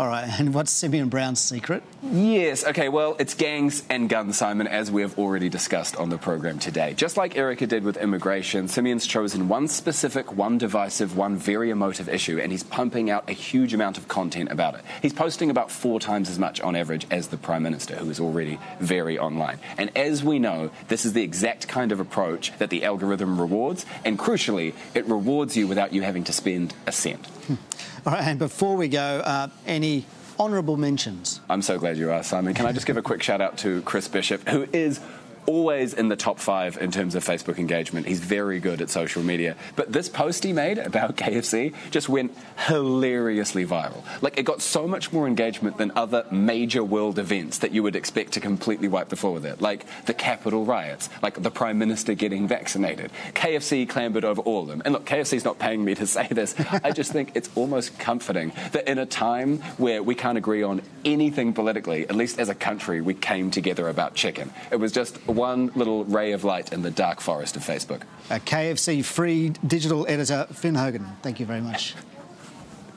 All 0.02 0.08
right, 0.08 0.28
and 0.40 0.52
what's 0.52 0.72
Simeon 0.72 1.08
Brown's 1.08 1.38
secret? 1.38 1.80
Yes, 2.02 2.64
okay, 2.64 2.88
well, 2.88 3.14
it's 3.20 3.34
gangs 3.34 3.84
and 3.88 4.08
guns, 4.08 4.36
Simon, 4.36 4.66
as 4.66 4.90
we 4.90 5.02
have 5.02 5.16
already 5.16 5.48
discussed 5.48 5.94
on 5.94 6.08
the 6.08 6.18
program 6.18 6.58
today. 6.58 6.92
Just 6.94 7.16
like 7.16 7.36
Erica 7.36 7.68
did 7.68 7.84
with 7.84 7.96
immigration, 7.96 8.66
Simeon's 8.66 9.06
chosen 9.06 9.46
one 9.46 9.68
specific, 9.68 10.32
one 10.32 10.58
divisive, 10.58 11.16
one 11.16 11.36
very 11.36 11.70
emotive 11.70 12.08
issue, 12.08 12.40
and 12.40 12.50
he's 12.50 12.64
pumping 12.64 13.10
out 13.10 13.30
a 13.30 13.32
huge 13.32 13.74
amount 13.74 13.96
of 13.96 14.08
content 14.08 14.50
about 14.50 14.74
it. 14.74 14.80
He's 15.00 15.12
posting 15.12 15.50
about 15.50 15.70
four 15.70 16.00
times 16.00 16.28
as 16.28 16.36
much 16.36 16.60
on 16.60 16.74
average 16.74 17.06
as 17.12 17.28
the 17.28 17.36
Prime 17.36 17.62
Minister, 17.62 17.94
who 17.94 18.10
is 18.10 18.18
already 18.18 18.58
very 18.80 19.20
online. 19.20 19.60
And 19.78 19.96
as 19.96 20.24
we 20.24 20.40
know, 20.40 20.72
this 20.88 21.04
is 21.04 21.12
the 21.12 21.22
exact 21.22 21.68
kind 21.68 21.92
of 21.92 22.00
approach 22.00 22.50
that 22.58 22.70
the 22.70 22.84
algorithm 22.84 23.40
rewards, 23.40 23.86
and 24.04 24.18
crucially, 24.18 24.74
it 24.94 25.06
rewards 25.06 25.56
you 25.56 25.68
without 25.68 25.92
you 25.92 26.02
having 26.02 26.24
to 26.24 26.32
spend 26.32 26.74
a 26.88 26.92
cent. 26.92 27.28
All 28.06 28.12
right, 28.12 28.22
and 28.22 28.38
before 28.38 28.76
we 28.76 28.88
go, 28.88 29.00
uh, 29.24 29.48
any 29.66 30.04
honourable 30.38 30.76
mentions? 30.76 31.40
I'm 31.48 31.62
so 31.62 31.78
glad 31.78 31.96
you 31.96 32.10
asked, 32.10 32.30
Simon. 32.30 32.54
Can 32.54 32.66
I 32.66 32.72
just 32.72 32.86
give 32.86 32.96
a 32.96 33.02
quick 33.02 33.22
shout 33.22 33.40
out 33.40 33.58
to 33.58 33.82
Chris 33.82 34.08
Bishop, 34.08 34.48
who 34.48 34.66
is 34.72 35.00
always 35.46 35.94
in 35.94 36.08
the 36.08 36.16
top 36.16 36.38
five 36.38 36.76
in 36.80 36.90
terms 36.90 37.14
of 37.14 37.24
Facebook 37.24 37.58
engagement. 37.58 38.06
He's 38.06 38.20
very 38.20 38.60
good 38.60 38.80
at 38.80 38.90
social 38.90 39.22
media. 39.22 39.56
But 39.76 39.92
this 39.92 40.08
post 40.08 40.44
he 40.44 40.52
made 40.52 40.78
about 40.78 41.16
KFC 41.22 41.74
just 41.90 42.08
went 42.08 42.36
hilariously 42.66 43.66
viral. 43.66 44.02
Like, 44.22 44.38
it 44.38 44.44
got 44.44 44.62
so 44.62 44.86
much 44.86 45.12
more 45.12 45.26
engagement 45.26 45.78
than 45.78 45.92
other 45.96 46.24
major 46.30 46.84
world 46.84 47.18
events 47.18 47.58
that 47.58 47.72
you 47.72 47.82
would 47.82 47.96
expect 47.96 48.32
to 48.32 48.40
completely 48.40 48.88
wipe 48.88 49.08
the 49.08 49.16
floor 49.16 49.34
with 49.34 49.46
it, 49.46 49.60
like 49.60 49.84
the 50.06 50.14
Capitol 50.14 50.64
riots, 50.64 51.08
like 51.22 51.42
the 51.42 51.50
Prime 51.50 51.78
Minister 51.78 52.14
getting 52.14 52.46
vaccinated. 52.46 53.10
KFC 53.34 53.88
clambered 53.88 54.24
over 54.24 54.40
all 54.42 54.62
of 54.62 54.68
them. 54.68 54.82
And 54.84 54.94
look, 54.94 55.04
KFC's 55.04 55.44
not 55.44 55.58
paying 55.58 55.84
me 55.84 55.94
to 55.96 56.06
say 56.06 56.28
this. 56.30 56.54
I 56.84 56.92
just 56.92 57.12
think 57.12 57.32
it's 57.34 57.50
almost 57.54 57.98
comforting 57.98 58.52
that 58.72 58.88
in 58.88 58.98
a 58.98 59.06
time 59.06 59.58
where 59.78 60.02
we 60.02 60.14
can't 60.14 60.38
agree 60.38 60.62
on 60.62 60.82
anything 61.04 61.52
politically, 61.52 62.08
at 62.08 62.14
least 62.14 62.38
as 62.38 62.48
a 62.48 62.54
country, 62.54 63.00
we 63.00 63.14
came 63.14 63.50
together 63.50 63.88
about 63.88 64.14
chicken. 64.14 64.52
It 64.70 64.76
was 64.76 64.92
just 64.92 65.18
one 65.32 65.72
little 65.74 66.04
ray 66.04 66.32
of 66.32 66.44
light 66.44 66.72
in 66.72 66.82
the 66.82 66.90
dark 66.90 67.20
forest 67.20 67.56
of 67.56 67.62
Facebook. 67.62 68.02
A 68.30 68.38
KFC 68.38 69.04
free 69.04 69.50
digital 69.66 70.06
editor, 70.08 70.46
Finn 70.52 70.74
Hogan. 70.74 71.06
Thank 71.22 71.40
you 71.40 71.46
very 71.46 71.60
much. 71.60 71.94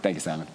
Thank 0.02 0.16
you, 0.16 0.22
Simon. 0.22 0.48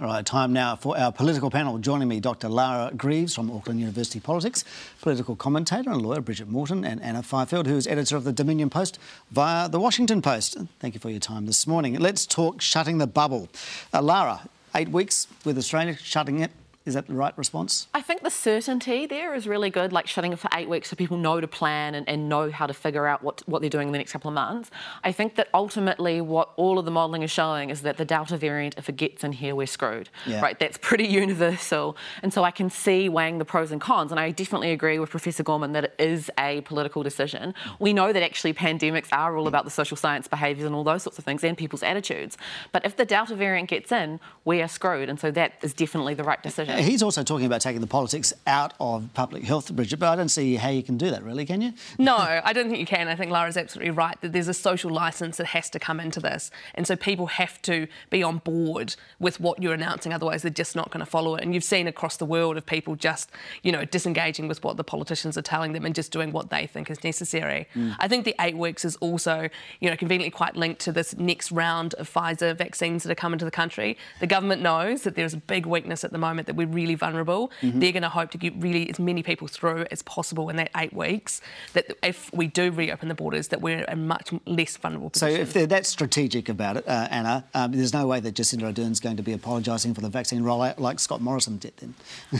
All 0.00 0.06
right, 0.06 0.26
time 0.26 0.52
now 0.52 0.74
for 0.74 0.98
our 0.98 1.12
political 1.12 1.50
panel. 1.50 1.78
Joining 1.78 2.08
me, 2.08 2.18
Dr. 2.18 2.48
Lara 2.48 2.90
Greaves 2.96 3.32
from 3.32 3.48
Auckland 3.48 3.78
University 3.78 4.18
Politics, 4.18 4.64
political 5.00 5.36
commentator 5.36 5.88
and 5.88 6.02
lawyer 6.02 6.20
Brigitte 6.20 6.48
Morten, 6.48 6.84
and 6.84 7.00
Anna 7.00 7.22
Fifield, 7.22 7.68
who 7.68 7.76
is 7.76 7.86
editor 7.86 8.16
of 8.16 8.24
the 8.24 8.32
Dominion 8.32 8.70
Post 8.70 8.98
via 9.30 9.68
the 9.68 9.78
Washington 9.78 10.20
Post. 10.20 10.56
Thank 10.80 10.94
you 10.94 11.00
for 11.00 11.10
your 11.10 11.20
time 11.20 11.46
this 11.46 11.64
morning. 11.68 11.96
Let's 12.00 12.26
talk 12.26 12.60
shutting 12.60 12.98
the 12.98 13.06
bubble. 13.06 13.48
Uh, 13.92 14.02
Lara, 14.02 14.48
eight 14.74 14.88
weeks 14.88 15.28
with 15.44 15.56
Australia 15.56 15.96
shutting 15.96 16.40
it 16.40 16.50
is 16.86 16.92
that 16.94 17.06
the 17.06 17.14
right 17.14 17.36
response? 17.38 17.88
I 17.94 18.02
think 18.02 18.22
the 18.22 18.30
certainty 18.30 19.06
there 19.06 19.34
is 19.34 19.48
really 19.48 19.70
good, 19.70 19.90
like 19.90 20.06
shutting 20.06 20.34
it 20.34 20.38
for 20.38 20.50
eight 20.52 20.68
weeks 20.68 20.90
so 20.90 20.96
people 20.96 21.16
know 21.16 21.40
to 21.40 21.48
plan 21.48 21.94
and, 21.94 22.06
and 22.06 22.28
know 22.28 22.50
how 22.50 22.66
to 22.66 22.74
figure 22.74 23.06
out 23.06 23.22
what, 23.22 23.42
what 23.46 23.62
they're 23.62 23.70
doing 23.70 23.88
in 23.88 23.92
the 23.92 23.98
next 23.98 24.12
couple 24.12 24.28
of 24.28 24.34
months. 24.34 24.70
I 25.02 25.10
think 25.10 25.36
that 25.36 25.48
ultimately 25.54 26.20
what 26.20 26.50
all 26.56 26.78
of 26.78 26.84
the 26.84 26.90
modelling 26.90 27.22
is 27.22 27.30
showing 27.30 27.70
is 27.70 27.80
that 27.82 27.96
the 27.96 28.04
Delta 28.04 28.36
variant, 28.36 28.74
if 28.76 28.90
it 28.90 28.96
gets 28.96 29.24
in 29.24 29.32
here, 29.32 29.54
we're 29.54 29.66
screwed. 29.66 30.10
Yeah. 30.26 30.42
Right? 30.42 30.58
That's 30.58 30.76
pretty 30.76 31.06
universal. 31.08 31.96
And 32.22 32.34
so 32.34 32.44
I 32.44 32.50
can 32.50 32.68
see 32.68 33.08
weighing 33.08 33.38
the 33.38 33.46
pros 33.46 33.72
and 33.72 33.80
cons. 33.80 34.10
And 34.10 34.20
I 34.20 34.30
definitely 34.30 34.72
agree 34.72 34.98
with 34.98 35.08
Professor 35.08 35.42
Gorman 35.42 35.72
that 35.72 35.84
it 35.84 35.94
is 35.98 36.30
a 36.38 36.60
political 36.62 37.02
decision. 37.02 37.54
We 37.78 37.94
know 37.94 38.12
that 38.12 38.22
actually 38.22 38.52
pandemics 38.52 39.08
are 39.10 39.38
all 39.38 39.48
about 39.48 39.64
the 39.64 39.70
social 39.70 39.96
science 39.96 40.28
behaviours 40.28 40.66
and 40.66 40.74
all 40.74 40.84
those 40.84 41.02
sorts 41.02 41.18
of 41.18 41.24
things 41.24 41.42
and 41.44 41.56
people's 41.56 41.82
attitudes. 41.82 42.36
But 42.72 42.84
if 42.84 42.96
the 42.96 43.06
Delta 43.06 43.34
variant 43.34 43.70
gets 43.70 43.90
in, 43.90 44.20
we 44.44 44.60
are 44.60 44.68
screwed. 44.68 45.08
And 45.08 45.18
so 45.18 45.30
that 45.30 45.54
is 45.62 45.72
definitely 45.72 46.12
the 46.12 46.24
right 46.24 46.42
decision. 46.42 46.73
He's 46.78 47.02
also 47.02 47.22
talking 47.22 47.46
about 47.46 47.60
taking 47.60 47.80
the 47.80 47.86
politics 47.86 48.32
out 48.46 48.74
of 48.80 49.08
public 49.14 49.44
health, 49.44 49.74
Bridget, 49.74 49.98
but 49.98 50.08
I 50.08 50.16
don't 50.16 50.28
see 50.28 50.56
how 50.56 50.70
you 50.70 50.82
can 50.82 50.96
do 50.96 51.10
that, 51.10 51.22
really, 51.22 51.44
can 51.46 51.60
you? 51.60 51.72
No, 51.98 52.16
I 52.16 52.52
don't 52.52 52.68
think 52.68 52.78
you 52.78 52.86
can. 52.86 53.08
I 53.08 53.16
think 53.16 53.30
Lara's 53.30 53.56
absolutely 53.56 53.90
right 53.90 54.20
that 54.20 54.32
there's 54.32 54.48
a 54.48 54.54
social 54.54 54.90
licence 54.90 55.36
that 55.36 55.48
has 55.48 55.70
to 55.70 55.78
come 55.78 56.00
into 56.00 56.20
this. 56.20 56.50
And 56.74 56.86
so 56.86 56.96
people 56.96 57.26
have 57.26 57.60
to 57.62 57.86
be 58.10 58.22
on 58.22 58.38
board 58.38 58.96
with 59.18 59.40
what 59.40 59.62
you're 59.62 59.74
announcing, 59.74 60.12
otherwise 60.12 60.42
they're 60.42 60.50
just 60.50 60.76
not 60.76 60.90
going 60.90 61.04
to 61.04 61.10
follow 61.10 61.34
it. 61.36 61.42
And 61.42 61.54
you've 61.54 61.64
seen 61.64 61.86
across 61.86 62.16
the 62.16 62.24
world 62.24 62.56
of 62.56 62.66
people 62.66 62.96
just, 62.96 63.30
you 63.62 63.72
know, 63.72 63.84
disengaging 63.84 64.48
with 64.48 64.62
what 64.64 64.76
the 64.76 64.84
politicians 64.84 65.36
are 65.38 65.42
telling 65.42 65.72
them 65.72 65.84
and 65.84 65.94
just 65.94 66.12
doing 66.12 66.32
what 66.32 66.50
they 66.50 66.66
think 66.66 66.90
is 66.90 67.02
necessary. 67.04 67.68
Mm. 67.74 67.96
I 67.98 68.08
think 68.08 68.24
the 68.24 68.34
eight 68.40 68.56
weeks 68.56 68.84
is 68.84 68.96
also, 68.96 69.48
you 69.80 69.90
know, 69.90 69.96
conveniently 69.96 70.30
quite 70.30 70.56
linked 70.56 70.80
to 70.82 70.92
this 70.92 71.16
next 71.16 71.52
round 71.52 71.94
of 71.94 72.12
Pfizer 72.12 72.56
vaccines 72.56 73.02
that 73.02 73.12
are 73.12 73.14
coming 73.14 73.38
to 73.38 73.44
the 73.44 73.50
country. 73.50 73.96
The 74.20 74.26
government 74.26 74.62
knows 74.62 75.02
that 75.02 75.14
there's 75.14 75.34
a 75.34 75.38
big 75.38 75.66
weakness 75.66 76.04
at 76.04 76.12
the 76.12 76.18
moment 76.18 76.46
that 76.46 76.56
we're 76.66 76.74
really 76.74 76.94
vulnerable. 76.94 77.50
Mm-hmm. 77.62 77.80
They're 77.80 77.92
going 77.92 78.02
to 78.02 78.08
hope 78.08 78.30
to 78.32 78.38
get 78.38 78.54
really 78.58 78.88
as 78.90 78.98
many 78.98 79.22
people 79.22 79.48
through 79.48 79.86
as 79.90 80.02
possible 80.02 80.48
in 80.50 80.56
that 80.56 80.70
eight 80.76 80.92
weeks. 80.92 81.40
That 81.72 81.92
if 82.02 82.32
we 82.32 82.46
do 82.46 82.70
reopen 82.70 83.08
the 83.08 83.14
borders, 83.14 83.48
that 83.48 83.60
we're 83.60 83.82
in 83.84 84.06
much 84.06 84.32
less 84.46 84.76
vulnerable 84.76 85.10
position. 85.10 85.36
So 85.36 85.40
if 85.40 85.52
they're 85.52 85.66
that 85.66 85.86
strategic 85.86 86.48
about 86.48 86.76
it, 86.78 86.88
uh, 86.88 87.08
Anna, 87.10 87.44
um, 87.54 87.72
there's 87.72 87.92
no 87.92 88.06
way 88.06 88.20
that 88.20 88.34
Jacinda 88.34 88.72
Ardern's 88.72 89.00
going 89.00 89.16
to 89.16 89.22
be 89.22 89.32
apologising 89.32 89.94
for 89.94 90.00
the 90.00 90.08
vaccine 90.08 90.42
rollout 90.42 90.78
like 90.78 91.00
Scott 91.00 91.20
Morrison 91.20 91.58
did 91.58 91.76
then. 91.78 91.94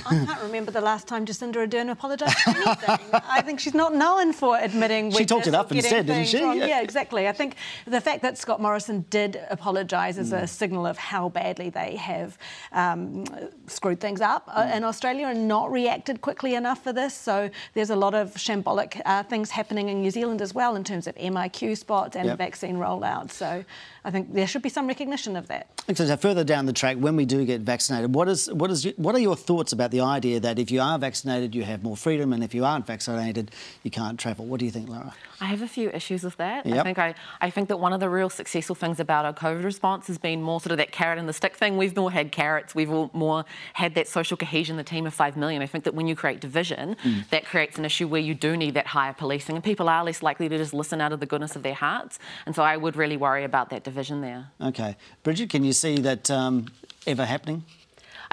I 0.06 0.24
can't 0.24 0.42
remember 0.42 0.70
the 0.70 0.80
last 0.80 1.06
time 1.06 1.26
Jacinda 1.26 1.66
Ardern 1.66 1.90
apologised 1.90 2.38
for 2.38 2.50
anything. 2.56 2.98
I 3.12 3.40
think 3.42 3.60
she's 3.60 3.74
not 3.74 3.94
known 3.94 4.32
for 4.32 4.58
admitting 4.58 5.10
She 5.12 5.24
talked 5.24 5.46
it 5.46 5.54
up 5.54 5.70
instead, 5.72 6.06
didn't 6.06 6.26
she? 6.26 6.42
Wrong. 6.42 6.58
Yeah, 6.58 6.80
exactly. 6.80 7.28
I 7.28 7.32
think 7.32 7.56
the 7.86 8.00
fact 8.00 8.22
that 8.22 8.38
Scott 8.38 8.60
Morrison 8.60 9.04
did 9.10 9.40
apologise 9.50 10.18
is 10.18 10.32
mm. 10.32 10.42
a 10.42 10.46
signal 10.46 10.86
of 10.86 10.98
how 10.98 11.28
badly 11.28 11.70
they 11.70 11.96
have 11.96 12.38
um, 12.72 13.24
screwed 13.66 14.00
things 14.00 14.13
up 14.20 14.48
mm. 14.48 14.76
in 14.76 14.84
Australia 14.84 15.26
and 15.26 15.48
not 15.48 15.70
reacted 15.70 16.20
quickly 16.20 16.54
enough 16.54 16.82
for 16.82 16.92
this. 16.92 17.14
So 17.14 17.50
there's 17.74 17.90
a 17.90 17.96
lot 17.96 18.14
of 18.14 18.34
shambolic 18.34 19.00
uh, 19.04 19.22
things 19.24 19.50
happening 19.50 19.88
in 19.88 20.02
New 20.02 20.10
Zealand 20.10 20.40
as 20.40 20.54
well 20.54 20.76
in 20.76 20.84
terms 20.84 21.06
of 21.06 21.14
MIQ 21.16 21.76
spots 21.78 22.16
and 22.16 22.26
yep. 22.26 22.38
vaccine 22.38 22.76
rollout. 22.76 23.30
So 23.30 23.64
I 24.04 24.10
think 24.10 24.34
there 24.34 24.46
should 24.46 24.62
be 24.62 24.68
some 24.68 24.86
recognition 24.86 25.34
of 25.34 25.48
that. 25.48 25.68
So 25.94 26.16
further 26.16 26.44
down 26.44 26.66
the 26.66 26.72
track, 26.72 26.96
when 26.98 27.16
we 27.16 27.24
do 27.24 27.44
get 27.44 27.62
vaccinated, 27.62 28.14
what 28.14 28.28
is 28.28 28.52
what 28.52 28.70
is 28.70 28.86
what 28.96 29.14
are 29.14 29.18
your 29.18 29.36
thoughts 29.36 29.72
about 29.72 29.90
the 29.90 30.00
idea 30.00 30.40
that 30.40 30.58
if 30.58 30.70
you 30.70 30.80
are 30.80 30.98
vaccinated, 30.98 31.54
you 31.54 31.62
have 31.64 31.82
more 31.82 31.96
freedom, 31.96 32.32
and 32.32 32.42
if 32.44 32.54
you 32.54 32.64
aren't 32.64 32.86
vaccinated, 32.86 33.50
you 33.82 33.90
can't 33.90 34.18
travel? 34.18 34.46
What 34.46 34.60
do 34.60 34.66
you 34.66 34.70
think, 34.70 34.88
Laura? 34.88 35.14
I 35.40 35.46
have 35.46 35.62
a 35.62 35.68
few 35.68 35.90
issues 35.90 36.22
with 36.22 36.36
that. 36.36 36.64
Yep. 36.64 36.78
I 36.78 36.82
think 36.82 36.98
I, 36.98 37.14
I 37.40 37.50
think 37.50 37.68
that 37.68 37.78
one 37.78 37.92
of 37.92 38.00
the 38.00 38.08
real 38.08 38.30
successful 38.30 38.74
things 38.74 39.00
about 39.00 39.24
our 39.24 39.34
COVID 39.34 39.64
response 39.64 40.06
has 40.06 40.16
been 40.16 40.42
more 40.42 40.60
sort 40.60 40.72
of 40.72 40.78
that 40.78 40.92
carrot 40.92 41.18
and 41.18 41.28
the 41.28 41.32
stick 41.32 41.56
thing. 41.56 41.76
We've 41.76 41.96
more 41.96 42.10
had 42.10 42.32
carrots. 42.32 42.74
We've 42.74 42.90
all 42.90 43.10
more 43.12 43.44
had 43.74 43.94
that 43.94 44.03
social 44.06 44.36
cohesion, 44.36 44.76
the 44.76 44.84
team 44.84 45.06
of 45.06 45.14
five 45.14 45.36
million. 45.36 45.62
I 45.62 45.66
think 45.66 45.84
that 45.84 45.94
when 45.94 46.06
you 46.06 46.16
create 46.16 46.40
division, 46.40 46.96
mm. 47.02 47.28
that 47.30 47.44
creates 47.44 47.78
an 47.78 47.84
issue 47.84 48.06
where 48.08 48.20
you 48.20 48.34
do 48.34 48.56
need 48.56 48.74
that 48.74 48.86
higher 48.86 49.12
policing, 49.12 49.54
and 49.56 49.64
people 49.64 49.88
are 49.88 50.04
less 50.04 50.22
likely 50.22 50.48
to 50.48 50.58
just 50.58 50.74
listen 50.74 51.00
out 51.00 51.12
of 51.12 51.20
the 51.20 51.26
goodness 51.26 51.56
of 51.56 51.62
their 51.62 51.74
hearts. 51.74 52.18
And 52.46 52.54
so 52.54 52.62
I 52.62 52.76
would 52.76 52.96
really 52.96 53.16
worry 53.16 53.44
about 53.44 53.70
that 53.70 53.84
division 53.84 54.20
there. 54.20 54.46
Okay, 54.60 54.96
Bridget, 55.22 55.50
can 55.50 55.64
you 55.64 55.72
see 55.72 55.96
that 55.96 56.30
um, 56.30 56.66
ever 57.06 57.24
happening? 57.24 57.64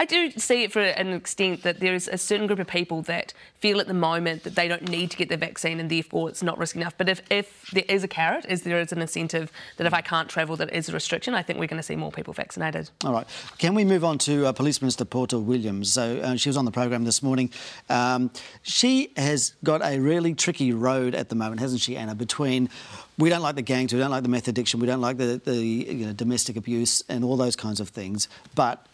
I 0.01 0.05
do 0.05 0.31
see 0.31 0.63
it 0.63 0.71
for 0.71 0.81
an 0.81 1.13
extent 1.13 1.61
that 1.61 1.79
there 1.79 1.93
is 1.93 2.07
a 2.07 2.17
certain 2.17 2.47
group 2.47 2.57
of 2.57 2.65
people 2.65 3.03
that 3.03 3.35
feel 3.59 3.79
at 3.79 3.85
the 3.85 3.93
moment 3.93 4.41
that 4.45 4.55
they 4.55 4.67
don't 4.67 4.89
need 4.89 5.11
to 5.11 5.17
get 5.17 5.29
the 5.29 5.37
vaccine 5.37 5.79
and 5.79 5.91
therefore 5.91 6.27
it's 6.27 6.41
not 6.41 6.57
risky 6.57 6.79
enough. 6.79 6.95
But 6.97 7.07
if, 7.07 7.21
if 7.29 7.69
there 7.71 7.83
is 7.87 8.03
a 8.03 8.07
carrot, 8.07 8.47
is 8.49 8.63
there 8.63 8.79
is 8.79 8.91
an 8.91 8.99
incentive 8.99 9.51
that 9.77 9.85
if 9.85 9.93
I 9.93 10.01
can't 10.01 10.27
travel, 10.27 10.55
that 10.55 10.73
is 10.73 10.89
a 10.89 10.93
restriction, 10.93 11.35
I 11.35 11.43
think 11.43 11.59
we're 11.59 11.67
going 11.67 11.77
to 11.77 11.83
see 11.83 11.95
more 11.95 12.11
people 12.11 12.33
vaccinated. 12.33 12.89
All 13.05 13.13
right. 13.13 13.27
Can 13.59 13.75
we 13.75 13.85
move 13.85 14.03
on 14.03 14.17
to 14.19 14.47
uh, 14.47 14.53
Police 14.53 14.81
Minister 14.81 15.05
Poto 15.05 15.37
Williams? 15.37 15.93
So 15.93 16.17
uh, 16.17 16.35
she 16.35 16.49
was 16.49 16.57
on 16.57 16.65
the 16.65 16.71
program 16.71 17.03
this 17.03 17.21
morning. 17.21 17.51
Um, 17.87 18.31
she 18.63 19.13
has 19.17 19.53
got 19.63 19.83
a 19.83 19.99
really 19.99 20.33
tricky 20.33 20.73
road 20.73 21.13
at 21.13 21.29
the 21.29 21.35
moment, 21.35 21.61
hasn't 21.61 21.81
she, 21.81 21.95
Anna, 21.95 22.15
between 22.15 22.71
we 23.19 23.29
don't 23.29 23.43
like 23.43 23.53
the 23.53 23.61
gangs, 23.61 23.93
we 23.93 23.99
don't 23.99 24.09
like 24.09 24.23
the 24.23 24.29
meth 24.29 24.47
addiction, 24.47 24.79
we 24.79 24.87
don't 24.87 25.01
like 25.01 25.17
the, 25.17 25.39
the 25.45 25.55
you 25.57 26.07
know, 26.07 26.13
domestic 26.13 26.55
abuse 26.55 27.03
and 27.07 27.23
all 27.23 27.37
those 27.37 27.55
kinds 27.55 27.79
of 27.79 27.89
things. 27.89 28.27
But 28.55 28.87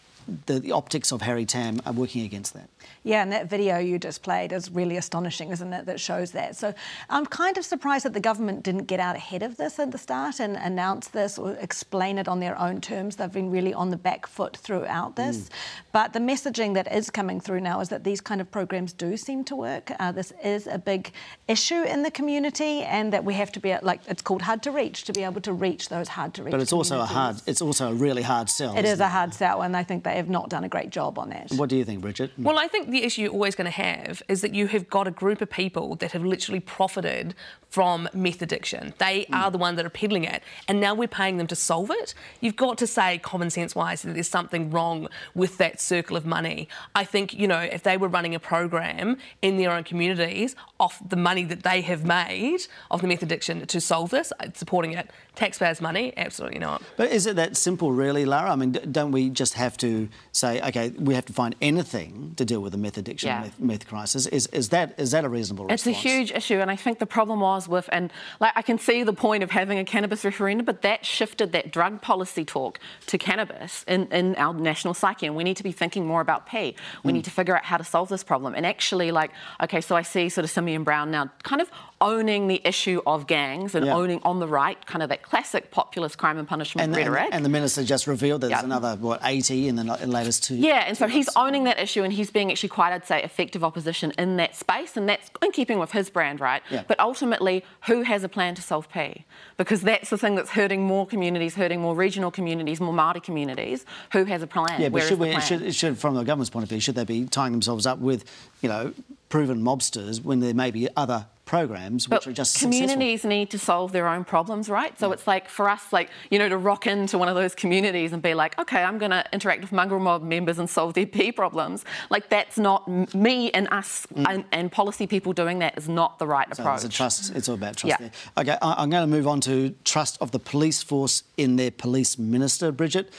the, 0.46 0.58
the 0.60 0.72
optics 0.72 1.12
of 1.12 1.22
Harry 1.22 1.44
Tam 1.44 1.80
are 1.86 1.92
working 1.92 2.24
against 2.24 2.54
that. 2.54 2.68
Yeah, 3.04 3.22
and 3.22 3.32
that 3.32 3.48
video 3.48 3.78
you 3.78 3.98
just 3.98 4.22
played 4.22 4.52
is 4.52 4.70
really 4.70 4.96
astonishing, 4.96 5.50
isn't 5.50 5.72
it, 5.72 5.86
that 5.86 6.00
shows 6.00 6.32
that. 6.32 6.56
So 6.56 6.74
I'm 7.08 7.26
kind 7.26 7.56
of 7.56 7.64
surprised 7.64 8.04
that 8.04 8.12
the 8.12 8.20
government 8.20 8.62
didn't 8.62 8.84
get 8.84 9.00
out 9.00 9.16
ahead 9.16 9.42
of 9.42 9.56
this 9.56 9.78
at 9.78 9.90
the 9.90 9.98
start 9.98 10.40
and 10.40 10.56
announce 10.56 11.08
this 11.08 11.38
or 11.38 11.52
explain 11.52 12.18
it 12.18 12.28
on 12.28 12.40
their 12.40 12.58
own 12.58 12.80
terms. 12.80 13.16
They've 13.16 13.32
been 13.32 13.50
really 13.50 13.74
on 13.74 13.90
the 13.90 13.96
back 13.96 14.26
foot 14.26 14.56
throughout 14.56 15.16
this. 15.16 15.36
Mm. 15.36 15.50
But 15.92 16.12
the 16.12 16.18
messaging 16.18 16.74
that 16.74 16.92
is 16.92 17.10
coming 17.10 17.40
through 17.40 17.60
now 17.60 17.80
is 17.80 17.88
that 17.88 18.04
these 18.04 18.20
kind 18.20 18.40
of 18.40 18.50
programs 18.50 18.92
do 18.92 19.16
seem 19.16 19.44
to 19.44 19.56
work. 19.56 19.90
Uh, 19.98 20.12
this 20.12 20.32
is 20.42 20.66
a 20.66 20.78
big 20.78 21.12
issue 21.48 21.82
in 21.82 22.02
the 22.02 22.10
community 22.10 22.82
and 22.82 23.12
that 23.12 23.24
we 23.24 23.34
have 23.34 23.50
to 23.52 23.60
be, 23.60 23.74
like, 23.82 24.00
it's 24.06 24.22
called 24.22 24.42
hard 24.42 24.62
to 24.62 24.70
reach, 24.70 25.04
to 25.04 25.12
be 25.12 25.24
able 25.24 25.40
to 25.40 25.52
reach 25.52 25.88
those 25.88 26.08
hard 26.08 26.34
to 26.34 26.42
reach 26.42 26.52
But 26.52 26.60
it's 26.60 26.72
also 26.72 27.00
a 27.00 27.06
hard, 27.06 27.36
it's 27.46 27.62
also 27.62 27.90
a 27.90 27.94
really 27.94 28.22
hard 28.22 28.48
sell. 28.48 28.76
It 28.76 28.84
is 28.84 29.00
it? 29.00 29.04
a 29.04 29.08
hard 29.08 29.34
sell 29.34 29.62
and 29.62 29.76
I 29.76 29.82
think 29.82 30.04
they 30.04 30.16
have 30.16 30.28
not 30.28 30.48
done 30.50 30.64
a 30.64 30.68
great 30.68 30.90
job 30.90 31.18
on 31.18 31.30
that. 31.30 31.50
What 31.52 31.68
do 31.68 31.76
you 31.76 31.84
think, 31.84 32.00
Bridget? 32.00 32.30
Well, 32.38 32.58
I 32.58 32.68
think 32.68 32.77
the 32.86 33.02
issue 33.04 33.22
you're 33.22 33.32
always 33.32 33.54
going 33.54 33.66
to 33.66 33.70
have 33.70 34.22
is 34.28 34.40
that 34.40 34.54
you 34.54 34.66
have 34.68 34.88
got 34.88 35.06
a 35.06 35.10
group 35.10 35.40
of 35.40 35.50
people 35.50 35.96
that 35.96 36.12
have 36.12 36.24
literally 36.24 36.60
profited 36.60 37.34
from 37.70 38.08
meth 38.14 38.40
addiction. 38.40 38.94
They 38.98 39.26
mm. 39.30 39.34
are 39.34 39.50
the 39.50 39.58
ones 39.58 39.76
that 39.76 39.86
are 39.86 39.90
peddling 39.90 40.24
it, 40.24 40.42
and 40.66 40.80
now 40.80 40.94
we're 40.94 41.08
paying 41.08 41.36
them 41.36 41.46
to 41.48 41.56
solve 41.56 41.90
it. 41.90 42.14
You've 42.40 42.56
got 42.56 42.78
to 42.78 42.86
say, 42.86 43.18
common 43.18 43.50
sense 43.50 43.74
wise, 43.74 44.02
that 44.02 44.14
there's 44.14 44.28
something 44.28 44.70
wrong 44.70 45.08
with 45.34 45.58
that 45.58 45.80
circle 45.80 46.16
of 46.16 46.24
money. 46.24 46.68
I 46.94 47.04
think, 47.04 47.34
you 47.34 47.46
know, 47.46 47.60
if 47.60 47.82
they 47.82 47.96
were 47.96 48.08
running 48.08 48.34
a 48.34 48.40
program 48.40 49.18
in 49.42 49.58
their 49.58 49.70
own 49.70 49.84
communities 49.84 50.56
off 50.80 51.00
the 51.06 51.16
money 51.16 51.44
that 51.44 51.62
they 51.62 51.82
have 51.82 52.04
made 52.04 52.60
of 52.90 53.02
the 53.02 53.08
meth 53.08 53.22
addiction 53.22 53.66
to 53.66 53.80
solve 53.80 54.10
this, 54.10 54.32
uh, 54.40 54.48
supporting 54.54 54.92
it, 54.92 55.10
taxpayers' 55.38 55.80
money, 55.80 56.12
absolutely 56.16 56.58
not. 56.58 56.82
But 56.96 57.12
is 57.12 57.26
it 57.26 57.36
that 57.36 57.56
simple, 57.56 57.92
really, 57.92 58.24
Lara? 58.24 58.50
I 58.50 58.56
mean, 58.56 58.72
don't 58.72 59.12
we 59.12 59.30
just 59.30 59.54
have 59.54 59.76
to 59.78 60.08
say, 60.32 60.60
okay, 60.60 60.90
we 60.90 61.14
have 61.14 61.26
to 61.26 61.32
find 61.32 61.54
anything 61.62 62.34
to 62.36 62.44
deal 62.44 62.60
with 62.60 62.72
the 62.72 62.78
meth 62.78 62.98
addiction, 62.98 63.28
yeah. 63.28 63.42
meth, 63.42 63.60
meth, 63.60 63.86
crisis? 63.86 64.26
Is, 64.26 64.48
is 64.48 64.70
that 64.70 64.94
is 64.98 65.12
that 65.12 65.24
a 65.24 65.28
reasonable 65.28 65.66
response? 65.66 65.86
It's 65.86 65.96
a 65.96 66.08
huge 66.08 66.32
issue, 66.32 66.58
and 66.58 66.70
I 66.70 66.76
think 66.76 66.98
the 66.98 67.06
problem 67.06 67.38
was 67.40 67.68
with, 67.68 67.88
and 67.92 68.12
like 68.40 68.52
I 68.56 68.62
can 68.62 68.78
see 68.78 69.04
the 69.04 69.12
point 69.12 69.44
of 69.44 69.52
having 69.52 69.78
a 69.78 69.84
cannabis 69.84 70.24
referendum, 70.24 70.66
but 70.66 70.82
that 70.82 71.06
shifted 71.06 71.52
that 71.52 71.70
drug 71.70 72.02
policy 72.02 72.44
talk 72.44 72.80
to 73.06 73.16
cannabis 73.16 73.84
in, 73.86 74.08
in 74.08 74.34
our 74.36 74.52
national 74.52 74.94
psyche, 74.94 75.26
and 75.26 75.36
we 75.36 75.44
need 75.44 75.56
to 75.56 75.62
be 75.62 75.72
thinking 75.72 76.04
more 76.04 76.20
about 76.20 76.46
P. 76.48 76.74
We 77.04 77.12
mm. 77.12 77.14
need 77.14 77.24
to 77.24 77.30
figure 77.30 77.56
out 77.56 77.64
how 77.64 77.76
to 77.76 77.84
solve 77.84 78.08
this 78.08 78.24
problem. 78.24 78.54
And 78.56 78.66
actually, 78.66 79.12
like, 79.12 79.30
okay, 79.62 79.80
so 79.80 79.94
I 79.94 80.02
see 80.02 80.28
sort 80.28 80.44
of 80.44 80.50
Simeon 80.50 80.82
Brown 80.82 81.12
now 81.12 81.30
kind 81.44 81.62
of 81.62 81.70
owning 82.00 82.48
the 82.48 82.60
issue 82.64 83.00
of 83.06 83.26
gangs 83.26 83.74
and 83.74 83.86
yeah. 83.86 83.94
owning 83.94 84.20
on 84.22 84.38
the 84.40 84.48
right 84.48 84.84
kind 84.86 85.02
of 85.02 85.08
that 85.08 85.22
classic 85.28 85.70
populist 85.70 86.16
crime 86.16 86.38
and 86.38 86.48
punishment 86.48 86.86
and, 86.86 86.96
rhetoric. 86.96 87.24
And, 87.26 87.34
and, 87.34 87.44
the 87.44 87.50
minister 87.50 87.84
just 87.84 88.06
revealed 88.06 88.40
there's 88.40 88.62
another, 88.62 88.96
what, 88.96 89.20
80 89.22 89.68
in 89.68 89.76
the 89.76 89.84
latest 90.06 90.44
two. 90.44 90.56
Yeah, 90.56 90.84
and 90.86 90.96
so 90.96 91.06
he's 91.06 91.28
owning 91.36 91.64
that 91.64 91.78
issue 91.78 92.02
and 92.02 92.12
he's 92.12 92.30
being 92.30 92.50
actually 92.50 92.70
quite, 92.70 92.92
I'd 92.92 93.06
say, 93.06 93.22
effective 93.22 93.62
opposition 93.62 94.12
in 94.18 94.36
that 94.36 94.56
space, 94.56 94.96
and 94.96 95.08
that's 95.08 95.30
in 95.42 95.52
keeping 95.52 95.78
with 95.78 95.92
his 95.92 96.08
brand, 96.08 96.40
right? 96.40 96.62
Yeah. 96.70 96.84
But 96.88 96.98
ultimately, 96.98 97.64
who 97.86 98.02
has 98.02 98.24
a 98.24 98.28
plan 98.28 98.54
to 98.54 98.62
solve 98.62 98.90
P? 98.90 99.26
Because 99.56 99.82
that's 99.82 100.10
the 100.10 100.18
thing 100.18 100.34
that's 100.34 100.50
hurting 100.50 100.82
more 100.82 101.06
communities, 101.06 101.54
hurting 101.54 101.80
more 101.80 101.94
regional 101.94 102.30
communities, 102.30 102.80
more 102.80 102.94
Māori 102.94 103.22
communities. 103.22 103.84
Who 104.12 104.24
has 104.24 104.42
a 104.42 104.46
plan? 104.46 104.80
Yeah, 104.80 104.88
but 104.88 105.02
should 105.02 105.18
we, 105.18 105.38
should, 105.40 105.74
should, 105.74 105.98
from 105.98 106.14
the 106.14 106.24
government's 106.24 106.50
point 106.50 106.62
of 106.62 106.70
view, 106.70 106.80
should 106.80 106.94
they 106.94 107.04
be 107.04 107.26
tying 107.26 107.52
themselves 107.52 107.86
up 107.86 107.98
with, 107.98 108.24
you 108.62 108.68
know, 108.68 108.94
proven 109.28 109.62
mobsters 109.62 110.22
when 110.22 110.40
there 110.40 110.54
may 110.54 110.70
be 110.70 110.88
other 110.96 111.26
programs 111.48 112.06
which 112.06 112.24
but 112.24 112.26
are 112.26 112.32
just 112.32 112.60
communities 112.60 113.22
successful. 113.22 113.30
need 113.30 113.50
to 113.50 113.58
solve 113.58 113.90
their 113.92 114.06
own 114.06 114.22
problems 114.22 114.68
right 114.68 114.98
so 114.98 115.06
yeah. 115.06 115.14
it's 115.14 115.26
like 115.26 115.48
for 115.48 115.66
us 115.66 115.94
like 115.94 116.10
you 116.30 116.38
know 116.38 116.46
to 116.46 116.58
rock 116.58 116.86
into 116.86 117.16
one 117.16 117.26
of 117.26 117.34
those 117.34 117.54
communities 117.54 118.12
and 118.12 118.20
be 118.20 118.34
like 118.34 118.58
okay 118.58 118.82
i'm 118.82 118.98
going 118.98 119.10
to 119.10 119.24
interact 119.32 119.62
with 119.62 119.72
mongrel 119.72 119.98
mob 119.98 120.22
members 120.22 120.58
and 120.58 120.68
solve 120.68 120.92
their 120.92 121.06
p 121.06 121.32
problems 121.32 121.86
like 122.10 122.28
that's 122.28 122.58
not 122.58 122.86
me 123.14 123.50
and 123.52 123.66
us 123.70 124.06
mm. 124.14 124.26
and, 124.28 124.44
and, 124.52 124.70
policy 124.70 125.06
people 125.06 125.32
doing 125.32 125.60
that 125.60 125.76
is 125.78 125.88
not 125.88 126.18
the 126.18 126.26
right 126.26 126.54
so 126.54 126.62
approach 126.62 126.84
it's 126.84 126.84
a 126.84 126.88
trust 126.90 127.34
it's 127.34 127.48
all 127.48 127.54
about 127.54 127.76
trust 127.78 127.98
yeah. 127.98 128.08
There. 128.36 128.42
okay 128.44 128.58
i'm 128.60 128.90
going 128.90 129.08
to 129.08 129.16
move 129.16 129.26
on 129.26 129.40
to 129.42 129.74
trust 129.84 130.18
of 130.20 130.32
the 130.32 130.38
police 130.38 130.82
force 130.82 131.22
in 131.38 131.56
their 131.56 131.70
police 131.70 132.18
minister 132.18 132.70
bridget 132.70 133.10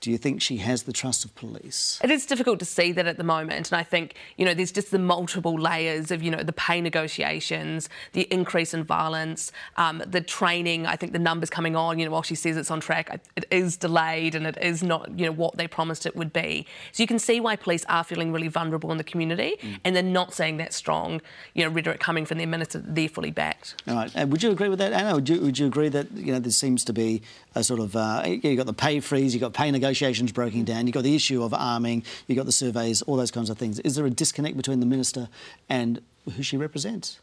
do 0.00 0.10
you 0.10 0.18
think 0.18 0.40
she 0.40 0.58
has 0.58 0.84
the 0.84 0.92
trust 0.92 1.24
of 1.24 1.34
police? 1.34 1.98
It 2.02 2.10
is 2.10 2.26
difficult 2.26 2.58
to 2.60 2.64
see 2.64 2.92
that 2.92 3.06
at 3.06 3.16
the 3.16 3.24
moment. 3.24 3.72
And 3.72 3.78
I 3.78 3.82
think, 3.82 4.14
you 4.36 4.44
know, 4.44 4.54
there's 4.54 4.72
just 4.72 4.90
the 4.90 4.98
multiple 4.98 5.54
layers 5.58 6.10
of, 6.10 6.22
you 6.22 6.30
know, 6.30 6.42
the 6.42 6.52
pay 6.52 6.80
negotiations, 6.80 7.88
the 8.12 8.22
increase 8.32 8.72
in 8.74 8.84
violence, 8.84 9.50
um, 9.76 10.02
the 10.06 10.20
training. 10.20 10.86
I 10.86 10.96
think 10.96 11.12
the 11.12 11.18
numbers 11.18 11.50
coming 11.50 11.74
on, 11.74 11.98
you 11.98 12.04
know, 12.04 12.12
while 12.12 12.22
she 12.22 12.34
says 12.34 12.56
it's 12.56 12.70
on 12.70 12.80
track, 12.80 13.20
it 13.36 13.44
is 13.50 13.76
delayed 13.76 14.34
and 14.34 14.46
it 14.46 14.56
is 14.60 14.82
not, 14.82 15.18
you 15.18 15.26
know, 15.26 15.32
what 15.32 15.56
they 15.56 15.66
promised 15.66 16.06
it 16.06 16.14
would 16.14 16.32
be. 16.32 16.66
So 16.92 17.02
you 17.02 17.06
can 17.06 17.18
see 17.18 17.40
why 17.40 17.56
police 17.56 17.84
are 17.86 18.04
feeling 18.04 18.32
really 18.32 18.48
vulnerable 18.48 18.92
in 18.92 18.98
the 18.98 19.04
community 19.04 19.56
mm. 19.60 19.78
and 19.84 19.96
they're 19.96 20.02
not 20.02 20.32
seeing 20.32 20.58
that 20.58 20.72
strong, 20.72 21.20
you 21.54 21.64
know, 21.64 21.70
rhetoric 21.70 22.00
coming 22.00 22.24
from 22.24 22.38
their 22.38 22.46
minister. 22.46 22.78
They're 22.78 23.08
fully 23.08 23.30
backed. 23.30 23.82
All 23.88 23.96
right. 23.96 24.12
And 24.14 24.30
would 24.30 24.42
you 24.42 24.50
agree 24.50 24.68
with 24.68 24.78
that, 24.78 24.92
Anna? 24.92 25.14
Would 25.16 25.28
you, 25.28 25.40
would 25.40 25.58
you 25.58 25.66
agree 25.66 25.88
that, 25.88 26.12
you 26.12 26.32
know, 26.32 26.38
there 26.38 26.52
seems 26.52 26.84
to 26.84 26.92
be 26.92 27.22
a 27.54 27.64
sort 27.64 27.80
of, 27.80 27.96
uh, 27.96 28.22
you've 28.26 28.56
got 28.56 28.66
the 28.66 28.72
pay 28.72 29.00
freeze, 29.00 29.34
you've 29.34 29.40
got 29.40 29.52
pay 29.52 29.70
negotiations, 29.70 29.87
negotiations 29.88 30.32
breaking 30.32 30.64
down, 30.64 30.86
you've 30.86 30.94
got 30.94 31.02
the 31.02 31.16
issue 31.16 31.42
of 31.42 31.54
arming, 31.54 32.04
you've 32.26 32.36
got 32.36 32.46
the 32.46 32.52
surveys, 32.52 33.00
all 33.02 33.16
those 33.16 33.30
kinds 33.30 33.48
of 33.48 33.56
things. 33.56 33.78
Is 33.80 33.94
there 33.94 34.04
a 34.04 34.10
disconnect 34.10 34.56
between 34.56 34.80
the 34.80 34.86
minister 34.86 35.28
and 35.68 36.00
who 36.36 36.42
she 36.42 36.58
represents? 36.58 37.20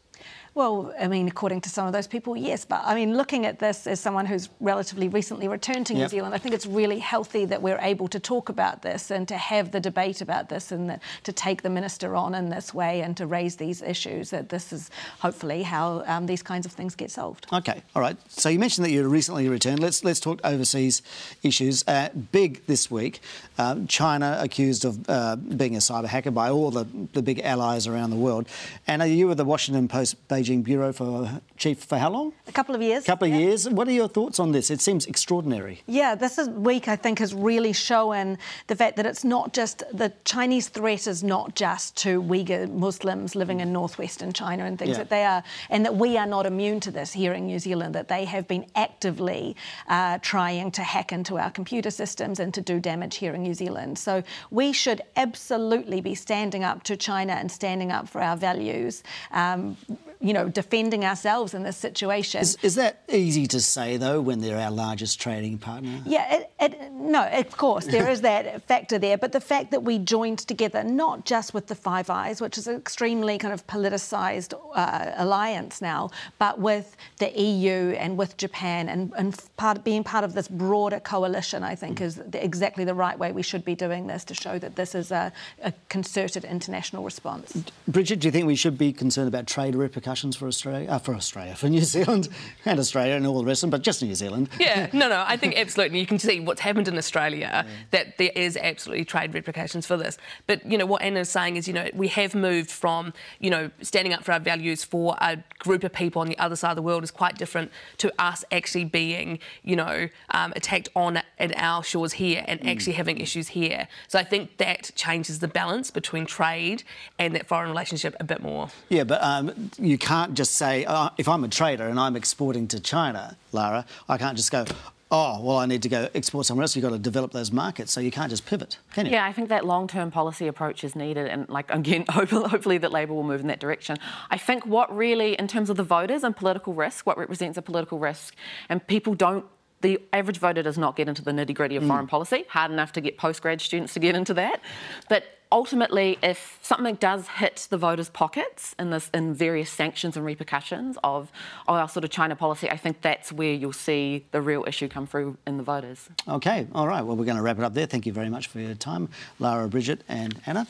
Well, 0.56 0.94
I 0.98 1.06
mean, 1.06 1.28
according 1.28 1.60
to 1.60 1.68
some 1.68 1.86
of 1.86 1.92
those 1.92 2.06
people, 2.06 2.34
yes. 2.34 2.64
But 2.64 2.80
I 2.82 2.94
mean, 2.94 3.14
looking 3.14 3.44
at 3.44 3.58
this 3.58 3.86
as 3.86 4.00
someone 4.00 4.24
who's 4.24 4.48
relatively 4.58 5.06
recently 5.06 5.48
returned 5.48 5.86
to 5.88 5.92
New 5.92 6.00
yep. 6.00 6.10
Zealand, 6.10 6.34
I 6.34 6.38
think 6.38 6.54
it's 6.54 6.64
really 6.64 6.98
healthy 6.98 7.44
that 7.44 7.60
we're 7.60 7.78
able 7.82 8.08
to 8.08 8.18
talk 8.18 8.48
about 8.48 8.80
this 8.80 9.10
and 9.10 9.28
to 9.28 9.36
have 9.36 9.72
the 9.72 9.80
debate 9.80 10.22
about 10.22 10.48
this 10.48 10.72
and 10.72 10.88
that, 10.88 11.02
to 11.24 11.32
take 11.34 11.60
the 11.60 11.68
minister 11.68 12.16
on 12.16 12.34
in 12.34 12.48
this 12.48 12.72
way 12.72 13.02
and 13.02 13.14
to 13.18 13.26
raise 13.26 13.56
these 13.56 13.82
issues. 13.82 14.30
That 14.30 14.48
this 14.48 14.72
is 14.72 14.90
hopefully 15.18 15.62
how 15.62 16.02
um, 16.06 16.24
these 16.24 16.42
kinds 16.42 16.64
of 16.64 16.72
things 16.72 16.94
get 16.94 17.10
solved. 17.10 17.46
Okay, 17.52 17.82
all 17.94 18.00
right. 18.00 18.16
So 18.30 18.48
you 18.48 18.58
mentioned 18.58 18.86
that 18.86 18.92
you 18.92 19.06
recently 19.06 19.50
returned. 19.50 19.80
Let's 19.80 20.04
let's 20.04 20.20
talk 20.20 20.40
overseas 20.42 21.02
issues. 21.42 21.84
Uh, 21.86 22.08
big 22.32 22.64
this 22.64 22.90
week, 22.90 23.20
uh, 23.58 23.80
China 23.88 24.38
accused 24.40 24.86
of 24.86 25.06
uh, 25.10 25.36
being 25.36 25.76
a 25.76 25.80
cyber 25.80 26.06
hacker 26.06 26.30
by 26.30 26.48
all 26.48 26.70
the, 26.70 26.86
the 27.12 27.20
big 27.20 27.40
allies 27.40 27.86
around 27.86 28.08
the 28.08 28.16
world. 28.16 28.48
And 28.86 29.02
you 29.02 29.26
were 29.26 29.34
the 29.34 29.44
Washington 29.44 29.86
Post 29.86 30.16
Beijing 30.28 30.45
Beijing 30.46 30.62
bureau 30.62 30.92
for 30.92 31.40
chief 31.56 31.84
for 31.84 31.98
how 31.98 32.10
long? 32.10 32.32
A 32.46 32.52
couple 32.52 32.74
of 32.74 32.82
years. 32.82 33.04
A 33.04 33.06
couple 33.06 33.28
of 33.28 33.34
yeah. 33.34 33.40
years. 33.40 33.68
What 33.68 33.88
are 33.88 33.92
your 33.92 34.08
thoughts 34.08 34.38
on 34.38 34.52
this? 34.52 34.70
It 34.70 34.80
seems 34.80 35.06
extraordinary. 35.06 35.82
Yeah, 35.86 36.14
this 36.14 36.38
is, 36.38 36.48
week 36.48 36.88
I 36.88 36.96
think 36.96 37.18
has 37.18 37.34
really 37.34 37.72
shown 37.72 38.38
the 38.66 38.76
fact 38.76 38.96
that 38.96 39.06
it's 39.06 39.24
not 39.24 39.52
just 39.52 39.82
the 39.92 40.12
Chinese 40.24 40.68
threat 40.68 41.06
is 41.06 41.24
not 41.24 41.54
just 41.54 41.96
to 41.98 42.22
Uyghur 42.22 42.72
Muslims 42.72 43.34
living 43.34 43.60
in 43.60 43.72
northwestern 43.72 44.32
China 44.32 44.64
and 44.64 44.78
things 44.78 44.90
yeah. 44.90 44.98
that 44.98 45.10
they 45.10 45.24
are, 45.24 45.42
and 45.70 45.84
that 45.84 45.96
we 45.96 46.16
are 46.16 46.26
not 46.26 46.46
immune 46.46 46.80
to 46.80 46.90
this 46.90 47.12
here 47.12 47.32
in 47.32 47.46
New 47.46 47.58
Zealand. 47.58 47.94
That 47.94 48.08
they 48.08 48.24
have 48.24 48.46
been 48.46 48.66
actively 48.74 49.56
uh, 49.88 50.18
trying 50.22 50.70
to 50.72 50.82
hack 50.82 51.12
into 51.12 51.38
our 51.38 51.50
computer 51.50 51.90
systems 51.90 52.40
and 52.40 52.54
to 52.54 52.60
do 52.60 52.78
damage 52.78 53.16
here 53.16 53.34
in 53.34 53.42
New 53.42 53.54
Zealand. 53.54 53.98
So 53.98 54.22
we 54.50 54.72
should 54.72 55.00
absolutely 55.16 56.00
be 56.00 56.14
standing 56.14 56.62
up 56.64 56.82
to 56.84 56.96
China 56.96 57.32
and 57.32 57.50
standing 57.50 57.90
up 57.90 58.08
for 58.08 58.20
our 58.20 58.36
values. 58.36 59.02
Um, 59.32 59.76
you 60.20 60.32
know, 60.32 60.48
defending 60.48 61.04
ourselves 61.04 61.54
in 61.54 61.62
this 61.62 61.76
situation. 61.76 62.40
Is, 62.40 62.56
is, 62.62 62.74
that 62.76 63.02
easy 63.08 63.46
to 63.48 63.60
say, 63.60 63.96
though, 63.96 64.20
when 64.20 64.40
they're 64.40 64.58
our 64.58 64.70
largest 64.70 65.20
trading 65.20 65.58
partner? 65.58 66.00
Yeah, 66.06 66.36
it, 66.36 66.50
it, 66.58 66.92
no, 66.92 67.26
of 67.26 67.56
course, 67.56 67.86
there 67.86 68.08
is 68.08 68.22
that 68.22 68.62
factor 68.68 68.98
there. 68.98 69.18
But 69.18 69.32
the 69.32 69.40
fact 69.40 69.70
that 69.70 69.82
we 69.82 69.98
joined 69.98 70.40
together, 70.40 70.82
not 70.82 71.24
just 71.24 71.54
with 71.54 71.66
the 71.66 71.74
Five 71.74 72.10
Eyes, 72.10 72.40
which 72.40 72.56
is 72.58 72.66
an 72.66 72.76
extremely 72.76 73.38
kind 73.38 73.52
of 73.52 73.66
politicised 73.66 74.54
uh, 74.74 75.12
alliance 75.16 75.82
now, 75.82 76.10
but 76.38 76.58
with 76.58 76.96
the 77.18 77.30
EU 77.38 77.94
and 77.98 78.16
with 78.16 78.36
Japan 78.36 78.88
and, 78.88 79.12
and 79.16 79.38
part, 79.56 79.84
being 79.84 80.02
part 80.02 80.24
of 80.24 80.34
this 80.34 80.48
broader 80.48 81.00
coalition, 81.00 81.62
I 81.62 81.74
think, 81.74 82.00
is 82.00 82.16
the, 82.16 82.42
exactly 82.42 82.84
the 82.84 82.94
right 82.94 83.18
way 83.18 83.32
we 83.32 83.42
should 83.42 83.64
be 83.64 83.74
doing 83.74 84.06
this 84.06 84.24
to 84.24 84.34
show 84.34 84.58
that 84.58 84.76
this 84.76 84.94
is 84.94 85.10
a, 85.10 85.32
a 85.62 85.72
concerted 85.88 86.44
international 86.44 87.04
response. 87.04 87.64
Bridget, 87.86 88.20
do 88.20 88.28
you 88.28 88.32
think 88.32 88.46
we 88.46 88.56
should 88.56 88.78
be 88.78 88.92
concerned 88.92 89.28
about 89.28 89.46
trade 89.46 89.74
repercussions 89.74 90.06
for 90.16 90.48
Australia? 90.48 90.88
Uh, 90.88 90.98
for 90.98 91.14
Australia, 91.14 91.54
for 91.54 91.68
New 91.68 91.82
Zealand 91.82 92.28
and 92.64 92.78
Australia 92.78 93.14
and 93.14 93.26
all 93.26 93.38
the 93.38 93.44
rest 93.44 93.62
of 93.62 93.70
them, 93.70 93.78
but 93.78 93.82
just 93.82 94.02
New 94.02 94.14
Zealand. 94.14 94.48
Yeah, 94.58 94.88
no, 94.92 95.08
no, 95.08 95.24
I 95.26 95.36
think 95.36 95.56
absolutely. 95.56 96.00
You 96.00 96.06
can 96.06 96.18
see 96.18 96.40
what's 96.40 96.60
happened 96.60 96.88
in 96.88 96.96
Australia, 96.96 97.64
yeah. 97.66 97.72
that 97.90 98.18
there 98.18 98.32
is 98.34 98.56
absolutely 98.56 99.04
trade 99.04 99.34
repercussions 99.34 99.86
for 99.86 99.96
this. 99.96 100.18
But, 100.46 100.64
you 100.64 100.78
know, 100.78 100.86
what 100.86 101.02
Anna 101.02 101.20
is 101.20 101.28
saying 101.28 101.56
is, 101.56 101.68
you 101.68 101.74
know, 101.74 101.88
we 101.94 102.08
have 102.08 102.34
moved 102.34 102.70
from, 102.70 103.12
you 103.40 103.50
know, 103.50 103.70
standing 103.82 104.12
up 104.12 104.24
for 104.24 104.32
our 104.32 104.40
values 104.40 104.84
for 104.84 105.16
a 105.20 105.38
group 105.58 105.84
of 105.84 105.92
people 105.92 106.22
on 106.22 106.28
the 106.28 106.38
other 106.38 106.56
side 106.56 106.70
of 106.70 106.76
the 106.76 106.82
world 106.82 107.04
is 107.04 107.10
quite 107.10 107.36
different 107.36 107.70
to 107.98 108.12
us 108.18 108.44
actually 108.50 108.84
being, 108.84 109.38
you 109.62 109.76
know, 109.76 110.08
um, 110.30 110.52
attacked 110.56 110.88
on 110.94 111.20
at 111.38 111.56
our 111.56 111.82
shores 111.82 112.14
here 112.14 112.44
and 112.46 112.60
mm. 112.60 112.70
actually 112.70 112.92
having 112.92 113.18
issues 113.18 113.48
here. 113.48 113.88
So 114.08 114.18
I 114.18 114.24
think 114.24 114.56
that 114.58 114.90
changes 114.94 115.40
the 115.40 115.48
balance 115.48 115.90
between 115.90 116.26
trade 116.26 116.82
and 117.18 117.34
that 117.34 117.46
foreign 117.46 117.68
relationship 117.68 118.14
a 118.20 118.24
bit 118.24 118.42
more. 118.42 118.68
Yeah, 118.88 119.04
but 119.04 119.22
um, 119.22 119.70
you 119.78 119.95
can't 119.98 120.34
just 120.34 120.54
say, 120.54 120.84
uh, 120.84 121.10
if 121.18 121.28
I'm 121.28 121.44
a 121.44 121.48
trader 121.48 121.86
and 121.86 121.98
I'm 121.98 122.16
exporting 122.16 122.68
to 122.68 122.80
China, 122.80 123.36
Lara, 123.52 123.84
I 124.08 124.18
can't 124.18 124.36
just 124.36 124.50
go, 124.50 124.64
oh, 125.10 125.40
well, 125.40 125.58
I 125.58 125.66
need 125.66 125.82
to 125.82 125.88
go 125.88 126.08
export 126.14 126.46
somewhere 126.46 126.62
else. 126.62 126.74
You've 126.74 126.82
got 126.82 126.90
to 126.90 126.98
develop 126.98 127.32
those 127.32 127.52
markets. 127.52 127.92
So 127.92 128.00
you 128.00 128.10
can't 128.10 128.30
just 128.30 128.46
pivot, 128.46 128.78
can 128.92 129.06
you? 129.06 129.12
Yeah, 129.12 129.24
I 129.24 129.32
think 129.32 129.48
that 129.50 129.64
long-term 129.64 130.10
policy 130.10 130.48
approach 130.48 130.82
is 130.82 130.96
needed. 130.96 131.28
And, 131.28 131.48
like, 131.48 131.70
again, 131.70 132.04
hopefully 132.10 132.78
that 132.78 132.92
Labor 132.92 133.14
will 133.14 133.22
move 133.22 133.40
in 133.40 133.46
that 133.46 133.60
direction. 133.60 133.98
I 134.30 134.38
think 134.38 134.66
what 134.66 134.94
really, 134.94 135.34
in 135.34 135.46
terms 135.46 135.70
of 135.70 135.76
the 135.76 135.84
voters 135.84 136.24
and 136.24 136.36
political 136.36 136.74
risk, 136.74 137.06
what 137.06 137.18
represents 137.18 137.56
a 137.56 137.62
political 137.62 137.98
risk, 137.98 138.34
and 138.68 138.84
people 138.86 139.14
don't 139.14 139.44
the 139.82 140.00
average 140.12 140.38
voter 140.38 140.62
does 140.62 140.78
not 140.78 140.96
get 140.96 141.08
into 141.08 141.22
the 141.22 141.32
nitty 141.32 141.54
gritty 141.54 141.76
of 141.76 141.82
Mm. 141.82 141.88
foreign 141.88 142.06
policy, 142.06 142.44
hard 142.48 142.70
enough 142.70 142.92
to 142.92 143.00
get 143.00 143.18
postgrad 143.18 143.60
students 143.60 143.92
to 143.94 144.00
get 144.00 144.14
into 144.14 144.34
that. 144.34 144.60
But 145.08 145.24
ultimately, 145.52 146.18
if 146.22 146.58
something 146.62 146.96
does 146.96 147.28
hit 147.28 147.68
the 147.70 147.76
voters' 147.78 148.08
pockets 148.08 148.74
in 148.78 148.90
this 148.90 149.10
in 149.14 149.32
various 149.34 149.70
sanctions 149.70 150.16
and 150.16 150.24
repercussions 150.26 150.96
of, 151.04 151.30
of 151.68 151.76
our 151.76 151.88
sort 151.88 152.04
of 152.04 152.10
China 152.10 152.34
policy, 152.34 152.68
I 152.70 152.76
think 152.76 153.00
that's 153.02 153.32
where 153.32 153.52
you'll 153.52 153.72
see 153.72 154.26
the 154.32 154.40
real 154.40 154.64
issue 154.66 154.88
come 154.88 155.06
through 155.06 155.36
in 155.46 155.56
the 155.56 155.62
voters. 155.62 156.08
Okay, 156.26 156.66
all 156.74 156.88
right. 156.88 157.02
Well, 157.02 157.14
we're 157.16 157.24
going 157.26 157.36
to 157.36 157.42
wrap 157.42 157.58
it 157.58 157.64
up 157.64 157.74
there. 157.74 157.86
Thank 157.86 158.06
you 158.06 158.12
very 158.12 158.30
much 158.30 158.48
for 158.48 158.58
your 158.60 158.74
time, 158.74 159.08
Lara, 159.38 159.68
Bridget, 159.68 160.02
and 160.08 160.40
Anna. 160.46 160.66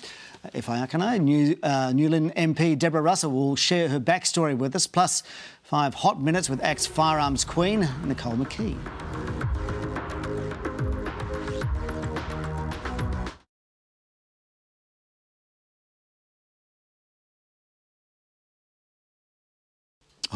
If 0.53 0.69
I 0.69 0.85
can, 0.87 1.03
I, 1.03 1.19
New, 1.19 1.57
uh, 1.63 1.93
New 1.93 2.09
Lynn 2.09 2.31
MP 2.37 2.79
Deborah 2.79 3.03
Russell 3.03 3.33
will 3.33 3.57
share 3.57 3.89
her 3.89 3.99
backstory 3.99 4.57
with 4.57 4.77
us, 4.77 4.87
plus 4.87 5.25
five 5.67 5.95
hot 5.95 6.21
minutes 6.21 6.49
with 6.49 6.63
ex 6.63 6.87
firearms 6.87 7.45
queen 7.45 7.89
Nicole 8.05 8.35
McKee. 8.35 8.79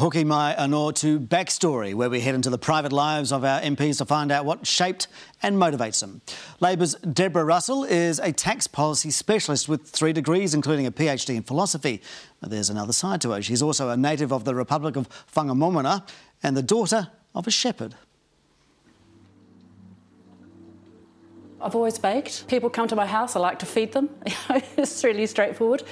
Hoki 0.01 0.24
my 0.24 0.57
uh, 0.57 0.66
anō 0.66 0.94
to 0.94 1.20
Backstory, 1.20 1.92
where 1.94 2.09
we 2.09 2.22
head 2.22 2.34
into 2.34 2.48
the 2.48 2.57
private 2.57 2.90
lives 2.90 3.32
of 3.32 3.44
our 3.44 3.61
MPs 3.61 3.98
to 3.98 4.07
find 4.07 4.32
out 4.32 4.46
what 4.46 4.66
shaped 4.66 5.09
and 5.42 5.59
motivates 5.59 6.01
them. 6.01 6.22
Labor's 6.59 6.94
Deborah 6.94 7.44
Russell 7.44 7.84
is 7.84 8.18
a 8.18 8.32
tax 8.32 8.66
policy 8.66 9.11
specialist 9.11 9.68
with 9.68 9.86
three 9.86 10.14
degrees, 10.14 10.55
including 10.55 10.86
a 10.86 10.90
PhD 10.90 11.36
in 11.36 11.42
philosophy. 11.42 12.01
But 12.40 12.48
there's 12.48 12.70
another 12.70 12.94
side 12.94 13.20
to 13.20 13.32
her. 13.32 13.42
She's 13.42 13.61
also 13.61 13.90
a 13.90 13.96
native 13.96 14.32
of 14.32 14.46
the 14.46 14.55
Republic 14.55 14.96
of 14.96 15.07
Whangamomona 15.34 16.09
and 16.42 16.57
the 16.57 16.62
daughter 16.62 17.09
of 17.34 17.46
a 17.46 17.51
shepherd. 17.51 17.94
I've 21.61 21.74
always 21.74 21.98
baked. 21.98 22.48
People 22.48 22.70
come 22.70 22.88
to 22.88 22.96
my 22.96 23.05
house, 23.05 23.36
I 23.36 23.40
like 23.40 23.59
to 23.59 23.66
feed 23.66 23.92
them. 23.92 24.09
it's 24.78 25.05
really 25.05 25.26
straightforward. 25.26 25.82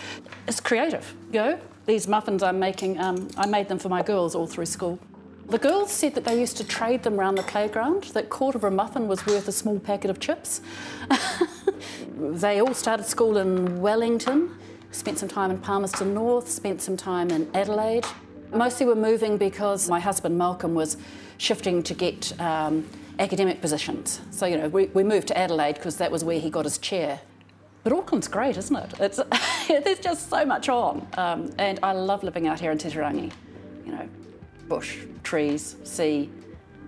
It's 0.47 0.61
creative, 0.61 1.15
know. 1.31 1.61
These 1.89 2.07
muffins 2.07 2.43
I'm 2.43 2.59
making, 2.59 2.99
um, 2.99 3.29
I 3.39 3.47
made 3.47 3.69
them 3.69 3.79
for 3.79 3.89
my 3.89 4.03
girls 4.03 4.35
all 4.35 4.47
through 4.47 4.67
school. 4.67 4.99
The 5.49 5.57
girls 5.57 5.91
said 5.91 6.15
that 6.17 6.25
they 6.27 6.39
used 6.39 6.59
to 6.59 6.65
trade 6.65 7.03
them 7.03 7.19
around 7.19 7.37
the 7.37 7.43
playground, 7.45 8.03
that 8.13 8.29
quarter 8.29 8.59
of 8.59 8.65
a 8.65 8.71
muffin 8.71 9.09
was 9.09 9.25
worth 9.25 9.49
a 9.49 9.53
small 9.53 9.81
packet 9.81 10.11
of 10.11 10.21
chips. 10.21 10.61
they 12.19 12.61
all 12.61 12.75
started 12.75 13.07
school 13.07 13.39
in 13.39 13.81
Wellington, 13.81 14.55
spent 14.91 15.19
some 15.19 15.31
time 15.31 15.51
in 15.51 15.57
Palmerston 15.57 16.13
North, 16.13 16.51
spent 16.51 16.83
some 16.83 16.99
time 16.99 17.31
in 17.31 17.49
Adelaide. 17.55 18.05
Mostly 18.53 18.85
were 18.85 18.95
moving 18.95 19.39
because 19.39 19.89
my 19.89 19.99
husband 19.99 20.37
Malcolm 20.37 20.75
was 20.75 20.99
shifting 21.39 21.83
to 21.85 21.95
get 21.95 22.39
um, 22.39 22.87
academic 23.19 23.63
positions. 23.63 24.21
So, 24.31 24.45
you 24.45 24.59
know, 24.59 24.69
we, 24.69 24.89
we 24.89 25.05
moved 25.05 25.29
to 25.29 25.39
Adelaide 25.39 25.77
because 25.77 25.97
that 25.97 26.11
was 26.11 26.23
where 26.23 26.39
he 26.39 26.51
got 26.51 26.67
his 26.67 26.77
chair. 26.77 27.21
But 27.85 27.93
Auckland's 27.93 28.29
great, 28.29 28.57
isn't 28.57 28.77
it? 28.77 29.01
It's, 29.01 29.21
there's 29.69 30.01
just 30.01 30.29
so 30.29 30.45
much 30.45 30.69
on. 30.69 31.07
Um, 31.17 31.51
and 31.59 31.79
I 31.83 31.93
love 31.93 32.23
living 32.23 32.47
out 32.47 32.61
here 32.61 32.71
in 32.71 32.79
Titirangi. 32.79 33.33
You 33.87 33.93
know, 33.93 34.09
bush, 34.69 34.99
trees, 35.23 35.77
sea. 35.85 36.31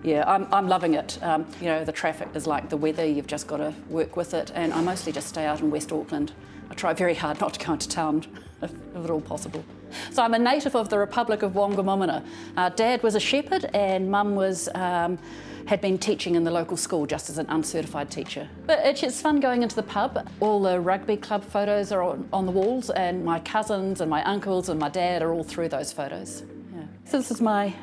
Yeah, 0.03 0.23
I'm, 0.27 0.51
I'm 0.51 0.67
loving 0.67 0.95
it. 0.95 1.21
Um, 1.21 1.45
you 1.59 1.67
know, 1.67 1.85
the 1.85 1.91
traffic 1.91 2.29
is 2.33 2.47
like 2.47 2.69
the 2.69 2.77
weather, 2.77 3.05
you've 3.05 3.27
just 3.27 3.47
got 3.47 3.57
to 3.57 3.73
work 3.89 4.17
with 4.17 4.33
it. 4.33 4.51
And 4.55 4.73
I 4.73 4.81
mostly 4.81 5.11
just 5.11 5.27
stay 5.27 5.45
out 5.45 5.61
in 5.61 5.69
West 5.69 5.91
Auckland. 5.91 6.33
I 6.69 6.73
try 6.73 6.93
very 6.93 7.13
hard 7.13 7.39
not 7.39 7.53
to 7.53 7.65
go 7.65 7.73
into 7.73 7.87
town, 7.87 8.25
if, 8.61 8.71
if 8.71 9.03
at 9.03 9.09
all 9.09 9.21
possible. 9.21 9.63
So 10.11 10.23
I'm 10.23 10.33
a 10.33 10.39
native 10.39 10.75
of 10.75 10.89
the 10.89 10.97
Republic 10.97 11.43
of 11.43 11.53
Whangamomona. 11.53 12.25
Uh, 12.57 12.69
Dad 12.69 13.03
was 13.03 13.15
a 13.15 13.19
shepherd 13.19 13.65
and 13.73 14.09
Mum 14.09 14.35
was... 14.35 14.69
Um, 14.75 15.19
had 15.67 15.81
been 15.81 15.97
teaching 15.97 16.35
in 16.35 16.43
the 16.43 16.51
local 16.51 16.77
school 16.77 17.05
just 17.05 17.29
as 17.29 17.37
an 17.37 17.45
uncertified 17.49 18.09
teacher. 18.09 18.49
But 18.65 18.79
it's, 18.85 19.21
fun 19.21 19.39
going 19.39 19.63
into 19.63 19.75
the 19.75 19.83
pub. 19.83 20.27
All 20.39 20.61
the 20.61 20.79
rugby 20.79 21.17
club 21.17 21.43
photos 21.43 21.91
are 21.91 22.01
on, 22.01 22.27
on, 22.33 22.45
the 22.45 22.51
walls, 22.51 22.89
and 22.89 23.23
my 23.23 23.39
cousins 23.39 24.01
and 24.01 24.09
my 24.09 24.23
uncles 24.23 24.69
and 24.69 24.79
my 24.79 24.89
dad 24.89 25.21
are 25.21 25.31
all 25.31 25.43
through 25.43 25.69
those 25.69 25.93
photos. 25.93 26.43
Yeah. 26.73 26.83
So 27.05 27.17
this 27.17 27.31
is 27.31 27.41
my 27.41 27.73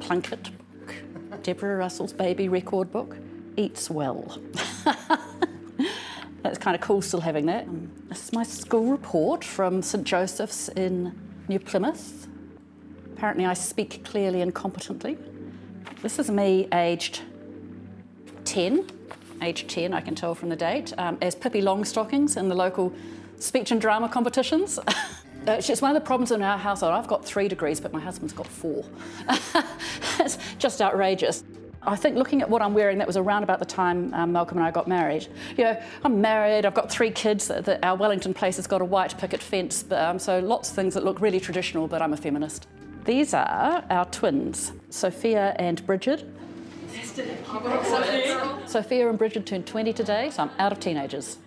Plunkett 0.00 0.50
book, 0.52 0.94
Deborah 1.42 1.76
Russell's 1.76 2.12
baby 2.12 2.48
record 2.48 2.90
book. 2.92 3.16
Eats 3.56 3.90
well. 3.90 4.38
That's 6.42 6.58
kind 6.58 6.74
of 6.74 6.80
cool 6.80 7.02
still 7.02 7.20
having 7.20 7.46
that. 7.46 7.68
Um, 7.68 7.90
this 8.08 8.24
is 8.24 8.32
my 8.32 8.42
school 8.42 8.90
report 8.90 9.44
from 9.44 9.80
St 9.80 10.04
Joseph's 10.04 10.68
in 10.70 11.14
New 11.48 11.60
Plymouth. 11.60 12.26
Apparently 13.12 13.46
I 13.46 13.54
speak 13.54 14.04
clearly 14.04 14.40
and 14.40 14.52
competently. 14.54 15.16
This 16.02 16.18
is 16.18 16.32
me 16.32 16.66
aged 16.74 17.20
10, 18.44 18.88
aged 19.40 19.70
10, 19.70 19.94
I 19.94 20.00
can 20.00 20.16
tell 20.16 20.34
from 20.34 20.48
the 20.48 20.56
date, 20.56 20.92
um, 20.98 21.16
as 21.22 21.36
Pippi 21.36 21.62
Longstockings 21.62 22.36
in 22.36 22.48
the 22.48 22.56
local 22.56 22.92
speech 23.38 23.70
and 23.70 23.80
drama 23.80 24.08
competitions. 24.08 24.78
uh, 24.88 24.92
it's 25.46 25.80
one 25.80 25.94
of 25.94 26.02
the 26.02 26.04
problems 26.04 26.32
in 26.32 26.42
our 26.42 26.58
household. 26.58 26.92
I've 26.92 27.06
got 27.06 27.24
three 27.24 27.46
degrees, 27.46 27.78
but 27.78 27.92
my 27.92 28.00
husband's 28.00 28.32
got 28.32 28.48
four. 28.48 28.84
it's 30.18 30.38
just 30.58 30.82
outrageous. 30.82 31.44
I 31.82 31.94
think 31.94 32.16
looking 32.16 32.42
at 32.42 32.50
what 32.50 32.62
I'm 32.62 32.74
wearing, 32.74 32.98
that 32.98 33.06
was 33.06 33.16
around 33.16 33.44
about 33.44 33.60
the 33.60 33.64
time 33.64 34.12
um, 34.12 34.32
Malcolm 34.32 34.58
and 34.58 34.66
I 34.66 34.72
got 34.72 34.88
married. 34.88 35.28
You 35.56 35.62
know, 35.62 35.82
I'm 36.02 36.20
married, 36.20 36.66
I've 36.66 36.74
got 36.74 36.90
three 36.90 37.12
kids, 37.12 37.46
the, 37.46 37.78
our 37.86 37.94
Wellington 37.96 38.34
place 38.34 38.56
has 38.56 38.66
got 38.66 38.80
a 38.80 38.84
white 38.84 39.16
picket 39.18 39.40
fence, 39.40 39.84
but, 39.84 40.02
um, 40.02 40.18
so 40.18 40.40
lots 40.40 40.68
of 40.68 40.74
things 40.74 40.94
that 40.94 41.04
look 41.04 41.20
really 41.20 41.38
traditional, 41.38 41.86
but 41.86 42.02
I'm 42.02 42.12
a 42.12 42.16
feminist. 42.16 42.66
These 43.04 43.34
are 43.34 43.84
our 43.90 44.04
twins, 44.06 44.72
Sophia 44.90 45.56
and 45.58 45.84
Bridget. 45.86 46.24
Sophia 48.66 49.08
and 49.08 49.18
Bridget 49.18 49.44
turned 49.44 49.66
20 49.66 49.92
today, 49.92 50.30
so 50.30 50.44
I'm 50.44 50.50
out 50.60 50.70
of 50.70 50.78
teenagers. 50.78 51.38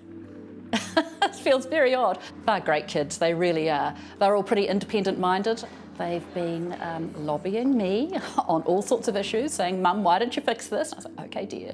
it 0.74 1.36
feels 1.44 1.66
very 1.66 1.96
odd. 1.96 2.20
They're 2.46 2.60
great 2.60 2.90
kids, 2.90 3.18
they 3.18 3.34
really 3.34 3.70
are. 3.70 3.96
They're 4.20 4.36
all 4.36 4.44
pretty 4.44 4.68
independent 4.68 5.18
minded. 5.18 5.64
They've 5.98 6.34
been 6.34 6.76
um, 6.82 7.14
lobbying 7.26 7.78
me 7.78 8.12
on 8.50 8.64
all 8.64 8.82
sorts 8.82 9.08
of 9.08 9.16
issues, 9.16 9.54
saying, 9.54 9.82
Mum, 9.82 10.04
why 10.04 10.20
don't 10.20 10.36
you 10.36 10.42
fix 10.42 10.68
this? 10.68 10.92
I 10.92 10.96
was 10.98 11.06
like, 11.06 11.28
okay, 11.28 11.46
dear. 11.46 11.72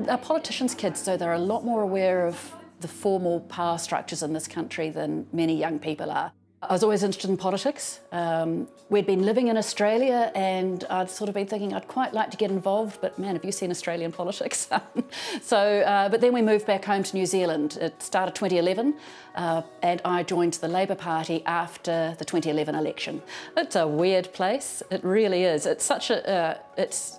They're 0.00 0.18
politicians' 0.18 0.74
kids, 0.74 1.00
so 1.00 1.16
they're 1.16 1.32
a 1.32 1.38
lot 1.38 1.64
more 1.64 1.82
aware 1.82 2.26
of 2.26 2.52
the 2.80 2.88
formal 2.88 3.40
power 3.42 3.78
structures 3.78 4.24
in 4.24 4.32
this 4.32 4.48
country 4.48 4.90
than 4.90 5.28
many 5.32 5.56
young 5.56 5.78
people 5.78 6.10
are. 6.10 6.32
I 6.62 6.72
was 6.72 6.82
always 6.82 7.02
interested 7.02 7.28
in 7.28 7.36
politics. 7.36 8.00
Um, 8.12 8.66
we'd 8.88 9.06
been 9.06 9.26
living 9.26 9.48
in 9.48 9.58
Australia 9.58 10.32
and 10.34 10.84
I'd 10.88 11.10
sort 11.10 11.28
of 11.28 11.34
been 11.34 11.46
thinking 11.46 11.74
I'd 11.74 11.86
quite 11.86 12.14
like 12.14 12.30
to 12.30 12.38
get 12.38 12.50
involved, 12.50 12.98
but 13.02 13.18
man, 13.18 13.34
have 13.34 13.44
you 13.44 13.52
seen 13.52 13.70
Australian 13.70 14.10
politics? 14.10 14.68
so, 15.42 15.58
uh, 15.58 16.08
but 16.08 16.22
then 16.22 16.32
we 16.32 16.40
moved 16.40 16.66
back 16.66 16.86
home 16.86 17.02
to 17.02 17.14
New 17.14 17.26
Zealand. 17.26 17.76
It 17.78 18.02
started 18.02 18.34
2011 18.34 18.94
uh, 19.34 19.62
and 19.82 20.00
I 20.04 20.22
joined 20.22 20.54
the 20.54 20.68
Labour 20.68 20.94
Party 20.94 21.44
after 21.44 22.16
the 22.18 22.24
2011 22.24 22.74
election. 22.74 23.22
It's 23.54 23.76
a 23.76 23.86
weird 23.86 24.32
place. 24.32 24.82
It 24.90 25.04
really 25.04 25.44
is. 25.44 25.66
It's 25.66 25.84
such 25.84 26.08
a, 26.08 26.26
uh, 26.28 26.58
it's, 26.78 27.18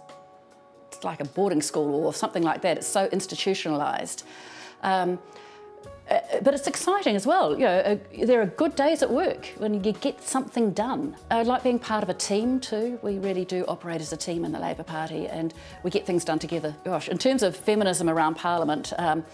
it's 0.87 1.03
like 1.03 1.19
a 1.19 1.25
boarding 1.25 1.61
school 1.61 2.05
or 2.05 2.13
something 2.13 2.41
like 2.41 2.63
that. 2.63 2.77
It's 2.77 2.87
so 2.87 3.07
institutionalised. 3.09 4.23
Um, 4.81 5.19
uh, 6.09 6.19
but 6.41 6.53
it's 6.53 6.67
exciting 6.67 7.15
as 7.15 7.27
well. 7.27 7.53
You 7.53 7.65
know, 7.65 7.77
uh, 7.79 7.97
there 8.25 8.41
are 8.41 8.45
good 8.45 8.75
days 8.75 9.03
at 9.03 9.09
work 9.09 9.47
when 9.57 9.73
you 9.73 9.91
get 9.91 10.23
something 10.23 10.71
done. 10.71 11.15
I 11.29 11.43
like 11.43 11.63
being 11.63 11.79
part 11.79 12.03
of 12.03 12.09
a 12.09 12.13
team 12.13 12.59
too. 12.59 12.97
We 13.01 13.19
really 13.19 13.43
do 13.43 13.65
operate 13.67 13.99
as 13.99 14.13
a 14.13 14.17
team 14.17 14.45
in 14.45 14.51
the 14.51 14.59
Labour 14.59 14.83
Party 14.83 15.27
and 15.27 15.53
we 15.83 15.91
get 15.91 16.05
things 16.05 16.23
done 16.23 16.39
together. 16.39 16.75
Gosh, 16.85 17.09
in 17.09 17.17
terms 17.17 17.43
of 17.43 17.55
feminism 17.55 18.09
around 18.09 18.35
Parliament, 18.35 18.93
um, 18.97 19.25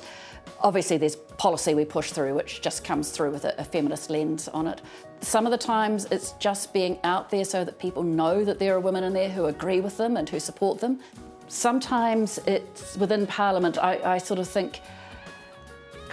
obviously 0.61 0.97
there's 0.97 1.15
policy 1.15 1.75
we 1.75 1.85
push 1.85 2.11
through 2.11 2.33
which 2.33 2.61
just 2.61 2.83
comes 2.83 3.11
through 3.11 3.31
with 3.31 3.45
a, 3.45 3.59
a 3.59 3.63
feminist 3.63 4.09
lens 4.09 4.47
on 4.47 4.67
it. 4.67 4.81
Some 5.21 5.45
of 5.45 5.51
the 5.51 5.57
times 5.57 6.05
it's 6.09 6.31
just 6.33 6.73
being 6.73 6.99
out 7.03 7.29
there 7.29 7.45
so 7.45 7.63
that 7.63 7.77
people 7.77 8.01
know 8.01 8.43
that 8.43 8.57
there 8.57 8.75
are 8.75 8.79
women 8.79 9.03
in 9.03 9.13
there 9.13 9.29
who 9.29 9.45
agree 9.45 9.79
with 9.79 9.97
them 9.97 10.17
and 10.17 10.27
who 10.27 10.39
support 10.39 10.79
them. 10.79 10.99
Sometimes 11.47 12.39
it's 12.47 12.97
within 12.97 13.27
Parliament, 13.27 13.77
I, 13.77 14.15
I 14.15 14.17
sort 14.17 14.39
of 14.39 14.47
think, 14.47 14.81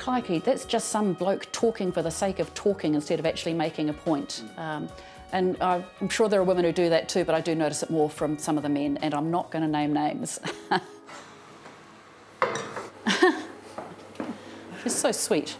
crikey, 0.01 0.39
that's 0.39 0.65
just 0.65 0.89
some 0.89 1.13
bloke 1.13 1.47
talking 1.53 1.93
for 1.93 2.03
the 2.03 2.11
sake 2.11 2.39
of 2.39 2.53
talking 2.55 2.95
instead 2.95 3.21
of 3.21 3.27
actually 3.27 3.53
making 3.55 3.91
a 3.91 3.93
point. 3.93 4.43
Um, 4.57 4.89
and 5.33 5.57
I'm 5.61 6.09
sure 6.09 6.29
there 6.29 6.41
are 6.41 6.45
women 6.45 6.65
who 6.65 6.73
do 6.73 6.89
that 6.89 7.09
too, 7.09 7.25
but 7.25 7.35
I 7.35 7.41
do 7.41 7.55
notice 7.55 7.83
it 7.83 7.91
more 7.91 8.11
from 8.11 8.39
some 8.39 8.57
of 8.57 8.63
the 8.63 8.69
men, 8.69 8.97
and 8.97 9.15
I'm 9.15 9.31
not 9.31 9.51
going 9.51 9.63
to 9.63 9.69
name 9.69 9.93
names. 9.93 10.41
She's 14.83 14.95
so 14.95 15.13
sweet. 15.13 15.57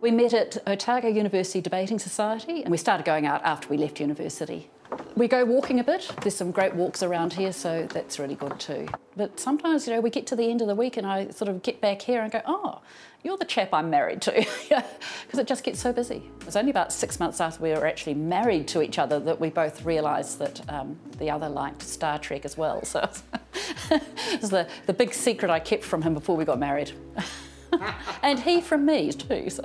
We 0.00 0.10
met 0.10 0.34
at 0.34 0.58
Otago 0.66 1.08
University 1.08 1.60
Debating 1.60 1.98
Society, 1.98 2.62
and 2.62 2.70
we 2.70 2.76
started 2.76 3.06
going 3.06 3.26
out 3.26 3.42
after 3.44 3.68
we 3.68 3.76
left 3.78 4.00
university. 4.00 4.68
we 5.16 5.28
go 5.28 5.44
walking 5.44 5.80
a 5.80 5.84
bit. 5.84 6.10
There's 6.22 6.36
some 6.36 6.50
great 6.50 6.74
walks 6.74 7.02
around 7.02 7.32
here, 7.32 7.52
so 7.52 7.86
that's 7.90 8.18
really 8.18 8.34
good 8.34 8.58
too. 8.60 8.88
But 9.16 9.38
sometimes, 9.40 9.86
you 9.86 9.94
know, 9.94 10.00
we 10.00 10.10
get 10.10 10.26
to 10.28 10.36
the 10.36 10.50
end 10.50 10.60
of 10.60 10.68
the 10.68 10.74
week 10.74 10.96
and 10.96 11.06
I 11.06 11.30
sort 11.30 11.48
of 11.48 11.62
get 11.62 11.80
back 11.80 12.02
here 12.02 12.22
and 12.22 12.30
go, 12.30 12.42
oh, 12.46 12.80
you're 13.24 13.36
the 13.36 13.44
chap 13.44 13.74
I'm 13.74 13.90
married 13.90 14.22
to, 14.22 14.32
because 14.68 15.38
it 15.38 15.46
just 15.46 15.64
gets 15.64 15.80
so 15.80 15.92
busy. 15.92 16.30
It 16.40 16.46
was 16.46 16.56
only 16.56 16.70
about 16.70 16.92
six 16.92 17.18
months 17.18 17.40
after 17.40 17.62
we 17.62 17.70
were 17.70 17.86
actually 17.86 18.14
married 18.14 18.68
to 18.68 18.82
each 18.82 18.98
other 18.98 19.18
that 19.20 19.40
we 19.40 19.50
both 19.50 19.84
realised 19.84 20.38
that 20.38 20.68
um, 20.70 20.96
the 21.18 21.30
other 21.30 21.48
liked 21.48 21.82
Star 21.82 22.18
Trek 22.18 22.44
as 22.44 22.56
well. 22.56 22.84
So 22.84 23.08
it 23.90 24.40
was 24.40 24.50
the, 24.50 24.68
the 24.86 24.92
big 24.92 25.12
secret 25.12 25.50
I 25.50 25.58
kept 25.58 25.84
from 25.84 26.02
him 26.02 26.14
before 26.14 26.36
we 26.36 26.44
got 26.44 26.58
married. 26.58 26.92
and 28.22 28.38
he 28.38 28.60
from 28.60 28.86
me 28.86 29.12
too. 29.12 29.50
So. 29.50 29.62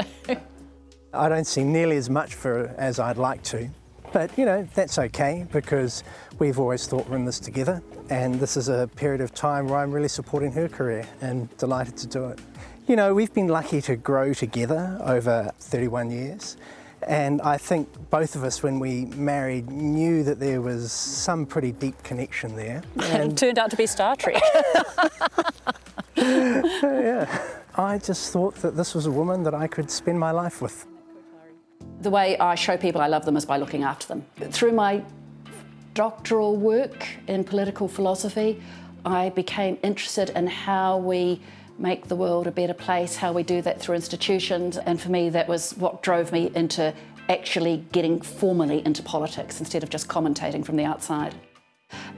I 1.13 1.29
don't 1.29 1.45
see 1.45 1.63
nearly 1.63 1.97
as 1.97 2.09
much 2.09 2.33
for 2.33 2.73
as 2.77 2.99
I'd 2.99 3.17
like 3.17 3.43
to. 3.43 3.69
But 4.11 4.35
you 4.37 4.45
know, 4.45 4.67
that's 4.73 4.97
okay 4.99 5.47
because 5.51 6.03
we've 6.39 6.59
always 6.59 6.87
thought 6.87 7.07
we're 7.09 7.17
in 7.17 7.25
this 7.25 7.39
together 7.39 7.81
and 8.09 8.39
this 8.39 8.57
is 8.57 8.69
a 8.69 8.89
period 8.95 9.21
of 9.21 9.33
time 9.33 9.67
where 9.67 9.79
I'm 9.79 9.91
really 9.91 10.07
supporting 10.07 10.51
her 10.51 10.67
career 10.67 11.07
and 11.21 11.55
delighted 11.57 11.97
to 11.97 12.07
do 12.07 12.25
it. 12.25 12.39
You 12.85 12.97
know, 12.97 13.13
we've 13.13 13.33
been 13.33 13.47
lucky 13.47 13.81
to 13.83 13.95
grow 13.95 14.33
together 14.33 14.97
over 15.01 15.53
31 15.59 16.11
years. 16.11 16.57
And 17.07 17.41
I 17.41 17.57
think 17.57 17.87
both 18.09 18.35
of 18.35 18.43
us, 18.43 18.61
when 18.61 18.77
we 18.77 19.05
married, 19.05 19.69
knew 19.69 20.23
that 20.23 20.37
there 20.39 20.61
was 20.61 20.91
some 20.91 21.45
pretty 21.45 21.71
deep 21.71 22.01
connection 22.03 22.57
there. 22.57 22.83
And 23.03 23.31
it 23.31 23.37
turned 23.37 23.57
out 23.57 23.71
to 23.71 23.77
be 23.77 23.85
Star 23.85 24.17
Trek. 24.17 24.41
yeah. 26.17 27.41
I 27.75 27.99
just 27.99 28.33
thought 28.33 28.55
that 28.55 28.75
this 28.75 28.93
was 28.93 29.05
a 29.05 29.11
woman 29.11 29.43
that 29.43 29.53
I 29.53 29.67
could 29.67 29.89
spend 29.89 30.19
my 30.19 30.31
life 30.31 30.61
with. 30.61 30.85
The 32.01 32.09
way 32.09 32.37
I 32.37 32.55
show 32.55 32.75
people 32.75 32.99
I 32.99 33.07
love 33.07 33.23
them 33.23 33.37
is 33.37 33.45
by 33.45 33.55
looking 33.57 33.83
after 33.83 34.07
them. 34.07 34.25
Through 34.51 34.73
my 34.73 35.01
doctoral 35.93 36.57
work 36.57 37.07
in 37.27 37.45
political 37.45 37.87
philosophy, 37.87 38.61
I 39.05 39.29
became 39.29 39.77
interested 39.83 40.31
in 40.31 40.47
how 40.47 40.97
we 40.97 41.39
make 41.77 42.07
the 42.07 42.15
world 42.15 42.47
a 42.47 42.51
better 42.51 42.73
place, 42.73 43.15
how 43.15 43.33
we 43.33 43.43
do 43.43 43.61
that 43.61 43.79
through 43.79 43.95
institutions. 43.95 44.77
And 44.77 45.01
for 45.01 45.09
me, 45.09 45.29
that 45.29 45.47
was 45.47 45.71
what 45.77 46.03
drove 46.03 46.31
me 46.31 46.51
into 46.55 46.93
actually 47.29 47.85
getting 47.91 48.21
formally 48.21 48.85
into 48.85 49.01
politics 49.01 49.59
instead 49.59 49.83
of 49.83 49.89
just 49.89 50.07
commentating 50.07 50.65
from 50.65 50.75
the 50.75 50.83
outside. 50.83 51.33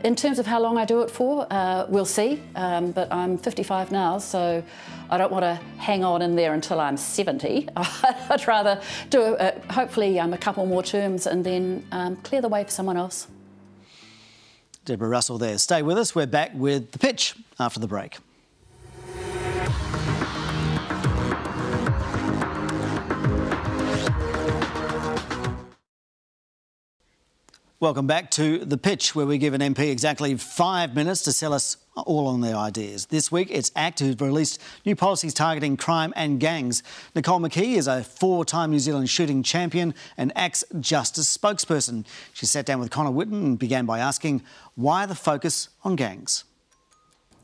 In 0.03 0.15
terms 0.15 0.39
of 0.39 0.45
how 0.45 0.59
long 0.59 0.77
I 0.77 0.85
do 0.85 1.01
it 1.01 1.11
for, 1.11 1.47
uh, 1.49 1.85
we'll 1.89 2.05
see. 2.05 2.41
Um, 2.55 2.91
but 2.91 3.11
I'm 3.11 3.37
55 3.37 3.91
now, 3.91 4.17
so 4.19 4.63
I 5.09 5.17
don't 5.17 5.31
want 5.31 5.43
to 5.43 5.55
hang 5.77 6.03
on 6.03 6.21
in 6.21 6.35
there 6.35 6.53
until 6.53 6.79
I'm 6.79 6.97
70. 6.97 7.69
I'd 7.75 8.47
rather 8.47 8.81
do 9.09 9.21
uh, 9.35 9.59
hopefully 9.71 10.19
um, 10.19 10.33
a 10.33 10.37
couple 10.37 10.65
more 10.65 10.83
terms 10.83 11.27
and 11.27 11.43
then 11.43 11.85
um, 11.91 12.15
clear 12.17 12.41
the 12.41 12.49
way 12.49 12.63
for 12.63 12.71
someone 12.71 12.97
else. 12.97 13.27
Deborah 14.85 15.09
Russell 15.09 15.39
there. 15.39 15.57
Stay 15.57 15.81
with 15.81 15.97
us. 15.97 16.13
We're 16.13 16.27
back 16.27 16.51
with 16.53 16.91
the 16.91 16.99
pitch 16.99 17.35
after 17.59 17.79
the 17.79 17.87
break. 17.87 18.17
Welcome 27.85 28.07
back 28.07 28.31
to 28.31 28.65
The 28.65 28.79
Pitch, 28.79 29.13
where 29.13 29.27
we 29.27 29.37
give 29.37 29.53
an 29.53 29.61
MP 29.61 29.91
exactly 29.91 30.35
five 30.37 30.95
minutes 30.95 31.21
to 31.25 31.31
sell 31.31 31.53
us 31.53 31.77
all 31.95 32.25
on 32.27 32.41
their 32.41 32.55
ideas. 32.55 33.05
This 33.05 33.31
week, 33.31 33.49
it's 33.51 33.71
ACT 33.75 33.99
who've 33.99 34.21
released 34.21 34.59
new 34.85 34.95
policies 34.95 35.35
targeting 35.35 35.77
crime 35.77 36.11
and 36.15 36.39
gangs. 36.39 36.81
Nicole 37.13 37.39
McKee 37.39 37.75
is 37.75 37.85
a 37.85 38.03
four 38.03 38.43
time 38.43 38.71
New 38.71 38.79
Zealand 38.79 39.09
shooting 39.09 39.43
champion 39.43 39.93
and 40.17 40.31
ACT's 40.35 40.63
justice 40.79 41.37
spokesperson. 41.37 42.05
She 42.33 42.47
sat 42.47 42.65
down 42.65 42.79
with 42.79 42.89
Connor 42.89 43.11
Whitten 43.11 43.43
and 43.43 43.59
began 43.59 43.85
by 43.85 43.99
asking 43.99 44.41
why 44.73 45.05
the 45.05 45.13
focus 45.13 45.69
on 45.83 45.95
gangs? 45.95 46.43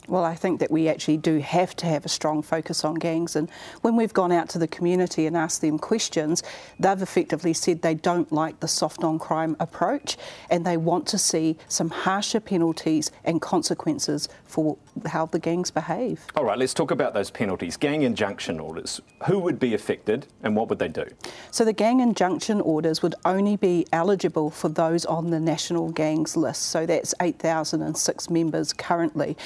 Well, 0.07 0.25
I 0.25 0.35
think 0.35 0.59
that 0.59 0.71
we 0.71 0.89
actually 0.89 1.17
do 1.17 1.39
have 1.39 1.75
to 1.77 1.85
have 1.85 2.05
a 2.05 2.09
strong 2.09 2.41
focus 2.41 2.83
on 2.83 2.95
gangs. 2.95 3.35
And 3.35 3.49
when 3.81 3.95
we've 3.95 4.13
gone 4.13 4.31
out 4.31 4.49
to 4.49 4.59
the 4.59 4.67
community 4.67 5.27
and 5.27 5.37
asked 5.37 5.61
them 5.61 5.77
questions, 5.77 6.43
they've 6.79 7.01
effectively 7.01 7.53
said 7.53 7.81
they 7.81 7.93
don't 7.93 8.31
like 8.31 8.59
the 8.59 8.67
soft 8.67 9.03
on 9.03 9.19
crime 9.19 9.55
approach 9.59 10.17
and 10.49 10.65
they 10.65 10.77
want 10.77 11.07
to 11.07 11.17
see 11.17 11.57
some 11.67 11.89
harsher 11.89 12.39
penalties 12.39 13.11
and 13.23 13.41
consequences 13.41 14.27
for 14.45 14.77
how 15.05 15.27
the 15.27 15.39
gangs 15.39 15.71
behave. 15.71 16.25
All 16.35 16.43
right, 16.43 16.57
let's 16.57 16.73
talk 16.73 16.91
about 16.91 17.13
those 17.13 17.29
penalties. 17.29 17.77
Gang 17.77 18.01
injunction 18.01 18.59
orders. 18.59 18.99
Who 19.27 19.39
would 19.39 19.59
be 19.59 19.73
affected 19.75 20.27
and 20.43 20.55
what 20.55 20.67
would 20.69 20.79
they 20.79 20.87
do? 20.87 21.05
So 21.51 21.63
the 21.63 21.73
gang 21.73 21.99
injunction 21.99 22.59
orders 22.59 23.01
would 23.01 23.15
only 23.23 23.55
be 23.55 23.85
eligible 23.93 24.49
for 24.49 24.67
those 24.67 25.05
on 25.05 25.29
the 25.29 25.39
national 25.39 25.91
gangs 25.91 26.35
list. 26.35 26.63
So 26.63 26.85
that's 26.85 27.13
8,006 27.21 28.29
members 28.29 28.73
currently 28.73 29.37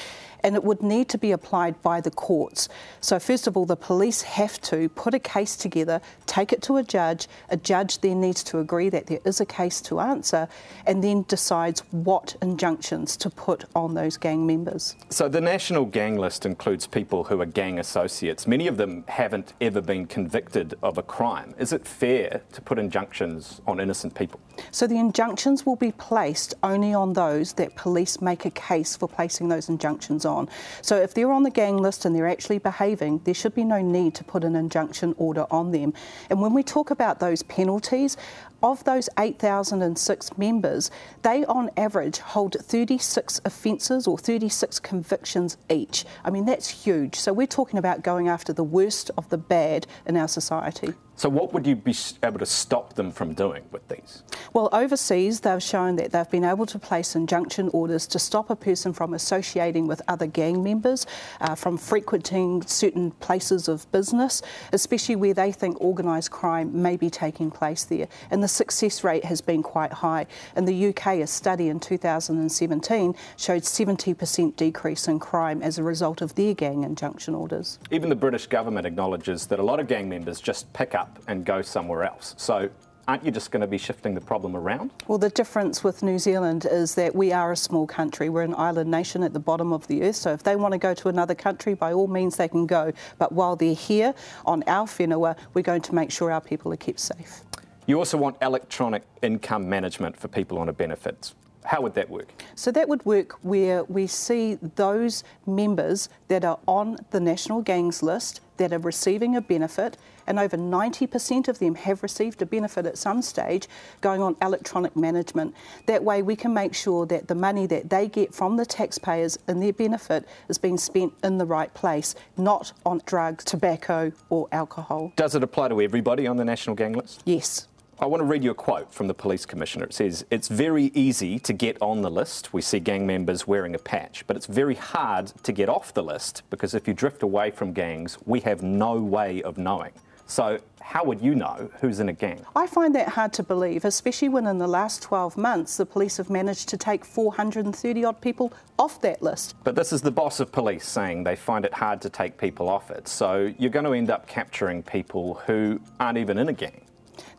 and 0.45 0.55
it 0.55 0.63
would 0.63 0.83
need 0.83 1.09
to 1.09 1.17
be 1.17 1.31
applied 1.31 1.81
by 1.81 1.99
the 1.99 2.11
courts. 2.11 2.69
So, 3.01 3.17
first 3.17 3.47
of 3.47 3.57
all, 3.57 3.65
the 3.65 3.75
police 3.75 4.21
have 4.21 4.61
to 4.61 4.89
put 4.89 5.15
a 5.15 5.19
case 5.19 5.55
together, 5.55 5.99
take 6.27 6.53
it 6.53 6.61
to 6.63 6.77
a 6.77 6.83
judge. 6.83 7.27
A 7.49 7.57
judge 7.57 7.99
then 8.01 8.21
needs 8.21 8.43
to 8.43 8.59
agree 8.59 8.89
that 8.89 9.07
there 9.07 9.19
is 9.25 9.41
a 9.41 9.45
case 9.45 9.81
to 9.81 9.99
answer 9.99 10.47
and 10.85 11.03
then 11.03 11.25
decides 11.27 11.79
what 11.89 12.35
injunctions 12.43 13.17
to 13.17 13.29
put 13.31 13.65
on 13.75 13.95
those 13.95 14.17
gang 14.17 14.45
members. 14.45 14.95
So, 15.09 15.27
the 15.27 15.41
national 15.41 15.85
gang 15.85 16.15
list 16.15 16.45
includes 16.45 16.85
people 16.85 17.23
who 17.23 17.41
are 17.41 17.47
gang 17.47 17.79
associates. 17.79 18.45
Many 18.45 18.67
of 18.67 18.77
them 18.77 19.03
haven't 19.07 19.53
ever 19.59 19.81
been 19.81 20.05
convicted 20.05 20.75
of 20.83 20.99
a 20.99 21.03
crime. 21.03 21.55
Is 21.57 21.73
it 21.73 21.87
fair 21.87 22.43
to 22.53 22.61
put 22.61 22.77
injunctions 22.77 23.61
on 23.65 23.79
innocent 23.79 24.13
people? 24.13 24.39
So, 24.71 24.87
the 24.87 24.97
injunctions 24.97 25.65
will 25.65 25.75
be 25.75 25.91
placed 25.91 26.53
only 26.63 26.93
on 26.93 27.13
those 27.13 27.53
that 27.53 27.75
police 27.75 28.21
make 28.21 28.45
a 28.45 28.51
case 28.51 28.95
for 28.95 29.07
placing 29.07 29.49
those 29.49 29.69
injunctions 29.69 30.25
on. 30.25 30.49
So 30.81 30.97
if 30.97 31.13
they're 31.13 31.31
on 31.31 31.43
the 31.43 31.51
gang 31.51 31.77
list 31.77 32.05
and 32.05 32.15
they're 32.15 32.27
actually 32.27 32.59
behaving, 32.59 33.21
there 33.23 33.33
should 33.33 33.55
be 33.55 33.63
no 33.63 33.81
need 33.81 34.15
to 34.15 34.23
put 34.23 34.43
an 34.43 34.55
injunction 34.55 35.15
order 35.17 35.45
on 35.51 35.71
them. 35.71 35.93
And 36.29 36.41
when 36.41 36.53
we 36.53 36.63
talk 36.63 36.91
about 36.91 37.19
those 37.19 37.43
penalties, 37.43 38.17
of 38.65 38.83
those 38.83 39.07
8,006 39.19 40.37
members, 40.39 40.89
they 41.21 41.45
on 41.45 41.69
average 41.77 42.17
hold 42.17 42.55
36 42.59 43.39
offences 43.45 44.07
or 44.07 44.17
36 44.17 44.79
convictions 44.79 45.57
each. 45.69 46.03
I 46.23 46.31
mean, 46.31 46.45
that's 46.45 46.67
huge. 46.67 47.15
So 47.15 47.31
we're 47.31 47.45
talking 47.45 47.77
about 47.77 48.03
going 48.03 48.27
after 48.27 48.51
the 48.53 48.63
worst 48.63 49.11
of 49.17 49.29
the 49.29 49.37
bad 49.37 49.85
in 50.07 50.17
our 50.17 50.27
society. 50.27 50.95
So, 51.17 51.29
what 51.29 51.53
would 51.53 51.65
you 51.65 51.77
be 51.77 51.95
able 52.23 52.39
to 52.39 52.45
stop 52.45 52.93
them 52.95 53.09
from 53.09 53.33
doing 53.33 53.63
with 53.71 53.87
these? 53.87 54.23
Well, 54.51 54.67
overseas, 54.73 55.39
they've 55.39 55.63
shown 55.63 55.95
that 55.95 56.11
they've 56.11 56.29
been 56.29 56.43
able 56.43 56.65
to 56.65 56.77
place 56.77 57.15
injunction 57.15 57.69
orders 57.69 58.05
to 58.07 58.19
stop 58.19 58.49
a 58.49 58.55
person 58.55 58.91
from 58.91 59.13
associating 59.13 59.87
with 59.87 60.01
other 60.09 60.27
gang 60.27 60.61
members, 60.61 61.07
uh, 61.39 61.55
from 61.55 61.77
frequenting 61.77 62.63
certain 62.63 63.11
places 63.11 63.69
of 63.69 63.89
business, 63.93 64.41
especially 64.73 65.15
where 65.15 65.33
they 65.33 65.53
think 65.53 65.79
organised 65.79 66.31
crime 66.31 66.81
may 66.81 66.97
be 66.97 67.09
taking 67.09 67.49
place 67.49 67.85
there. 67.85 68.09
And 68.29 68.43
the 68.43 68.49
success 68.55 69.03
rate 69.03 69.25
has 69.25 69.41
been 69.41 69.61
quite 69.61 69.91
high. 69.93 70.25
In 70.55 70.65
the 70.65 70.87
UK, 70.87 71.07
a 71.19 71.27
study 71.27 71.69
in 71.69 71.79
2017 71.79 73.15
showed 73.37 73.61
70% 73.61 74.55
decrease 74.55 75.07
in 75.07 75.19
crime 75.19 75.61
as 75.61 75.77
a 75.77 75.83
result 75.83 76.21
of 76.21 76.33
their 76.35 76.53
gang 76.53 76.83
injunction 76.83 77.35
orders. 77.35 77.77
Even 77.91 78.09
the 78.09 78.15
British 78.15 78.47
government 78.47 78.87
acknowledges 78.87 79.47
that 79.47 79.59
a 79.59 79.63
lot 79.63 79.79
of 79.79 79.87
gang 79.87 80.09
members 80.09 80.39
just 80.39 80.71
pick 80.73 80.95
up 80.95 81.19
and 81.27 81.45
go 81.45 81.61
somewhere 81.61 82.03
else. 82.03 82.33
So 82.37 82.69
aren't 83.07 83.23
you 83.23 83.31
just 83.31 83.51
going 83.51 83.61
to 83.61 83.67
be 83.67 83.77
shifting 83.77 84.13
the 84.13 84.21
problem 84.21 84.55
around? 84.55 84.91
Well, 85.07 85.17
the 85.17 85.29
difference 85.29 85.83
with 85.83 86.01
New 86.01 86.17
Zealand 86.17 86.65
is 86.69 86.95
that 86.95 87.15
we 87.15 87.31
are 87.31 87.51
a 87.51 87.55
small 87.55 87.85
country. 87.85 88.29
We're 88.29 88.43
an 88.43 88.55
island 88.55 88.89
nation 88.89 89.23
at 89.23 89.33
the 89.33 89.39
bottom 89.39 89.71
of 89.71 89.85
the 89.87 90.03
earth. 90.03 90.15
So 90.15 90.31
if 90.31 90.43
they 90.43 90.55
want 90.55 90.71
to 90.71 90.77
go 90.77 90.93
to 90.93 91.09
another 91.09 91.35
country, 91.35 91.73
by 91.73 91.93
all 91.93 92.07
means 92.07 92.37
they 92.37 92.47
can 92.47 92.65
go. 92.65 92.91
But 93.17 93.31
while 93.31 93.55
they're 93.55 93.73
here 93.73 94.13
on 94.45 94.63
our 94.67 94.85
whenua, 94.87 95.37
we're 95.53 95.61
going 95.61 95.81
to 95.83 95.95
make 95.95 96.11
sure 96.11 96.31
our 96.31 96.41
people 96.41 96.73
are 96.73 96.77
kept 96.77 96.99
safe. 96.99 97.41
You 97.87 97.99
also 97.99 98.17
want 98.17 98.37
electronic 98.41 99.03
income 99.21 99.69
management 99.69 100.17
for 100.17 100.27
people 100.27 100.57
on 100.57 100.69
a 100.69 100.73
benefits. 100.73 101.35
How 101.63 101.81
would 101.81 101.93
that 101.95 102.09
work? 102.09 102.27
So 102.55 102.71
that 102.71 102.87
would 102.87 103.05
work 103.05 103.33
where 103.43 103.83
we 103.83 104.07
see 104.07 104.55
those 104.75 105.23
members 105.45 106.09
that 106.27 106.43
are 106.43 106.59
on 106.67 106.97
the 107.11 107.19
national 107.19 107.61
gangs 107.61 108.01
list 108.01 108.41
that 108.57 108.71
are 108.71 108.79
receiving 108.79 109.35
a 109.35 109.41
benefit, 109.41 109.97
and 110.27 110.39
over 110.39 110.57
90% 110.57 111.47
of 111.47 111.59
them 111.59 111.75
have 111.75 112.01
received 112.01 112.41
a 112.41 112.45
benefit 112.45 112.85
at 112.85 112.97
some 112.97 113.21
stage 113.21 113.67
going 114.01 114.21
on 114.21 114.35
electronic 114.41 114.95
management. 114.95 115.53
That 115.87 116.03
way, 116.03 116.21
we 116.21 116.35
can 116.35 116.53
make 116.53 116.73
sure 116.73 117.05
that 117.07 117.27
the 117.27 117.35
money 117.35 117.67
that 117.67 117.89
they 117.89 118.07
get 118.07 118.33
from 118.33 118.57
the 118.57 118.65
taxpayers 118.65 119.37
in 119.47 119.59
their 119.59 119.73
benefit 119.73 120.27
is 120.49 120.57
being 120.57 120.77
spent 120.77 121.13
in 121.23 121.37
the 121.37 121.45
right 121.45 121.73
place, 121.73 122.15
not 122.37 122.73
on 122.85 123.01
drugs, 123.05 123.43
tobacco, 123.43 124.11
or 124.29 124.47
alcohol. 124.51 125.11
Does 125.15 125.35
it 125.35 125.43
apply 125.43 125.67
to 125.67 125.81
everybody 125.81 126.25
on 126.25 126.37
the 126.37 126.45
national 126.45 126.75
gang 126.75 126.93
list? 126.93 127.21
Yes. 127.25 127.67
I 127.97 128.07
want 128.07 128.19
to 128.19 128.25
read 128.25 128.43
you 128.43 128.51
a 128.51 128.55
quote 128.55 128.93
from 128.93 129.07
the 129.07 129.13
police 129.13 129.45
commissioner. 129.45 129.85
It 129.85 129.93
says, 129.93 130.25
It's 130.29 130.49
very 130.49 130.91
easy 130.93 131.39
to 131.39 131.53
get 131.53 131.81
on 131.81 132.01
the 132.01 132.11
list. 132.11 132.53
We 132.53 132.61
see 132.61 132.79
gang 132.81 133.07
members 133.07 133.47
wearing 133.47 133.73
a 133.73 133.79
patch, 133.79 134.25
but 134.27 134.35
it's 134.35 134.47
very 134.47 134.75
hard 134.75 135.27
to 135.43 135.53
get 135.53 135.69
off 135.69 135.93
the 135.93 136.03
list 136.03 136.43
because 136.49 136.73
if 136.73 136.89
you 136.89 136.93
drift 136.93 137.23
away 137.23 137.51
from 137.51 137.71
gangs, 137.71 138.17
we 138.25 138.41
have 138.41 138.61
no 138.61 139.01
way 139.01 139.41
of 139.43 139.57
knowing. 139.57 139.93
So, 140.27 140.59
how 140.81 141.05
would 141.05 141.21
you 141.21 141.35
know 141.35 141.69
who's 141.79 141.99
in 142.01 142.09
a 142.09 142.13
gang? 142.13 142.45
I 142.55 142.67
find 142.67 142.93
that 142.95 143.07
hard 143.07 143.31
to 143.33 143.43
believe, 143.43 143.85
especially 143.85 144.29
when 144.29 144.45
in 144.45 144.57
the 144.57 144.67
last 144.67 145.01
12 145.01 145.37
months 145.37 145.77
the 145.77 145.85
police 145.85 146.17
have 146.17 146.29
managed 146.29 146.67
to 146.69 146.77
take 146.77 147.05
430 147.05 148.03
odd 148.03 148.19
people 148.19 148.51
off 148.77 148.99
that 149.01 149.21
list. 149.21 149.55
But 149.63 149.75
this 149.75 149.93
is 149.93 150.01
the 150.01 150.11
boss 150.11 150.41
of 150.41 150.51
police 150.51 150.85
saying 150.85 151.23
they 151.23 151.35
find 151.35 151.63
it 151.63 151.73
hard 151.73 152.01
to 152.01 152.09
take 152.09 152.37
people 152.37 152.67
off 152.67 152.91
it. 152.91 153.07
So, 153.07 153.53
you're 153.57 153.69
going 153.69 153.85
to 153.85 153.93
end 153.93 154.09
up 154.09 154.27
capturing 154.27 154.83
people 154.83 155.35
who 155.45 155.79
aren't 155.99 156.17
even 156.17 156.37
in 156.37 156.49
a 156.49 156.53
gang. 156.53 156.84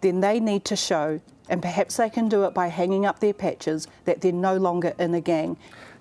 Then 0.00 0.20
they 0.20 0.40
need 0.40 0.64
to 0.66 0.76
show, 0.76 1.20
and 1.48 1.62
perhaps 1.62 1.96
they 1.96 2.10
can 2.10 2.28
do 2.28 2.44
it 2.44 2.54
by 2.54 2.68
hanging 2.68 3.06
up 3.06 3.20
their 3.20 3.34
patches, 3.34 3.88
that 4.04 4.20
they're 4.20 4.32
no 4.32 4.56
longer 4.56 4.94
in 4.98 5.14
a 5.14 5.20
gang. 5.20 5.56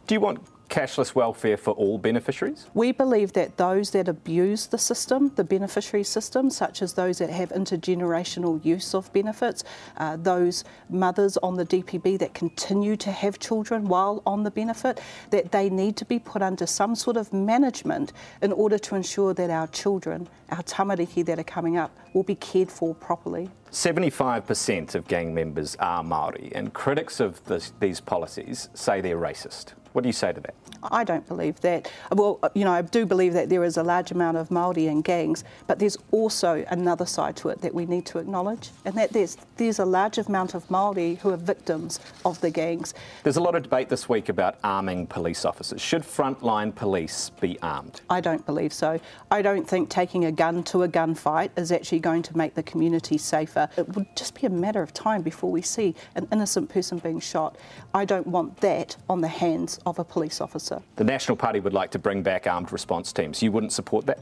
Do 0.07 0.15
you 0.15 0.21
want 0.21 0.39
cashless 0.69 1.15
welfare 1.15 1.57
for 1.57 1.71
all 1.71 1.97
beneficiaries? 1.97 2.67
We 2.73 2.91
believe 2.91 3.33
that 3.33 3.57
those 3.57 3.91
that 3.91 4.07
abuse 4.07 4.67
the 4.67 4.77
system, 4.77 5.31
the 5.35 5.43
beneficiary 5.43 6.03
system, 6.03 6.49
such 6.49 6.81
as 6.81 6.93
those 6.93 7.17
that 7.19 7.29
have 7.29 7.49
intergenerational 7.49 8.63
use 8.63 8.93
of 8.93 9.11
benefits, 9.13 9.63
uh, 9.97 10.17
those 10.17 10.63
mothers 10.89 11.37
on 11.37 11.55
the 11.55 11.65
DPB 11.65 12.19
that 12.19 12.33
continue 12.33 12.95
to 12.97 13.11
have 13.11 13.39
children 13.39 13.87
while 13.87 14.21
on 14.25 14.43
the 14.43 14.51
benefit, 14.51 15.01
that 15.29 15.51
they 15.51 15.69
need 15.69 15.95
to 15.97 16.05
be 16.05 16.19
put 16.19 16.41
under 16.41 16.65
some 16.65 16.95
sort 16.95 17.17
of 17.17 17.31
management 17.33 18.13
in 18.41 18.51
order 18.51 18.77
to 18.77 18.95
ensure 18.95 19.33
that 19.33 19.49
our 19.49 19.67
children, 19.67 20.27
our 20.49 20.63
tamariki 20.63 21.25
that 21.25 21.39
are 21.39 21.43
coming 21.43 21.77
up, 21.77 21.91
will 22.13 22.23
be 22.23 22.35
cared 22.35 22.71
for 22.71 22.95
properly. 22.95 23.49
75% 23.71 24.95
of 24.95 25.05
gang 25.07 25.33
members 25.33 25.75
are 25.79 26.01
Māori, 26.01 26.51
and 26.55 26.73
critics 26.73 27.19
of 27.19 27.43
this, 27.45 27.73
these 27.81 27.99
policies 27.99 28.69
say 28.73 29.01
they're 29.01 29.17
racist. 29.17 29.73
What 29.95 30.01
do 30.01 30.09
you 30.09 30.13
say 30.13 30.33
to 30.33 30.41
that? 30.41 30.55
I 30.91 31.05
don't 31.05 31.25
believe 31.25 31.61
that. 31.61 31.89
Well, 32.11 32.37
uh, 32.43 32.49
you 32.53 32.65
know, 32.65 32.73
I 32.73 32.81
do 32.81 33.05
believe 33.05 33.31
that 33.31 33.47
there 33.47 33.63
is 33.63 33.77
a 33.77 33.83
large 33.83 34.11
amount 34.11 34.35
of 34.35 34.49
Māori 34.49 34.87
in 34.87 35.01
gangs, 35.01 35.45
but 35.67 35.79
there's 35.79 35.97
also 36.11 36.65
another 36.67 37.05
side 37.05 37.37
to 37.37 37.47
it 37.47 37.61
that 37.61 37.73
we 37.73 37.85
need 37.85 38.05
to 38.07 38.19
acknowledge, 38.19 38.71
and 38.83 38.93
that 38.95 39.13
there's 39.13 39.37
there's 39.55 39.79
a 39.79 39.85
large 39.85 40.17
amount 40.17 40.53
of 40.53 40.67
Māori 40.67 41.17
who 41.19 41.29
are 41.29 41.37
victims 41.37 42.01
of 42.25 42.41
the 42.41 42.51
gangs. 42.51 42.93
There's 43.23 43.37
a 43.37 43.41
lot 43.41 43.55
of 43.55 43.63
debate 43.63 43.87
this 43.87 44.09
week 44.09 44.27
about 44.27 44.57
arming 44.65 45.07
police 45.07 45.45
officers. 45.45 45.79
Should 45.79 46.01
frontline 46.01 46.75
police 46.75 47.31
be 47.39 47.57
armed? 47.61 48.01
I 48.09 48.19
don't 48.19 48.45
believe 48.45 48.73
so. 48.73 48.99
I 49.31 49.41
don't 49.41 49.65
think 49.65 49.89
taking 49.89 50.25
a 50.25 50.31
gun 50.33 50.63
to 50.65 50.83
a 50.83 50.89
gunfight 50.89 51.51
is 51.57 51.71
actually 51.71 52.01
going 52.01 52.21
to 52.23 52.35
make 52.35 52.53
the 52.53 52.63
community 52.63 53.17
safer. 53.17 53.69
It 53.77 53.95
would 53.95 54.13
just 54.17 54.35
be 54.35 54.45
a 54.45 54.49
matter 54.49 54.81
of 54.81 54.93
time 54.93 55.21
before 55.21 55.51
we 55.51 55.61
see 55.61 55.95
an 56.15 56.27
innocent 56.33 56.67
person 56.67 56.97
being 56.97 57.21
shot. 57.21 57.57
I 57.93 58.03
don't 58.03 58.27
want 58.27 58.57
that 58.57 58.97
on 59.09 59.21
the 59.21 59.29
hands 59.29 59.79
of 59.85 59.99
a 59.99 60.03
police 60.03 60.41
officer. 60.41 60.81
The 60.95 61.03
National 61.03 61.35
Party 61.35 61.59
would 61.59 61.73
like 61.73 61.91
to 61.91 61.99
bring 61.99 62.23
back 62.23 62.47
armed 62.47 62.71
response 62.71 63.13
teams. 63.13 63.41
You 63.41 63.51
wouldn't 63.51 63.73
support 63.73 64.05
that? 64.07 64.19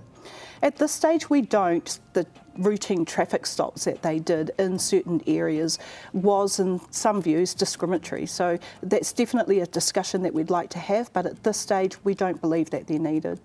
At 0.61 0.77
this 0.77 0.91
stage, 0.91 1.29
we 1.29 1.41
don't. 1.41 1.99
The 2.13 2.25
routine 2.57 3.03
traffic 3.03 3.45
stops 3.45 3.85
that 3.85 4.01
they 4.01 4.19
did 4.19 4.51
in 4.59 4.79
certain 4.79 5.21
areas 5.27 5.79
was, 6.13 6.59
in 6.59 6.79
some 6.91 7.21
views, 7.21 7.53
discriminatory. 7.53 8.25
So 8.25 8.57
that's 8.81 9.11
definitely 9.11 9.59
a 9.59 9.65
discussion 9.65 10.21
that 10.23 10.33
we'd 10.33 10.49
like 10.49 10.69
to 10.71 10.79
have, 10.79 11.11
but 11.13 11.25
at 11.25 11.43
this 11.43 11.57
stage, 11.57 11.97
we 12.03 12.13
don't 12.13 12.39
believe 12.39 12.69
that 12.69 12.87
they're 12.87 12.99
needed. 12.99 13.39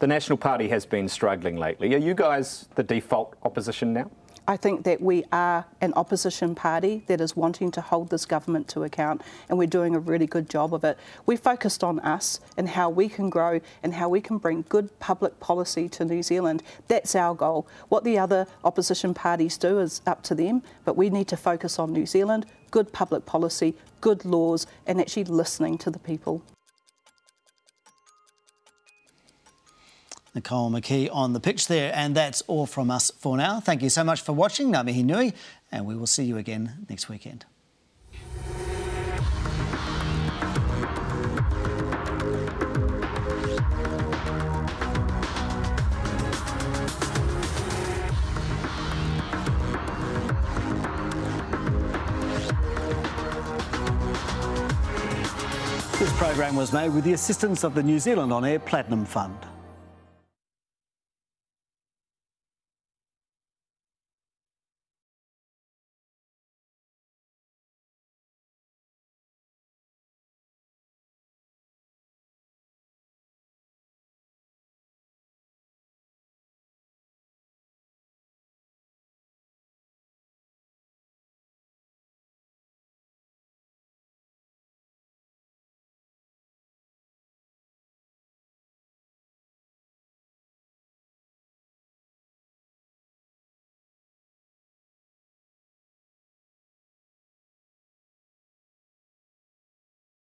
The 0.00 0.06
National 0.06 0.38
Party 0.38 0.68
has 0.68 0.86
been 0.86 1.08
struggling 1.08 1.56
lately. 1.56 1.94
Are 1.94 1.98
you 1.98 2.14
guys 2.14 2.68
the 2.76 2.82
default 2.82 3.34
opposition 3.42 3.92
now? 3.92 4.10
I 4.50 4.56
think 4.56 4.84
that 4.84 5.02
we 5.02 5.24
are 5.30 5.66
an 5.82 5.92
opposition 5.92 6.54
party 6.54 7.02
that 7.06 7.20
is 7.20 7.36
wanting 7.36 7.70
to 7.72 7.82
hold 7.82 8.08
this 8.08 8.24
government 8.24 8.66
to 8.68 8.82
account, 8.82 9.20
and 9.46 9.58
we're 9.58 9.66
doing 9.66 9.94
a 9.94 9.98
really 9.98 10.26
good 10.26 10.48
job 10.48 10.72
of 10.72 10.84
it. 10.84 10.96
We 11.26 11.36
focused 11.36 11.84
on 11.84 12.00
us 12.00 12.40
and 12.56 12.66
how 12.70 12.88
we 12.88 13.10
can 13.10 13.28
grow 13.28 13.60
and 13.82 13.92
how 13.92 14.08
we 14.08 14.22
can 14.22 14.38
bring 14.38 14.64
good 14.70 14.98
public 15.00 15.38
policy 15.38 15.86
to 15.90 16.04
New 16.06 16.22
Zealand. 16.22 16.62
That's 16.88 17.14
our 17.14 17.34
goal. 17.34 17.66
What 17.90 18.04
the 18.04 18.18
other 18.18 18.46
opposition 18.64 19.12
parties 19.12 19.58
do 19.58 19.80
is 19.80 20.00
up 20.06 20.22
to 20.22 20.34
them, 20.34 20.62
but 20.86 20.96
we 20.96 21.10
need 21.10 21.28
to 21.28 21.36
focus 21.36 21.78
on 21.78 21.92
New 21.92 22.06
Zealand, 22.06 22.46
good 22.70 22.90
public 22.90 23.26
policy, 23.26 23.74
good 24.00 24.24
laws, 24.24 24.66
and 24.86 24.98
actually 24.98 25.24
listening 25.24 25.76
to 25.76 25.90
the 25.90 25.98
people. 25.98 26.42
Nicole 30.34 30.70
McKee 30.70 31.08
on 31.12 31.32
the 31.32 31.40
pitch 31.40 31.66
there. 31.68 31.92
And 31.94 32.14
that's 32.14 32.42
all 32.42 32.66
from 32.66 32.90
us 32.90 33.10
for 33.18 33.36
now. 33.36 33.60
Thank 33.60 33.82
you 33.82 33.90
so 33.90 34.04
much 34.04 34.20
for 34.20 34.32
watching. 34.32 34.72
Ngā 34.72 34.84
mihi 34.84 35.02
nui, 35.02 35.32
and 35.72 35.86
we 35.86 35.96
will 35.96 36.06
see 36.06 36.24
you 36.24 36.36
again 36.36 36.86
next 36.88 37.08
weekend. 37.08 37.44
This 55.98 56.16
program 56.16 56.54
was 56.54 56.72
made 56.72 56.94
with 56.94 57.02
the 57.02 57.12
assistance 57.12 57.64
of 57.64 57.74
the 57.74 57.82
New 57.82 57.98
Zealand 57.98 58.32
On 58.32 58.44
Air 58.44 58.60
Platinum 58.60 59.04
Fund. 59.04 59.36